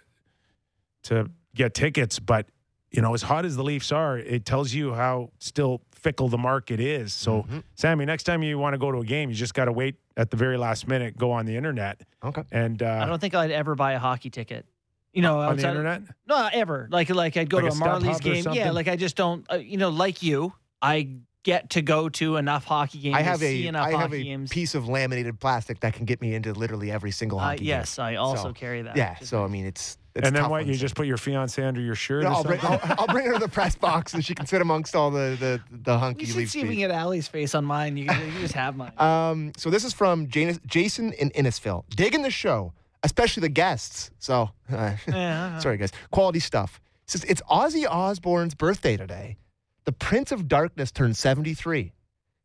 to 1.04 1.30
get 1.54 1.74
tickets 1.74 2.18
but 2.18 2.46
you 2.90 3.02
know 3.02 3.14
as 3.14 3.22
hot 3.22 3.44
as 3.44 3.56
the 3.56 3.62
leafs 3.64 3.90
are 3.92 4.18
it 4.18 4.44
tells 4.44 4.72
you 4.72 4.94
how 4.94 5.30
still 5.38 5.80
fickle 5.92 6.28
the 6.28 6.38
market 6.38 6.80
is 6.80 7.12
so 7.12 7.42
Mm-hmm. 7.42 7.58
sammy 7.74 8.04
next 8.04 8.24
time 8.24 8.42
you 8.42 8.58
want 8.58 8.74
to 8.74 8.78
go 8.78 8.92
to 8.92 8.98
a 8.98 9.04
game 9.04 9.28
you 9.28 9.34
just 9.34 9.54
got 9.54 9.64
to 9.66 9.72
wait 9.72 9.96
at 10.16 10.30
the 10.30 10.36
very 10.36 10.56
last 10.56 10.86
minute 10.86 11.16
go 11.16 11.30
on 11.32 11.46
the 11.46 11.56
internet 11.56 12.00
okay. 12.24 12.42
and 12.52 12.82
uh, 12.82 13.00
I 13.02 13.06
don't 13.06 13.20
think 13.20 13.34
I'd 13.34 13.50
ever 13.50 13.74
buy 13.74 13.92
a 13.92 13.98
hockey 13.98 14.30
ticket. 14.30 14.66
You 15.14 15.22
know, 15.22 15.38
on 15.40 15.46
the 15.46 15.52
outside- 15.66 15.68
internet 15.70 16.02
No, 16.26 16.36
not 16.36 16.54
ever. 16.54 16.88
Like 16.90 17.08
like 17.10 17.36
I'd 17.36 17.48
go 17.48 17.58
Like 17.58 17.70
to 17.72 17.76
a 17.78 17.78
a 17.78 17.80
StubHub 17.80 18.00
Marlies 18.02 18.20
game. 18.20 18.52
Yeah, 18.52 18.70
like 18.72 18.88
I 18.88 18.96
just 18.96 19.16
don't. 19.16 19.46
Uh, 19.50 19.56
you 19.56 19.76
know, 19.78 19.88
like 19.90 20.22
you, 20.22 20.52
I 20.82 21.08
get 21.44 21.70
to 21.70 21.82
go 21.82 22.08
to 22.08 22.36
enough 22.36 22.64
hockey 22.64 22.98
games. 22.98 23.16
I 23.16 23.20
have 23.22 23.38
see 23.38 23.66
a 23.66 23.68
enough 23.68 23.86
I 23.86 23.92
have 23.92 24.12
a 24.12 24.22
games. 24.22 24.50
piece 24.50 24.74
of 24.74 24.88
laminated 24.88 25.38
plastic 25.38 25.80
that 25.80 25.92
can 25.94 26.04
get 26.06 26.20
me 26.20 26.34
into 26.34 26.52
literally 26.54 26.90
every 26.90 27.10
single 27.10 27.38
Uh, 27.38 27.42
hockey 27.42 27.58
game. 27.58 27.66
yes, 27.68 27.98
I 27.98 28.14
also 28.16 28.44
So, 28.44 28.52
carry 28.54 28.80
that. 28.82 28.96
Yeah, 28.96 29.16
so 29.20 29.44
I 29.44 29.48
mean, 29.48 29.66
it's, 29.66 29.98
it's 30.14 30.26
and 30.26 30.34
then 30.34 30.42
tough 30.44 30.50
what 30.50 30.62
you 30.64 30.70
ones. 30.70 30.80
just 30.80 30.94
put 30.94 31.06
your 31.06 31.18
fiance 31.18 31.62
under 31.62 31.82
your 31.82 31.96
shirt 31.96 32.22
No, 32.22 32.30
or 32.30 32.32
I'll, 32.36 32.44
bring. 32.44 32.60
I'll, 32.62 32.80
I'll 33.00 33.06
bring 33.08 33.26
her 33.26 33.34
to 33.34 33.38
the 33.40 33.48
press 33.48 33.76
box 33.76 34.14
and 34.14 34.24
she 34.24 34.34
can 34.34 34.46
sit 34.46 34.62
amongst 34.62 34.96
all 34.96 35.10
the 35.10 35.36
the, 35.38 35.60
the 35.70 35.92
we 35.92 35.98
hunky 36.00 36.24
should 36.24 36.48
see 36.48 36.60
if 36.60 36.68
we 36.68 36.76
can 36.76 36.88
get 36.88 36.90
Allie's 36.90 37.28
face 37.28 37.54
on 37.54 37.64
mine. 37.66 37.98
You, 37.98 38.04
you 38.04 38.40
just 38.40 38.54
have 38.54 38.74
mine. 38.74 38.92
Um, 38.98 39.52
so 39.58 39.68
this 39.68 39.84
is 39.84 39.92
from 39.92 40.28
Janus, 40.28 40.58
Jason 40.66 41.12
in 41.12 41.28
Innisfil. 41.32 41.84
Digging 41.90 42.22
the 42.22 42.30
show, 42.30 42.72
especially 43.04 43.42
the 43.42 43.48
guests. 43.50 44.10
So, 44.18 44.50
Yeah. 44.70 45.58
sorry 45.60 45.76
guys, 45.76 45.92
quality 46.10 46.40
stuff. 46.40 46.80
It 47.04 47.10
says 47.10 47.24
it's 47.24 47.42
Ozzy 47.42 47.86
Osbourne's 47.88 48.54
birthday 48.54 48.96
today. 48.96 49.36
The 49.84 49.92
Prince 49.92 50.32
of 50.32 50.48
Darkness 50.48 50.90
turned 50.90 51.16
73. 51.16 51.92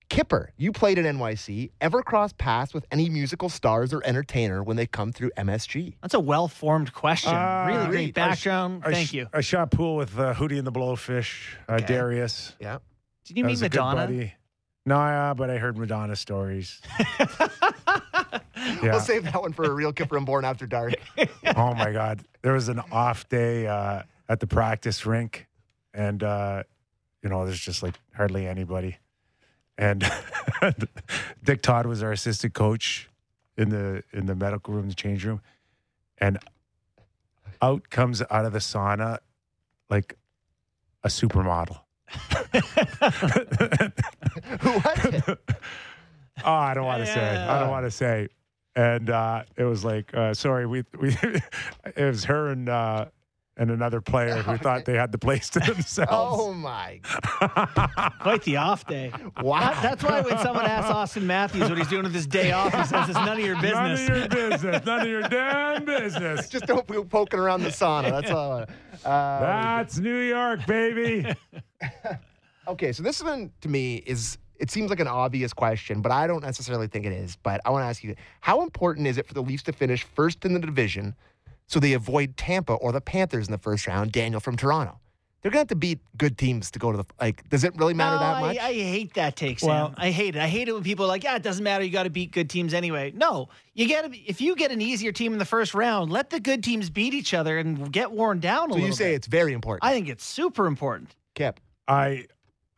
Kipper, 0.10 0.50
you 0.58 0.72
played 0.72 0.98
at 0.98 1.06
NYC. 1.06 1.69
Ever 1.80 2.02
cross 2.02 2.34
paths 2.34 2.74
with 2.74 2.84
any 2.91 3.10
musical 3.10 3.48
stars 3.48 3.93
or 3.93 4.02
entertainer 4.04 4.63
when 4.63 4.76
they 4.76 4.88
come 4.88 5.12
through 5.12 5.30
MSG? 5.38 5.93
That's 6.02 6.15
a 6.15 6.19
well-formed 6.19 6.91
question. 6.93 7.32
Uh, 7.34 7.65
really 7.67 7.80
great. 7.86 7.91
great 7.91 8.13
background. 8.15 8.82
I 8.86 8.91
Thank 8.91 9.10
sh- 9.10 9.13
you. 9.13 9.28
I 9.32 9.41
shot 9.41 9.69
pool 9.72 9.95
with 9.98 10.17
uh, 10.17 10.34
Hootie 10.34 10.58
and 10.58 10.65
the 10.65 10.72
Blowfish, 10.72 11.54
uh, 11.69 11.74
Okay. 11.74 11.86
Darius. 11.86 12.56
Yeah. 12.60 12.80
Did 13.26 13.38
you 13.38 13.43
That 13.43 13.48
meet 13.48 13.54
was 13.54 13.62
a 13.62 13.69
good 13.69 13.78
Madonna? 13.80 14.32
No, 14.88 14.95
yeah, 14.95 15.34
but 15.36 15.52
I 15.52 15.58
heard 15.60 15.78
Madonna 15.78 16.15
stories. 16.15 16.82
yeah. 18.84 18.92
We'll 18.92 19.00
save 19.00 19.24
that 19.24 19.42
one 19.42 19.54
for 19.54 19.65
a 19.65 19.72
real 19.72 19.94
Kipper 19.94 20.18
and 20.18 20.26
Bourne 20.26 20.46
after 20.46 20.65
dark. 20.65 20.94
oh 21.56 21.74
my 21.74 21.92
God. 21.92 22.24
There 22.42 22.54
was 22.54 22.70
an 22.70 22.80
off 22.92 23.28
day 23.30 23.68
uh, 23.68 24.04
at 24.28 24.39
the 24.39 24.48
practice 24.48 25.06
rink, 25.06 25.48
and 25.94 26.24
uh, 26.24 26.63
you 27.24 27.30
know, 27.30 27.46
there's 27.46 27.60
just 27.60 27.84
like 27.84 27.96
hardly 28.15 28.48
anybody. 28.48 28.98
And 29.78 30.10
Dick 31.44 31.62
Todd 31.62 31.86
was 31.86 32.04
our 32.04 32.12
assistant 32.12 32.54
coach 32.54 33.10
in 33.58 33.70
the 33.70 34.04
in 34.13 34.26
the 34.26 34.36
medical 34.36 34.74
room, 34.74 34.89
the 34.89 34.96
change 34.96 35.26
room, 35.26 35.42
and 36.18 36.38
out 37.62 37.89
comes 37.89 38.22
out 38.30 38.46
of 38.46 38.54
the 38.54 38.60
sauna 38.60 39.20
like 39.89 40.18
a 41.04 41.08
supermodel. 41.08 41.80
Who 44.62 44.72
was 44.72 45.06
it? 45.06 45.39
Oh, 46.44 46.54
I 46.54 46.74
don't 46.74 46.86
want 46.86 47.06
to 47.06 47.12
say. 47.12 47.38
I 47.38 47.60
don't 47.60 47.70
want 47.70 47.86
to 47.86 47.92
say. 47.92 48.30
And 48.80 49.10
uh, 49.10 49.44
it 49.58 49.63
was 49.65 49.84
like, 49.84 50.13
uh, 50.13 50.34
sorry, 50.34 50.65
we 50.65 50.84
we 51.02 51.10
it 51.24 52.06
was 52.06 52.24
her 52.26 52.48
and 52.48 52.70
uh, 52.70 53.06
and 53.58 53.72
another 53.72 54.00
player 54.00 54.38
who 54.38 54.56
thought 54.63 54.86
they 54.86 54.94
had 54.96 55.12
the 55.12 55.18
place 55.18 55.50
to 55.50 55.60
themselves. 55.60 56.10
Oh 56.13 56.54
my! 56.54 57.02
Quite 58.22 58.44
the 58.44 58.56
off 58.56 58.88
day. 58.88 59.12
Wow. 59.42 59.60
That- 59.60 59.84
that's 59.84 60.04
why 60.04 60.22
when 60.22 60.38
someone 60.38 60.65
asks 60.65 60.89
Auston 60.92 61.24
Matthews 61.24 61.68
what 61.68 61.78
he's 61.78 61.89
doing 61.89 62.04
with 62.04 62.13
his 62.13 62.26
day 62.26 62.54
off, 62.54 62.74
he 62.74 62.86
says 62.86 63.10
it's 63.10 63.18
none 63.18 63.38
of 63.38 63.46
your 63.46 63.56
None 63.62 63.96
business. 63.96 64.10
of 64.10 64.15
your 64.15 64.50
business. 64.50 64.86
None 64.86 65.02
of 65.02 65.08
your 65.08 65.22
damn 65.24 65.84
business. 65.84 66.48
Just 66.48 66.65
don't 66.65 66.88
be 66.88 67.04
poking 67.04 67.39
around 67.39 67.63
the 67.63 67.70
sauna. 67.70 68.12
That's 68.12 68.32
all. 68.32 68.52
I 68.54 68.56
want. 68.60 68.70
Uh, 69.04 69.39
That's 69.42 69.98
New 70.00 70.20
York, 70.20 70.65
baby. 70.68 71.26
okay, 72.68 72.92
so 72.94 73.04
this 73.04 73.22
one 73.22 73.52
to 73.62 73.68
me 73.68 73.96
is 74.06 74.38
it 74.60 74.69
seems 74.69 74.89
like 74.89 75.00
an 75.00 75.08
obvious 75.08 75.54
question, 75.54 76.02
but 76.02 76.12
I 76.12 76.28
don't 76.28 76.43
necessarily 76.43 76.88
think 76.88 77.06
it 77.06 77.13
is. 77.13 77.38
But 77.41 77.62
I 77.65 77.69
want 77.69 77.84
to 77.84 77.88
ask 77.88 78.04
you: 78.04 78.15
How 78.41 78.62
important 78.62 79.08
is 79.08 79.17
it 79.17 79.28
for 79.28 79.34
the 79.34 79.41
Leafs 79.43 79.63
to 79.63 79.74
finish 79.74 80.04
first 80.04 80.45
in 80.45 80.54
the 80.54 80.60
division 80.60 81.15
so 81.67 81.80
they 81.80 81.93
avoid 81.93 82.36
Tampa 82.38 82.74
or 82.74 82.91
the 82.91 83.02
Panthers 83.02 83.48
in 83.48 83.52
the 83.52 83.58
first 83.58 83.88
round? 83.88 84.12
Daniel 84.12 84.39
from 84.39 84.58
Toronto. 84.58 85.00
They're 85.41 85.52
gonna 85.52 85.60
have 85.62 85.67
to 85.69 85.76
beat 85.76 86.00
good 86.17 86.38
teams 86.38 86.69
to 86.72 86.80
go 86.80 86.91
to 86.91 86.98
the 86.98 87.06
like. 87.22 87.48
Does 87.48 87.63
it 87.63 87.74
really 87.78 87.93
matter 87.93 88.15
No, 88.15 88.19
that 88.19 88.38
oh, 88.38 88.41
much? 88.48 88.58
I, 88.58 88.74
hate 88.74 89.13
that 89.13 89.38
take, 89.38 89.60
Sam. 89.60 89.69
Well- 89.69 89.93
I 89.95 90.12
hate 90.12 90.36
it. 90.36 90.41
I 90.41 90.48
hate 90.50 90.67
it 90.67 90.74
when 90.74 90.84
people 90.84 91.06
are 91.06 91.08
like, 91.08 91.24
"Yeah, 91.24 91.38
it 91.38 91.43
doesn't 91.43 91.63
matter. 91.63 91.84
You 91.86 91.91
got 91.91 92.04
to 92.04 92.10
beat 92.10 92.32
good 92.32 92.50
teams 92.50 92.74
anyway." 92.74 93.13
No, 93.15 93.48
you 93.74 93.88
get 93.88 94.04
to. 94.12 94.19
If 94.19 94.41
you 94.41 94.54
get 94.58 94.72
an 94.72 94.82
easier 94.82 95.13
team 95.13 95.32
in 95.32 95.39
the 95.39 95.45
first 95.45 95.74
round, 95.74 96.12
let 96.12 96.30
the 96.30 96.41
good 96.41 96.62
teams 96.62 96.89
beat 96.89 97.13
each 97.13 97.34
other 97.34 97.58
and 97.58 97.89
get 97.89 98.12
worn 98.12 98.41
down 98.41 98.69
a 98.69 98.74
so 98.74 98.76
little. 98.76 98.88
you 98.88 98.93
say 98.93 99.12
bit. 99.12 99.15
it's 99.15 99.28
very 99.28 99.54
important. 99.54 99.89
I 99.89 99.93
think 99.93 100.10
it's 100.10 100.26
super 100.26 100.65
important. 100.67 101.15
Kip. 101.36 101.62
I 101.88 102.26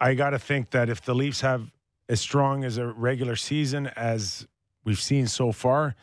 I 0.01 0.15
got 0.15 0.31
to 0.31 0.39
think 0.39 0.71
that 0.71 0.89
if 0.89 1.01
the 1.03 1.13
Leafs 1.13 1.41
have 1.41 1.71
as 2.09 2.19
strong 2.19 2.63
as 2.63 2.77
a 2.77 2.87
regular 2.87 3.35
season 3.35 3.87
as 3.95 4.47
we've 4.83 4.99
seen 4.99 5.27
so 5.27 5.51
far, 5.51 5.95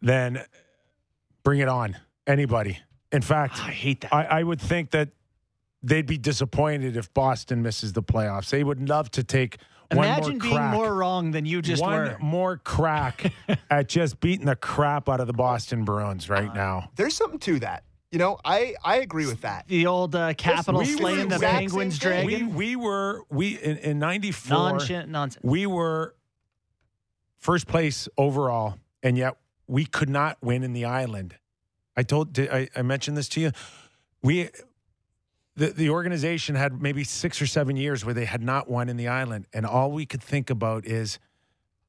then 0.00 0.42
bring 1.44 1.60
it 1.60 1.68
on. 1.68 1.96
Anybody. 2.26 2.78
In 3.12 3.22
fact, 3.22 3.54
ah, 3.58 3.68
I 3.68 3.70
hate 3.70 4.00
that. 4.00 4.14
I, 4.14 4.24
I 4.24 4.42
would 4.42 4.60
think 4.60 4.90
that 4.90 5.10
they'd 5.82 6.06
be 6.06 6.18
disappointed 6.18 6.96
if 6.96 7.12
Boston 7.12 7.62
misses 7.62 7.92
the 7.92 8.02
playoffs. 8.02 8.50
They 8.50 8.64
would 8.64 8.88
love 8.88 9.10
to 9.12 9.22
take 9.22 9.58
Imagine 9.90 9.98
one 9.98 10.20
more 10.20 10.40
being 10.40 10.54
crack, 10.54 10.74
more 10.74 10.94
wrong 10.94 11.30
than 11.30 11.46
you 11.46 11.62
just 11.62 11.80
one 11.80 11.92
were. 11.92 12.16
more 12.20 12.56
crack 12.58 13.32
at 13.70 13.88
just 13.88 14.20
beating 14.20 14.46
the 14.46 14.56
crap 14.56 15.08
out 15.08 15.20
of 15.20 15.26
the 15.26 15.32
Boston 15.32 15.84
Bruins 15.84 16.28
right 16.28 16.50
uh, 16.50 16.54
now. 16.54 16.90
There's 16.96 17.14
something 17.14 17.40
to 17.40 17.58
that. 17.60 17.84
You 18.10 18.18
know, 18.18 18.38
I 18.42 18.74
I 18.82 18.96
agree 18.96 19.26
with 19.26 19.42
that. 19.42 19.66
The 19.68 19.86
old 19.86 20.14
uh, 20.14 20.32
capital 20.34 20.80
we 20.80 20.86
slaying 20.86 21.28
the 21.28 21.38
Penguins 21.38 21.98
thing. 21.98 22.24
We 22.24 22.36
dragon. 22.36 22.54
we 22.54 22.76
were 22.76 23.22
we 23.30 23.58
in, 23.58 23.76
in 23.78 23.98
'94. 23.98 24.56
Nonsense. 24.56 25.10
Nonsense. 25.10 25.44
we 25.44 25.66
were 25.66 26.14
first 27.36 27.66
place 27.66 28.08
overall, 28.16 28.78
and 29.02 29.18
yet 29.18 29.36
we 29.66 29.84
could 29.84 30.08
not 30.08 30.38
win 30.40 30.62
in 30.62 30.72
the 30.72 30.86
island. 30.86 31.34
I 31.96 32.02
told 32.02 32.32
did 32.32 32.50
I, 32.50 32.68
I 32.74 32.82
mentioned 32.82 33.16
this 33.16 33.28
to 33.30 33.40
you. 33.40 33.52
We 34.22 34.48
the 35.56 35.66
the 35.66 35.90
organization 35.90 36.54
had 36.54 36.80
maybe 36.80 37.04
six 37.04 37.42
or 37.42 37.46
seven 37.46 37.76
years 37.76 38.06
where 38.06 38.14
they 38.14 38.24
had 38.24 38.40
not 38.40 38.70
won 38.70 38.88
in 38.88 38.96
the 38.96 39.08
island, 39.08 39.46
and 39.52 39.66
all 39.66 39.92
we 39.92 40.06
could 40.06 40.22
think 40.22 40.48
about 40.48 40.86
is 40.86 41.18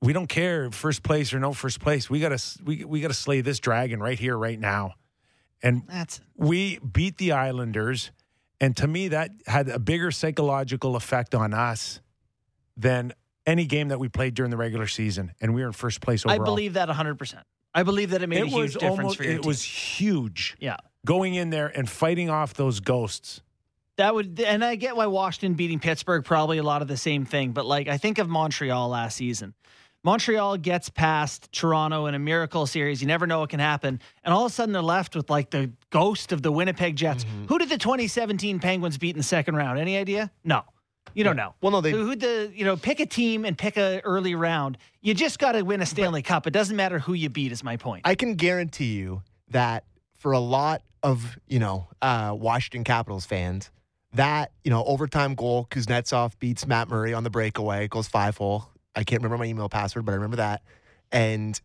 we 0.01 0.11
don't 0.11 0.27
care 0.27 0.69
first 0.71 1.01
place 1.01 1.33
or 1.33 1.39
no 1.39 1.53
first 1.53 1.79
place. 1.79 2.09
We 2.09 2.19
gotta 2.19 2.43
we 2.65 2.83
we 2.83 2.99
gotta 2.99 3.13
slay 3.13 3.39
this 3.39 3.59
dragon 3.59 4.01
right 4.01 4.19
here, 4.19 4.37
right 4.37 4.59
now. 4.59 4.95
And 5.61 5.83
That's 5.87 6.21
we 6.35 6.79
beat 6.79 7.17
the 7.17 7.33
Islanders, 7.33 8.11
and 8.61 8.75
to 8.77 8.87
me, 8.87 9.09
that 9.09 9.31
had 9.45 9.69
a 9.69 9.79
bigger 9.79 10.11
psychological 10.11 10.95
effect 10.95 11.35
on 11.35 11.53
us 11.53 11.99
than 12.77 13.13
any 13.45 13.65
game 13.65 13.89
that 13.89 13.99
we 13.99 14.07
played 14.07 14.35
during 14.35 14.51
the 14.51 14.57
regular 14.57 14.87
season, 14.87 15.33
and 15.41 15.53
we 15.53 15.61
were 15.61 15.67
in 15.67 15.73
first 15.73 16.01
place 16.01 16.25
I 16.25 16.37
believe 16.37 16.73
that 16.73 16.87
100%. 16.87 17.41
I 17.73 17.83
believe 17.83 18.11
that 18.11 18.21
it 18.21 18.27
made 18.27 18.39
it 18.39 18.43
a 18.43 18.47
huge 18.47 18.55
was 18.55 18.73
difference 18.73 18.99
almost, 18.99 19.17
for 19.17 19.23
your 19.23 19.33
it 19.33 19.41
team. 19.41 19.47
was 19.47 19.63
huge 19.63 20.55
yeah. 20.59 20.77
going 21.05 21.35
in 21.35 21.49
there 21.49 21.67
and 21.67 21.89
fighting 21.89 22.29
off 22.29 22.53
those 22.53 22.79
ghosts. 22.79 23.41
That 23.97 24.15
would, 24.15 24.39
and 24.39 24.63
I 24.63 24.75
get 24.75 24.95
why 24.95 25.07
Washington 25.07 25.55
beating 25.55 25.79
Pittsburgh 25.79 26.23
probably 26.23 26.57
a 26.57 26.63
lot 26.63 26.81
of 26.81 26.87
the 26.87 26.97
same 26.97 27.25
thing. 27.25 27.51
But 27.51 27.65
like, 27.65 27.87
I 27.87 27.97
think 27.97 28.17
of 28.17 28.29
Montreal 28.29 28.89
last 28.89 29.17
season. 29.17 29.53
Montreal 30.03 30.57
gets 30.57 30.89
past 30.89 31.51
Toronto 31.51 32.05
in 32.05 32.15
a 32.15 32.19
miracle 32.19 32.65
series. 32.65 33.01
You 33.01 33.07
never 33.07 33.27
know 33.27 33.39
what 33.41 33.49
can 33.49 33.59
happen, 33.59 33.99
and 34.23 34.33
all 34.33 34.45
of 34.45 34.51
a 34.51 34.55
sudden 34.55 34.71
they're 34.71 34.81
left 34.81 35.15
with 35.15 35.29
like 35.29 35.49
the 35.49 35.71
ghost 35.89 36.31
of 36.31 36.41
the 36.41 36.51
Winnipeg 36.51 36.95
Jets. 36.95 37.25
Mm-hmm. 37.25 37.45
Who 37.47 37.57
did 37.59 37.69
the 37.69 37.77
2017 37.77 38.59
Penguins 38.59 38.97
beat 38.97 39.11
in 39.11 39.17
the 39.17 39.23
second 39.23 39.55
round? 39.55 39.77
Any 39.77 39.97
idea? 39.97 40.31
No, 40.45 40.63
you 41.13 41.23
don't 41.25 41.35
know. 41.35 41.53
Well, 41.61 41.71
no, 41.73 41.81
they- 41.81 41.91
Who 41.91 42.05
who 42.05 42.15
the 42.15 42.51
you 42.55 42.63
know 42.63 42.77
pick 42.77 42.99
a 43.01 43.05
team 43.05 43.43
and 43.43 43.57
pick 43.57 43.75
a 43.77 43.99
early 44.05 44.35
round. 44.35 44.77
You 45.01 45.13
just 45.13 45.37
got 45.37 45.51
to 45.53 45.63
win 45.63 45.81
a 45.81 45.85
Stanley 45.85 46.21
Cup. 46.21 46.47
It 46.47 46.51
doesn't 46.51 46.75
matter 46.75 46.99
who 46.99 47.13
you 47.13 47.29
beat. 47.29 47.51
Is 47.51 47.63
my 47.63 47.75
point. 47.75 48.03
I 48.05 48.15
can 48.15 48.35
guarantee 48.35 48.93
you 48.93 49.23
that 49.49 49.83
for 50.17 50.31
a 50.31 50.39
lot 50.39 50.81
of 51.03 51.37
you 51.47 51.59
know 51.59 51.87
uh, 52.01 52.33
Washington 52.39 52.85
Capitals 52.85 53.25
fans, 53.25 53.69
that 54.13 54.53
you 54.63 54.71
know 54.71 54.81
overtime 54.85 55.35
goal 55.35 55.67
Kuznetsov 55.69 56.39
beats 56.39 56.65
Matt 56.65 56.87
Murray 56.87 57.13
on 57.13 57.25
the 57.25 57.29
breakaway, 57.29 57.89
goes 57.89 58.07
five 58.07 58.37
hole. 58.37 58.69
I 58.95 59.03
can't 59.03 59.21
remember 59.21 59.37
my 59.43 59.45
email 59.49 59.69
password, 59.69 60.05
but 60.05 60.11
I 60.11 60.15
remember 60.15 60.37
that, 60.37 60.61
and 61.11 61.59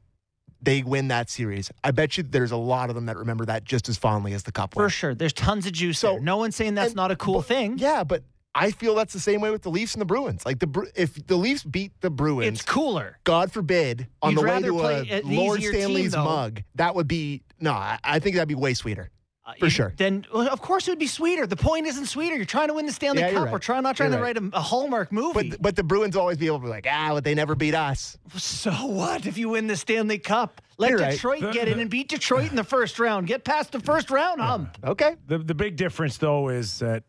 they 0.63 0.83
win 0.83 1.09
that 1.09 1.29
series. 1.31 1.71
I 1.83 1.91
bet 1.91 2.17
you 2.17 2.23
there's 2.23 2.53
a 2.53 2.57
lot 2.57 2.89
of 2.89 2.95
them 2.95 3.07
that 3.07 3.17
remember 3.17 3.45
that 3.47 3.65
just 3.65 3.89
as 3.89 3.97
fondly 3.99 4.33
as 4.33 4.45
the 4.45 4.53
cup 4.53 4.75
For 4.75 4.89
sure, 4.89 5.15
there's 5.15 5.33
tons 5.33 5.67
of 5.67 5.73
juice 5.73 5.99
So- 5.99 6.13
there. 6.13 6.21
No 6.21 6.37
one's 6.39 6.57
saying 6.57 6.75
that's 6.75 6.91
and- 6.91 6.97
not 6.97 7.11
a 7.11 7.17
cool 7.17 7.37
but- 7.41 7.47
thing. 7.47 7.79
Yeah, 7.79 8.05
but 8.05 8.23
I 8.55 8.71
feel 8.71 8.95
that's 8.95 9.13
the 9.13 9.21
same 9.21 9.41
way 9.41 9.51
with 9.51 9.63
the 9.63 9.69
Leafs 9.69 9.95
and 9.95 10.01
the 10.01 10.07
Bruins. 10.07 10.47
Like 10.47 10.61
the 10.61 10.91
if 10.95 11.27
the 11.27 11.37
Leafs 11.37 11.65
beat 11.65 11.93
the 12.01 12.09
Bruins, 12.11 12.47
It's 12.61 12.63
cooler. 12.63 13.19
God 13.25 13.51
forbid, 13.53 14.07
on 14.23 14.31
You'd 14.33 14.39
the 14.39 14.47
way 14.47 14.63
to 14.63 14.73
play 14.73 15.09
a 15.11 15.23
Lord 15.23 15.59
easier 15.59 15.73
team, 15.73 15.81
Stanley's 15.81 16.15
mug, 16.17 16.63
that 16.77 16.95
would 16.95 17.09
be 17.09 17.43
no. 17.59 17.73
I, 17.73 17.99
I 18.05 18.19
think 18.21 18.37
that'd 18.37 18.49
be 18.49 18.55
way 18.55 18.75
sweeter. 18.75 19.11
Uh, 19.47 19.53
For 19.59 19.67
you- 19.67 19.71
sure. 19.71 19.93
Then, 19.99 20.25
well, 20.33 20.49
of 20.49 20.63
course, 20.63 20.89
it 20.89 20.93
would 20.93 20.99
be 20.99 21.07
sweeter. 21.07 21.47
The 21.47 21.55
point 21.57 21.87
isn't 21.87 22.07
sweeter. 22.07 22.35
You're 22.35 22.47
trying 22.47 22.69
to 22.69 22.75
win 22.75 22.87
the 22.87 22.93
Stanley 22.93 23.21
Yeah, 23.21 23.33
Cup. 23.33 23.45
right. 23.45 23.53
We're 23.53 23.59
trying 23.59 23.83
not 23.83 23.95
trying 23.95 24.11
You're 24.11 24.21
to 24.21 24.25
right. 24.25 24.37
write 24.41 24.53
a, 24.55 24.57
a 24.57 24.61
Hallmark 24.63 25.13
movie. 25.13 25.51
But 25.51 25.61
but 25.61 25.77
the 25.77 25.83
Bruins 25.83 26.17
always 26.17 26.39
be 26.39 26.47
able 26.47 26.61
to 26.61 26.65
be 26.65 26.71
like, 26.71 26.87
ah, 26.91 27.11
but 27.13 27.25
they 27.25 27.35
never 27.35 27.55
beat 27.55 27.75
us. 27.75 28.17
so 28.37 28.73
what 28.87 29.27
if 29.27 29.37
you 29.37 29.51
win 29.51 29.67
the 29.67 29.77
Stanley 29.77 30.19
Cup? 30.19 30.63
Let 30.79 30.91
You're. 30.91 30.99
Detroit 31.11 31.41
The- 31.43 31.53
get 31.53 31.69
in 31.69 31.79
and 31.79 31.91
beat 31.91 32.09
Detroit 32.09 32.49
in 32.51 32.57
the 32.57 32.65
first 32.65 32.99
round. 32.99 33.27
Get 33.27 33.45
past 33.45 33.73
the 33.73 33.81
first 33.81 34.11
round 34.11 34.41
hump. 34.41 34.79
Okay. 34.85 35.17
The 35.27 35.37
the 35.37 35.55
big 35.55 35.77
difference 35.77 36.17
though 36.17 36.49
is 36.49 36.79
that 36.79 37.05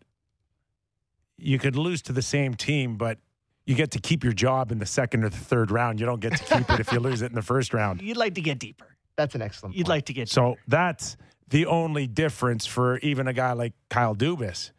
you 1.38 1.60
could 1.60 1.76
lose 1.76 2.02
to 2.04 2.14
the 2.14 2.22
same 2.22 2.54
team, 2.54 2.98
but 2.98 3.18
you 3.66 3.76
get 3.76 3.92
to 3.92 4.00
keep 4.00 4.24
your 4.24 4.34
job 4.34 4.72
in 4.72 4.80
the 4.80 4.86
second 4.86 5.24
or 5.24 5.30
the 5.30 5.38
third 5.38 5.72
round. 5.72 6.00
You 6.00 6.06
don't 6.06 6.20
get 6.20 6.36
to 6.38 6.44
keep 6.58 6.70
it 6.70 6.80
if 6.80 6.92
you 6.92 7.00
lose 7.00 7.22
it 7.22 7.28
in 7.28 7.36
the 7.36 7.42
first 7.42 7.74
round. 7.74 8.02
You'd 8.04 8.18
like 8.18 8.36
to 8.36 8.42
get 8.42 8.60
deeper. 8.60 8.88
That's 9.16 9.36
an 9.36 9.42
excellent. 9.42 9.76
You'd 9.76 9.86
point. 9.86 9.90
like 9.90 10.06
to 10.08 10.14
get 10.14 10.28
deeper. 10.28 10.34
So 10.34 10.56
that's 10.68 11.18
the 11.48 11.66
only 11.66 12.08
difference 12.08 12.66
for 12.66 12.98
even 13.00 13.28
a 13.28 13.34
guy 13.34 13.54
like 13.54 13.74
Kyle 13.90 14.16
Dubas 14.16 14.72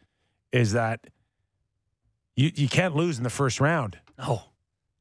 is 0.51 0.73
that 0.73 1.07
you 2.35 2.51
you 2.55 2.67
can't 2.67 2.95
lose 2.95 3.17
in 3.17 3.23
the 3.23 3.29
first 3.29 3.59
round. 3.59 3.97
No, 4.17 4.43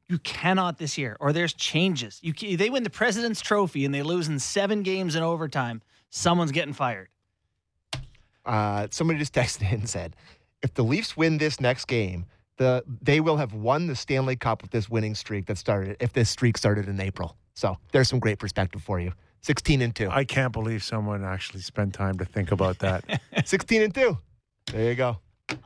you 0.08 0.18
cannot 0.18 0.78
this 0.78 0.96
year. 0.96 1.16
Or 1.20 1.32
there's 1.32 1.52
changes. 1.52 2.20
You 2.22 2.56
they 2.56 2.70
win 2.70 2.82
the 2.82 2.90
President's 2.90 3.40
Trophy 3.40 3.84
and 3.84 3.94
they 3.94 4.02
lose 4.02 4.28
in 4.28 4.38
seven 4.38 4.82
games 4.82 5.16
in 5.16 5.22
overtime. 5.22 5.82
Someone's 6.10 6.52
getting 6.52 6.74
fired. 6.74 7.08
Uh, 8.44 8.86
somebody 8.90 9.18
just 9.18 9.34
texted 9.34 9.72
in 9.72 9.80
and 9.80 9.88
said, 9.88 10.14
if 10.62 10.74
the 10.74 10.82
Leafs 10.82 11.16
win 11.16 11.38
this 11.38 11.60
next 11.60 11.86
game, 11.86 12.26
the 12.56 12.82
they 13.02 13.20
will 13.20 13.36
have 13.36 13.52
won 13.52 13.86
the 13.86 13.96
Stanley 13.96 14.36
Cup 14.36 14.62
with 14.62 14.70
this 14.70 14.88
winning 14.88 15.14
streak 15.14 15.46
that 15.46 15.58
started. 15.58 15.96
If 16.00 16.12
this 16.12 16.30
streak 16.30 16.56
started 16.56 16.88
in 16.88 17.00
April, 17.00 17.36
so 17.54 17.76
there's 17.92 18.08
some 18.08 18.18
great 18.18 18.38
perspective 18.38 18.82
for 18.82 18.98
you. 18.98 19.12
Sixteen 19.46 19.80
and 19.80 19.94
two. 19.94 20.08
I 20.10 20.24
can't 20.24 20.52
believe 20.52 20.82
someone 20.82 21.24
actually 21.24 21.60
spent 21.60 21.94
time 21.94 22.18
to 22.18 22.24
think 22.24 22.50
about 22.50 22.80
that. 22.80 23.20
Sixteen 23.44 23.80
and 23.82 23.94
two. 23.94 24.18
There 24.72 24.88
you 24.88 24.96
go. 24.96 25.18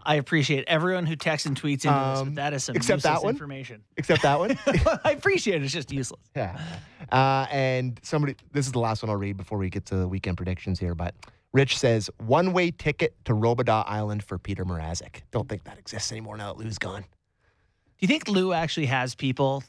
I 0.05 0.17
appreciate 0.17 0.65
everyone 0.69 1.07
who 1.07 1.17
texts 1.17 1.47
and 1.47 1.59
tweets 1.59 1.87
into 1.87 1.99
this, 2.11 2.19
Um, 2.19 2.25
but 2.27 2.35
that 2.35 2.53
is 2.53 2.65
some 2.65 2.77
except 2.77 2.99
useless 2.99 3.15
that 3.21 3.25
one? 3.25 3.33
information. 3.35 3.83
Except 3.97 4.21
that 4.21 4.39
one. 4.39 4.59
I 5.05 5.13
appreciate 5.13 5.63
it. 5.63 5.65
It's 5.65 5.73
just 5.73 5.91
useless. 5.91 6.21
Yeah. 6.37 6.61
Uh, 7.11 7.47
and 7.51 7.99
somebody, 8.03 8.37
this 8.53 8.67
is 8.67 8.73
the 8.73 8.79
last 8.81 9.03
one 9.03 9.09
I'll 9.09 9.17
read 9.17 9.39
before 9.39 9.57
we 9.57 9.71
get 9.71 9.87
to 9.87 9.97
the 9.97 10.07
weekend 10.07 10.37
predictions 10.37 10.79
here. 10.79 10.95
But 10.95 11.15
Rich 11.55 11.79
says 11.79 12.11
one 12.19 12.53
way 12.53 12.71
ticket 12.73 13.15
to 13.25 13.33
Robidas 13.33 13.85
Island 13.87 14.23
for 14.23 14.37
Peter 14.39 14.67
Mrazek. 14.67 15.23
Don't 15.31 15.49
think 15.49 15.65
that 15.65 15.79
exists 15.79 16.13
anymore 16.13 16.37
now 16.37 16.53
that 16.53 16.63
Lou's 16.63 16.77
gone. 16.77 17.01
Do 17.01 17.07
you 18.01 18.09
think 18.09 18.29
Lou 18.29 18.53
actually 18.53 18.87
has 18.87 19.15
people, 19.15 19.65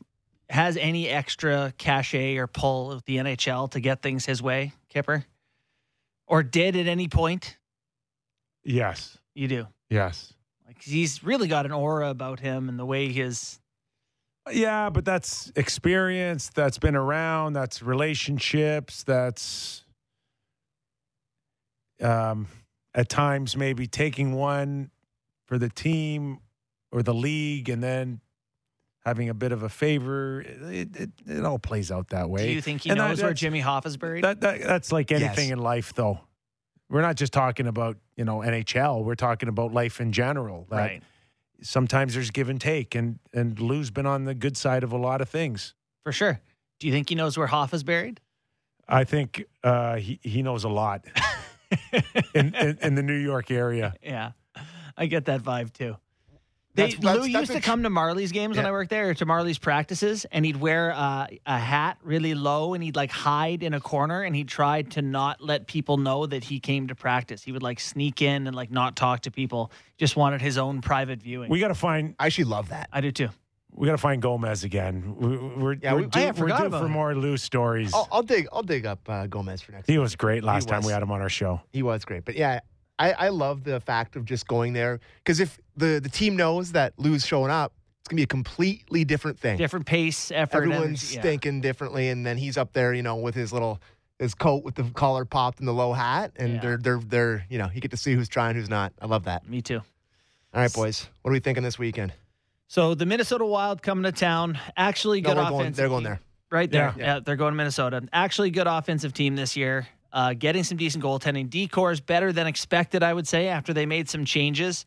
has 0.51 0.75
any 0.75 1.07
extra 1.07 1.73
cachet 1.77 2.35
or 2.37 2.45
pull 2.45 2.89
with 2.89 3.05
the 3.05 3.17
NHL 3.17 3.71
to 3.71 3.79
get 3.79 4.01
things 4.01 4.25
his 4.25 4.41
way, 4.41 4.73
Kipper? 4.89 5.25
Or 6.27 6.43
did 6.43 6.75
at 6.75 6.87
any 6.87 7.07
point? 7.07 7.57
Yes. 8.63 9.17
You 9.33 9.47
do. 9.47 9.67
Yes. 9.89 10.33
Like 10.67 10.81
he's 10.81 11.23
really 11.23 11.47
got 11.47 11.65
an 11.65 11.71
aura 11.71 12.09
about 12.09 12.41
him 12.41 12.69
and 12.69 12.77
the 12.77 12.85
way 12.85 13.11
his 13.11 13.59
Yeah, 14.51 14.89
but 14.89 15.05
that's 15.05 15.51
experience. 15.55 16.49
That's 16.53 16.77
been 16.77 16.95
around. 16.95 17.53
That's 17.53 17.81
relationships. 17.81 19.03
That's 19.03 19.83
um, 22.01 22.47
at 22.93 23.07
times 23.07 23.55
maybe 23.55 23.87
taking 23.87 24.33
one 24.33 24.91
for 25.47 25.57
the 25.57 25.69
team 25.69 26.39
or 26.91 27.03
the 27.03 27.13
league, 27.13 27.69
and 27.69 27.81
then 27.81 28.19
having 29.01 29.29
a 29.29 29.33
bit 29.33 29.51
of 29.51 29.63
a 29.63 29.69
favor. 29.69 30.41
It 30.41 30.95
it, 30.95 31.09
it 31.27 31.45
all 31.45 31.59
plays 31.59 31.91
out 31.91 32.09
that 32.09 32.29
way. 32.29 32.47
Do 32.47 32.53
you 32.53 32.61
think 32.61 32.81
he 32.81 32.89
And 32.89 32.99
that- 32.99 33.07
knows 33.09 33.21
where 33.23 33.33
Jimmy 33.33 33.61
Hoffa 33.61 33.87
is 33.87 33.97
buried? 33.97 34.23
That, 34.23 34.41
that 34.41 34.61
that's 34.61 34.91
like 34.91 35.11
anything 35.11 35.49
Yes. 35.49 35.57
in 35.57 35.59
life, 35.59 35.93
though. 35.93 36.19
We're 36.89 37.01
not 37.01 37.15
just 37.15 37.31
talking 37.33 37.67
about 37.67 37.97
you 38.17 38.25
know 38.25 38.39
NHL. 38.39 39.03
We're 39.03 39.15
talking 39.15 39.49
about 39.49 39.73
life 39.73 40.01
in 40.01 40.11
general. 40.11 40.67
That 40.69 40.77
right. 40.77 41.03
Sometimes 41.63 42.15
there's 42.15 42.31
give 42.31 42.49
and 42.49 42.59
take, 42.59 42.95
and 42.95 43.19
and 43.33 43.59
Lou's 43.59 43.91
been 43.91 44.05
on 44.05 44.25
the 44.25 44.33
good 44.33 44.57
side 44.57 44.83
of 44.83 44.91
a 44.91 44.97
lot 44.97 45.21
of 45.21 45.29
things. 45.29 45.73
For 46.03 46.11
sure. 46.11 46.41
Do 46.79 46.87
you 46.87 46.93
think 46.93 47.09
he 47.09 47.15
knows 47.15 47.37
where 47.37 47.47
Hoffa 47.47 47.75
is 47.75 47.83
buried? 47.83 48.19
I 48.89 49.03
think 49.03 49.45
uh, 49.63 49.95
he 49.97 50.19
he 50.23 50.41
knows 50.41 50.63
a 50.63 50.69
lot 50.69 51.05
in, 52.33 52.53
in 52.55 52.77
in 52.81 52.95
the 52.95 53.03
New 53.03 53.17
York 53.17 53.51
area. 53.51 53.93
Yeah. 54.03 54.31
I 54.97 55.05
get 55.05 55.25
that 55.25 55.41
vibe 55.41 55.71
too. 55.71 55.95
They, 56.73 56.83
That's- 56.83 56.99
that's- 57.03 57.15
Lou 57.27 57.31
that's 57.33 57.49
used 57.49 57.51
to 57.51 57.59
come 57.61 57.83
to 57.83 57.89
Marlies' 57.89 58.31
games 58.31 58.55
when 58.55 58.65
I 58.65 58.71
worked 58.71 58.89
there, 58.91 59.09
or 59.09 59.13
to 59.15 59.25
Marlies' 59.25 59.59
practices, 59.59 60.25
and 60.31 60.45
he'd 60.45 60.55
wear 60.55 60.93
uh, 60.93 61.27
a 61.45 61.57
hat 61.57 61.97
really 62.01 62.33
low, 62.33 62.73
and 62.73 62.81
he'd 62.83 62.95
like 62.95 63.11
hide 63.11 63.61
in 63.61 63.73
a 63.73 63.81
corner, 63.81 64.21
and 64.23 64.33
he 64.35 64.45
tried 64.45 64.91
to 64.91 65.01
not 65.01 65.41
let 65.41 65.67
people 65.67 65.97
know 65.97 66.25
that 66.25 66.45
he 66.45 66.59
came 66.61 66.87
to 66.87 66.95
practice. 66.95 67.43
He 67.43 67.51
would 67.51 67.63
like 67.63 67.79
sneak 67.81 68.21
in 68.21 68.47
and 68.47 68.55
like 68.55 68.71
not 68.71 68.95
talk 68.95 69.21
to 69.21 69.31
people. 69.31 69.71
Just 69.97 70.15
wanted 70.15 70.41
his 70.41 70.57
own 70.57 70.79
private 70.81 71.21
viewing. 71.21 71.49
We 71.49 71.59
got 71.59 71.67
to 71.69 71.75
find 71.75 72.15
I 72.19 72.27
actually 72.27 72.45
love 72.45 72.69
that. 72.69 72.87
I 72.93 73.01
do 73.01 73.11
too. 73.11 73.29
we 73.73 73.85
got 73.85 73.93
to 73.93 73.97
find 73.97 74.21
Gomez 74.21 74.63
again. 74.63 75.15
We, 75.17 75.37
we're 75.37 75.73
Yeah, 75.73 75.93
we're 75.93 75.99
we- 76.01 76.07
due, 76.07 76.19
I 76.21 76.25
we're 76.27 76.33
forgot 76.33 76.63
due 76.63 76.69
for 76.71 76.85
him. 76.85 76.91
more 76.91 77.15
Lou 77.15 77.35
stories. 77.37 77.93
I'll, 77.93 78.07
I'll 78.13 78.23
dig. 78.23 78.47
I'll 78.53 78.63
dig 78.63 78.85
up 78.85 78.99
uh, 79.09 79.27
Gomez 79.27 79.61
for 79.61 79.73
next. 79.73 79.87
he 79.89 79.97
was 79.97 80.15
great 80.15 80.43
last 80.43 80.67
time 80.69 80.77
was. 80.79 80.87
we 80.87 80.93
had 80.93 81.03
him 81.03 81.11
on 81.11 81.21
our 81.21 81.29
show. 81.29 81.61
He 81.73 81.83
was 81.83 82.05
great, 82.05 82.23
but 82.25 82.35
yeah, 82.35 82.59
I, 83.01 83.25
I 83.25 83.29
love 83.29 83.63
the 83.63 83.79
fact 83.79 84.15
of 84.15 84.25
just 84.25 84.47
going 84.47 84.73
there 84.73 84.99
because 85.23 85.39
if 85.39 85.59
the 85.77 85.99
the 86.01 86.09
team 86.09 86.35
knows 86.35 86.71
that 86.73 86.93
Lou's 86.97 87.25
showing 87.25 87.51
up, 87.51 87.73
it's 87.99 88.07
gonna 88.09 88.17
be 88.17 88.23
a 88.23 88.27
completely 88.27 89.03
different 89.03 89.39
thing. 89.39 89.57
Different 89.57 89.85
pace, 89.85 90.31
effort, 90.31 90.57
Everyone's 90.57 91.03
energy, 91.03 91.15
yeah. 91.15 91.21
thinking 91.21 91.61
differently, 91.61 92.09
and 92.09 92.25
then 92.25 92.37
he's 92.37 92.57
up 92.57 92.73
there, 92.73 92.93
you 92.93 93.03
know, 93.03 93.15
with 93.17 93.35
his 93.35 93.51
little 93.53 93.79
his 94.19 94.33
coat 94.35 94.63
with 94.63 94.75
the 94.75 94.83
collar 94.93 95.25
popped 95.25 95.59
and 95.59 95.67
the 95.67 95.73
low 95.73 95.93
hat, 95.93 96.31
and 96.35 96.53
Yeah. 96.55 96.59
they're 96.61 96.77
they're 96.77 96.99
they're 96.99 97.45
you 97.49 97.57
know 97.57 97.69
you 97.73 97.81
get 97.81 97.91
to 97.91 97.97
see 97.97 98.13
who's 98.13 98.29
trying, 98.29 98.55
who's 98.55 98.69
not. 98.69 98.93
I 99.01 99.07
love 99.07 99.23
that. 99.25 99.47
Me 99.49 99.61
too. 99.61 99.81
All 100.53 100.61
right, 100.61 100.71
boys, 100.73 101.07
what 101.21 101.29
are 101.29 101.33
we 101.33 101.39
thinking 101.39 101.63
this 101.63 101.79
weekend? 101.79 102.13
So 102.67 102.93
the 102.93 103.05
Minnesota 103.05 103.45
Wild 103.45 103.81
coming 103.81 104.03
to 104.03 104.11
town. 104.11 104.59
Actually, 104.77 105.21
good 105.21 105.35
going. 105.35 105.71
They're 105.73 105.89
going 105.89 106.03
there. 106.03 106.19
Right 106.51 106.69
there. 106.69 106.93
Yeah. 106.97 107.05
Yeah. 107.05 107.19
they're 107.19 107.35
going 107.37 107.53
to 107.53 107.55
Minnesota. 107.57 108.01
Actually, 108.11 108.51
good 108.51 108.67
offensive 108.67 109.13
team 109.13 109.35
this 109.35 109.55
year. 109.57 109.87
Uh, 110.13 110.33
getting 110.33 110.63
some 110.63 110.77
decent 110.77 111.03
goaltending. 111.03 111.49
Decor 111.49 111.91
is 111.91 112.01
better 112.01 112.33
than 112.33 112.45
expected, 112.47 113.01
I 113.01 113.13
would 113.13 113.27
say, 113.27 113.47
after 113.47 113.73
they 113.73 113.85
made 113.85 114.09
some 114.09 114.25
changes. 114.25 114.85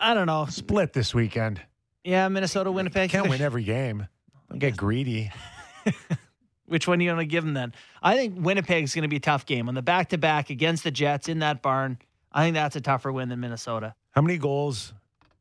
I 0.00 0.14
don't 0.14 0.26
know. 0.26 0.46
Split 0.50 0.92
this 0.92 1.14
weekend. 1.14 1.60
Yeah, 2.04 2.28
Minnesota, 2.28 2.72
Winnipeg. 2.72 3.10
Can't 3.10 3.28
win 3.28 3.40
every 3.40 3.64
game. 3.64 4.06
Don't 4.48 4.58
get 4.58 4.76
greedy. 4.76 5.30
Which 6.66 6.86
one 6.86 6.98
are 6.98 7.02
you 7.02 7.08
going 7.10 7.18
to 7.18 7.30
give 7.30 7.44
them 7.44 7.54
then? 7.54 7.72
I 8.02 8.16
think 8.16 8.34
Winnipeg's 8.38 8.94
going 8.94 9.02
to 9.02 9.08
be 9.08 9.16
a 9.16 9.20
tough 9.20 9.46
game 9.46 9.68
on 9.68 9.74
the 9.74 9.82
back 9.82 10.10
to 10.10 10.18
back 10.18 10.50
against 10.50 10.84
the 10.84 10.90
Jets 10.90 11.28
in 11.28 11.38
that 11.38 11.62
barn. 11.62 11.98
I 12.32 12.44
think 12.44 12.54
that's 12.54 12.76
a 12.76 12.80
tougher 12.80 13.10
win 13.10 13.28
than 13.30 13.40
Minnesota. 13.40 13.94
How 14.10 14.20
many 14.20 14.36
goals 14.36 14.92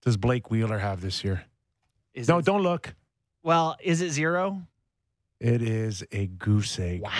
does 0.01 0.17
Blake 0.17 0.49
Wheeler 0.49 0.79
have 0.79 1.01
this 1.01 1.23
year? 1.23 1.43
Is 2.13 2.27
No, 2.29 2.37
it, 2.37 2.45
don't 2.45 2.63
look. 2.63 2.95
well, 3.43 3.75
is 3.81 4.01
it 4.01 4.11
zero? 4.11 4.61
It 5.39 5.61
is 5.61 6.03
a 6.11 6.27
goose 6.27 6.79
egg. 6.79 7.01
Wow, 7.01 7.11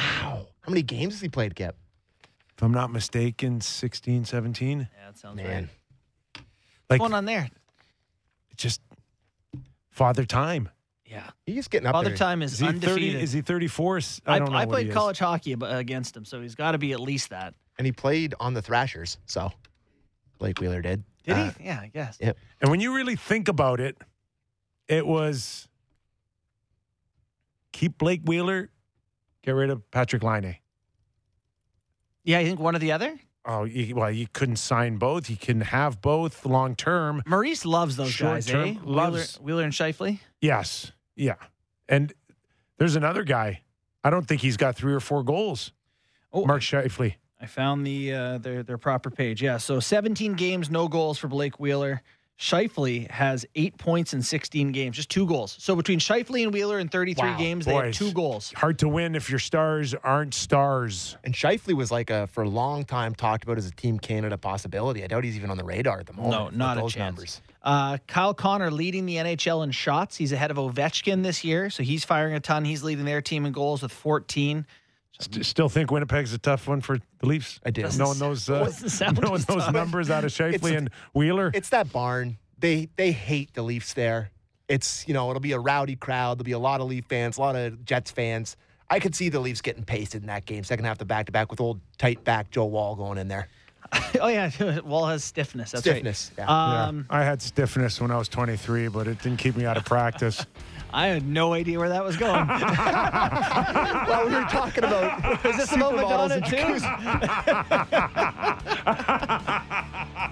how 0.61 0.70
many 0.70 0.82
games 0.82 1.13
has 1.15 1.22
he 1.22 1.30
played, 1.30 1.55
Kip? 1.55 1.76
If 2.55 2.63
I'm 2.63 2.72
not 2.72 2.91
mistaken, 2.91 3.61
16, 3.61 4.26
17. 4.26 4.80
Yeah, 4.80 4.86
that 5.05 5.18
sounds 5.18 5.36
Man, 5.36 5.45
right. 6.36 6.43
Like, 6.89 6.99
What's 7.01 7.09
going 7.11 7.13
on 7.18 7.26
there? 7.26 7.49
It's 8.51 8.63
just 8.63 8.82
father 9.91 10.26
time. 10.26 10.70
Yeah. 11.05 11.30
he's 11.45 11.68
getting 11.70 11.88
up 11.88 11.93
Father 11.93 12.09
there. 12.09 12.18
time 12.18 12.41
is, 12.41 12.53
Is 12.53 12.59
he 12.59 12.65
30? 12.65 12.76
undefeated. 12.76 13.22
Is 13.22 13.32
he 13.32 13.41
34? 13.41 13.97
I 13.97 14.01
I, 14.36 14.39
don't 14.39 14.51
know. 14.51 14.57
I 14.57 14.65
what 14.65 14.74
played 14.74 14.86
he 14.88 14.89
is. 14.89 14.95
college 14.95 15.20
hockey 15.20 15.55
against 15.61 16.18
him, 16.18 16.26
so 16.26 16.41
he's 16.41 16.55
got 16.55 16.72
to 16.74 16.78
be 16.78 16.91
at 16.93 16.99
least 16.99 17.30
that. 17.30 17.53
and 17.78 17.86
he 17.86 17.91
played 17.93 18.34
on 18.39 18.53
the 18.55 18.61
Thrashers. 18.61 19.18
So 19.28 19.51
Blake 20.39 20.59
Wheeler 20.59 20.82
did. 20.82 21.03
Did 21.24 21.34
Uh, 21.38 21.51
he? 21.59 21.65
Yeah, 21.65 21.80
I 21.82 21.88
guess. 21.93 22.18
yeah. 22.20 22.34
And 22.61 22.70
when 22.72 22.80
you 22.82 22.93
really 22.95 23.15
think 23.15 23.47
about 23.47 23.80
it, 23.80 23.97
it 24.88 25.05
was 25.07 25.66
keep 27.78 27.98
Blake 28.00 28.22
Wheeler, 28.26 28.70
get 29.44 29.52
rid 29.52 29.70
of 29.70 29.90
Patrik 29.92 30.24
Laine. 30.24 30.58
Yeah, 32.24 32.40
you 32.40 32.48
think 32.48 32.60
one 32.60 32.76
or 32.76 32.80
the 32.80 32.92
other? 32.92 33.20
Oh, 33.46 33.64
you, 33.64 33.96
well, 33.96 34.12
you 34.12 34.28
couldn't 34.34 34.58
sign 34.58 34.98
both. 34.98 35.30
You 35.30 35.38
can 35.38 35.62
have 35.62 36.02
both 36.02 36.46
long 36.46 36.76
term. 36.76 37.22
Maurice 37.26 37.66
loves 37.66 37.96
those 37.96 38.12
Short 38.12 38.34
guys, 38.36 38.46
term, 38.48 38.68
eh? 38.68 38.74
Wheeler, 38.84 38.96
loves- 38.96 39.40
Wheeler 39.40 39.64
and 39.64 39.72
Scheifele. 39.72 40.20
Yes. 40.42 40.92
Yeah. 41.16 41.36
And 41.88 42.14
there's 42.78 42.96
another 42.98 43.24
guy. 43.24 43.62
I 44.04 44.10
don't 44.10 44.28
think 44.28 44.42
he's 44.42 44.58
got 44.58 44.76
three 44.76 44.94
or 44.94 45.00
four 45.00 45.24
goals. 45.24 45.72
Oh, 46.34 46.46
Mark 46.46 46.62
Scheifele. 46.62 47.16
I 47.40 47.46
found 47.46 47.86
the 47.86 48.14
uh, 48.14 48.38
their 48.40 48.64
their 48.64 48.78
proper 48.80 49.12
page. 49.12 49.42
Yeah, 49.44 49.58
so 49.58 49.80
17 49.80 50.34
games, 50.34 50.70
no 50.72 50.88
goals 50.88 51.20
for 51.20 51.28
Blake 51.28 51.60
Wheeler. 51.60 52.02
Scheifele 52.40 53.10
has 53.10 53.46
eight 53.56 53.78
points 53.78 54.14
in 54.14 54.22
16 54.22 54.72
games, 54.72 54.96
just 54.96 55.10
two 55.10 55.26
goals. 55.26 55.56
So 55.60 55.76
between 55.76 56.00
Scheifele 56.00 56.44
and 56.44 56.54
Wheeler 56.54 56.78
in 56.78 56.88
33 56.88 57.30
Wow, 57.30 57.38
games, 57.38 57.66
they 57.66 57.74
have 57.74 57.94
two 57.94 58.12
goals. 58.12 58.54
Hard 58.56 58.78
to 58.80 58.88
win 58.88 59.16
if 59.16 59.30
your 59.30 59.40
stars 59.40 59.96
aren't 59.96 60.36
stars. 60.36 61.18
And 61.24 61.34
Scheifele 61.34 61.74
was 61.74 61.92
like 61.92 62.12
a 62.12 62.28
for 62.28 62.44
a 62.44 62.50
long 62.50 62.86
time 62.86 63.16
talked 63.16 63.44
about 63.44 63.58
as 63.58 63.66
a 63.66 63.72
Team 63.72 63.98
Canada 63.98 64.38
possibility. 64.38 65.04
I 65.04 65.08
doubt 65.08 65.24
he's 65.24 65.36
even 65.36 65.50
on 65.50 65.58
the 65.58 65.64
radar 65.64 66.00
at 66.00 66.06
the 66.06 66.14
moment. 66.14 66.32
No, 66.32 66.46
with 66.46 66.56
not 66.56 66.78
a 66.78 66.82
chance. 66.82 66.96
numbers. 66.96 67.42
Uh, 67.64 67.98
Kyle 68.08 68.36
Connor 68.36 68.70
leading 68.72 69.06
the 69.08 69.16
NHL 69.16 69.64
in 69.64 69.72
shots. 69.72 70.16
He's 70.16 70.32
ahead 70.32 70.52
of 70.52 70.58
Ovechkin 70.58 71.24
this 71.24 71.44
year, 71.44 71.70
so 71.72 71.82
he's 71.84 72.06
firing 72.06 72.36
a 72.36 72.40
ton. 72.40 72.66
He's 72.66 72.84
leading 72.84 73.06
their 73.06 73.22
team 73.22 73.46
in 73.46 73.52
goals 73.52 73.82
with 73.82 73.92
14. 73.92 74.66
St- 75.20 75.45
still 75.45 75.70
think 75.70 75.89
Winnipeg's 75.91 76.34
a 76.34 76.38
tough 76.38 76.68
one 76.68 76.82
for 76.82 76.99
the 77.20 77.26
Leafs. 77.26 77.59
I 77.65 77.72
do. 77.72 77.82
Doesn't 77.82 77.99
Knowing 78.03 78.20
those, 78.20 78.49
uh, 78.49 78.72
knowing 79.20 79.32
those 79.41 79.45
tough. 79.45 79.74
numbers 79.74 80.09
out 80.09 80.24
of 80.24 80.32
Scheifele 80.34 80.78
and 80.78 80.89
Wheeler. 81.13 81.51
It's 81.53 81.70
that 81.70 81.91
barn. 81.91 82.38
They 82.59 82.89
they 82.95 83.11
hate 83.11 83.53
the 83.53 83.61
Leafs 83.63 83.93
there. 83.93 84.32
It's 84.68 85.07
you 85.07 85.13
know 85.13 85.30
it'll 85.30 85.39
be 85.39 85.53
a 85.53 85.59
rowdy 85.59 85.95
crowd. 85.95 86.38
There'll 86.38 86.45
be 86.45 86.51
a 86.51 86.59
lot 86.59 86.82
of 86.82 86.88
Leaf 86.88 87.05
fans, 87.05 87.38
a 87.38 87.41
lot 87.41 87.55
of 87.55 87.84
Jets 87.86 88.11
fans. 88.11 88.57
I 88.89 88.99
could 88.99 89.15
see 89.15 89.30
the 89.30 89.39
Leafs 89.39 89.61
getting 89.61 89.84
pasted 89.84 90.22
in 90.22 90.28
that 90.28 90.45
game. 90.45 90.63
Second 90.63 90.86
half, 90.86 90.97
the 90.97 91.05
back 91.05 91.26
to 91.26 91.32
back 91.32 91.51
with 91.51 91.59
old 91.59 91.80
tight 91.97 92.24
back 92.24 92.51
Joe 92.51 92.65
Woll 92.65 92.95
going 92.95 93.18
in 93.18 93.28
there. 93.28 93.47
oh 94.22 94.28
yeah, 94.28 94.80
Wall 94.86 95.05
has 95.07 95.24
stiffness. 95.24 95.72
That's 95.72 95.82
Stiffness. 95.82 96.32
right. 96.38 96.45
Yeah. 96.47 96.84
Um, 96.88 97.05
I 97.09 97.24
had 97.24 97.41
stiffness 97.41 97.99
when 98.01 98.11
I 98.11 98.18
was 98.18 98.28
23, 98.28 98.88
but 98.89 99.07
it 99.07 99.22
didn't 99.22 99.38
keep 99.39 99.55
me 99.55 99.65
out 99.65 99.78
of 99.78 99.86
practice. 99.86 100.45
I 100.94 101.08
had 101.08 101.28
no 101.28 101.54
idea 101.54 101.80
where 101.80 101.90
that 101.90 102.04
was 102.04 102.18
going. 102.18 102.48
well, 102.48 104.26
we 104.28 104.34
were 104.34 104.42
talking 104.50 104.84
about 104.84 105.46
Is 105.46 105.58
this 105.58 105.72
about 105.74 105.94
supermodels 105.94 106.30
Madonna 106.30 106.36
and 106.36 106.46
too? 106.46 106.78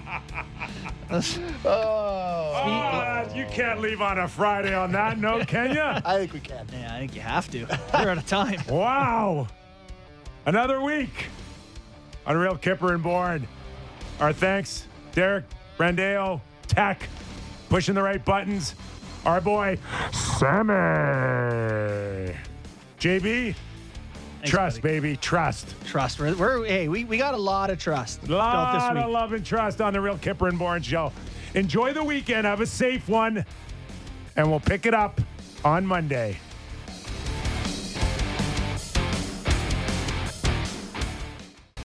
Oh, 1.08 1.20
Oh, 1.64 3.32
you 3.34 3.46
can't 3.46 3.80
leave 3.80 4.00
on 4.00 4.18
a 4.18 4.26
Friday 4.26 4.74
on 4.74 4.92
that 4.92 5.18
note, 5.18 5.46
can 5.46 5.72
you? 5.72 5.80
I 5.82 6.18
think 6.18 6.32
we 6.32 6.40
can. 6.40 6.66
Yeah, 6.72 6.94
I 6.94 6.98
think 6.98 7.14
you 7.14 7.20
have 7.20 7.50
to. 7.52 7.64
We're 7.94 8.10
out 8.10 8.18
of 8.18 8.26
time. 8.26 8.60
Wow. 8.68 9.46
Another 10.46 10.80
week 10.80 11.26
Unreal 12.26 12.56
Kipper 12.56 12.92
and 12.94 13.02
Bourne. 13.02 13.46
Our 14.20 14.32
thanks, 14.32 14.86
Derek, 15.12 15.44
Brandeo, 15.78 16.40
Tech, 16.66 17.08
pushing 17.68 17.94
the 17.94 18.02
right 18.02 18.24
buttons. 18.24 18.74
Our 19.26 19.40
boy, 19.40 19.76
Sammy. 20.12 20.72
JB, 23.00 23.56
trust, 24.44 24.80
buddy. 24.80 25.00
baby, 25.00 25.16
trust. 25.16 25.74
Trust. 25.84 26.20
We're, 26.20 26.36
we're 26.36 26.64
hey, 26.64 26.86
we, 26.86 27.02
we 27.02 27.18
got 27.18 27.34
a 27.34 27.36
lot 27.36 27.70
of 27.70 27.80
trust. 27.80 28.20
built 28.20 28.38
Lot 28.38 28.96
of 28.96 29.10
love 29.10 29.32
and 29.32 29.44
trust 29.44 29.80
on 29.80 29.94
the 29.94 30.00
Real 30.00 30.16
Kipper 30.18 30.46
and 30.46 30.56
Bourne 30.56 30.80
show. 30.80 31.12
Enjoy 31.54 31.92
the 31.92 32.04
weekend. 32.04 32.46
Have 32.46 32.60
a 32.60 32.66
safe 32.66 33.08
one. 33.08 33.44
And 34.36 34.48
we'll 34.48 34.60
pick 34.60 34.86
it 34.86 34.94
up 34.94 35.20
on 35.64 35.84
Monday. 35.84 36.38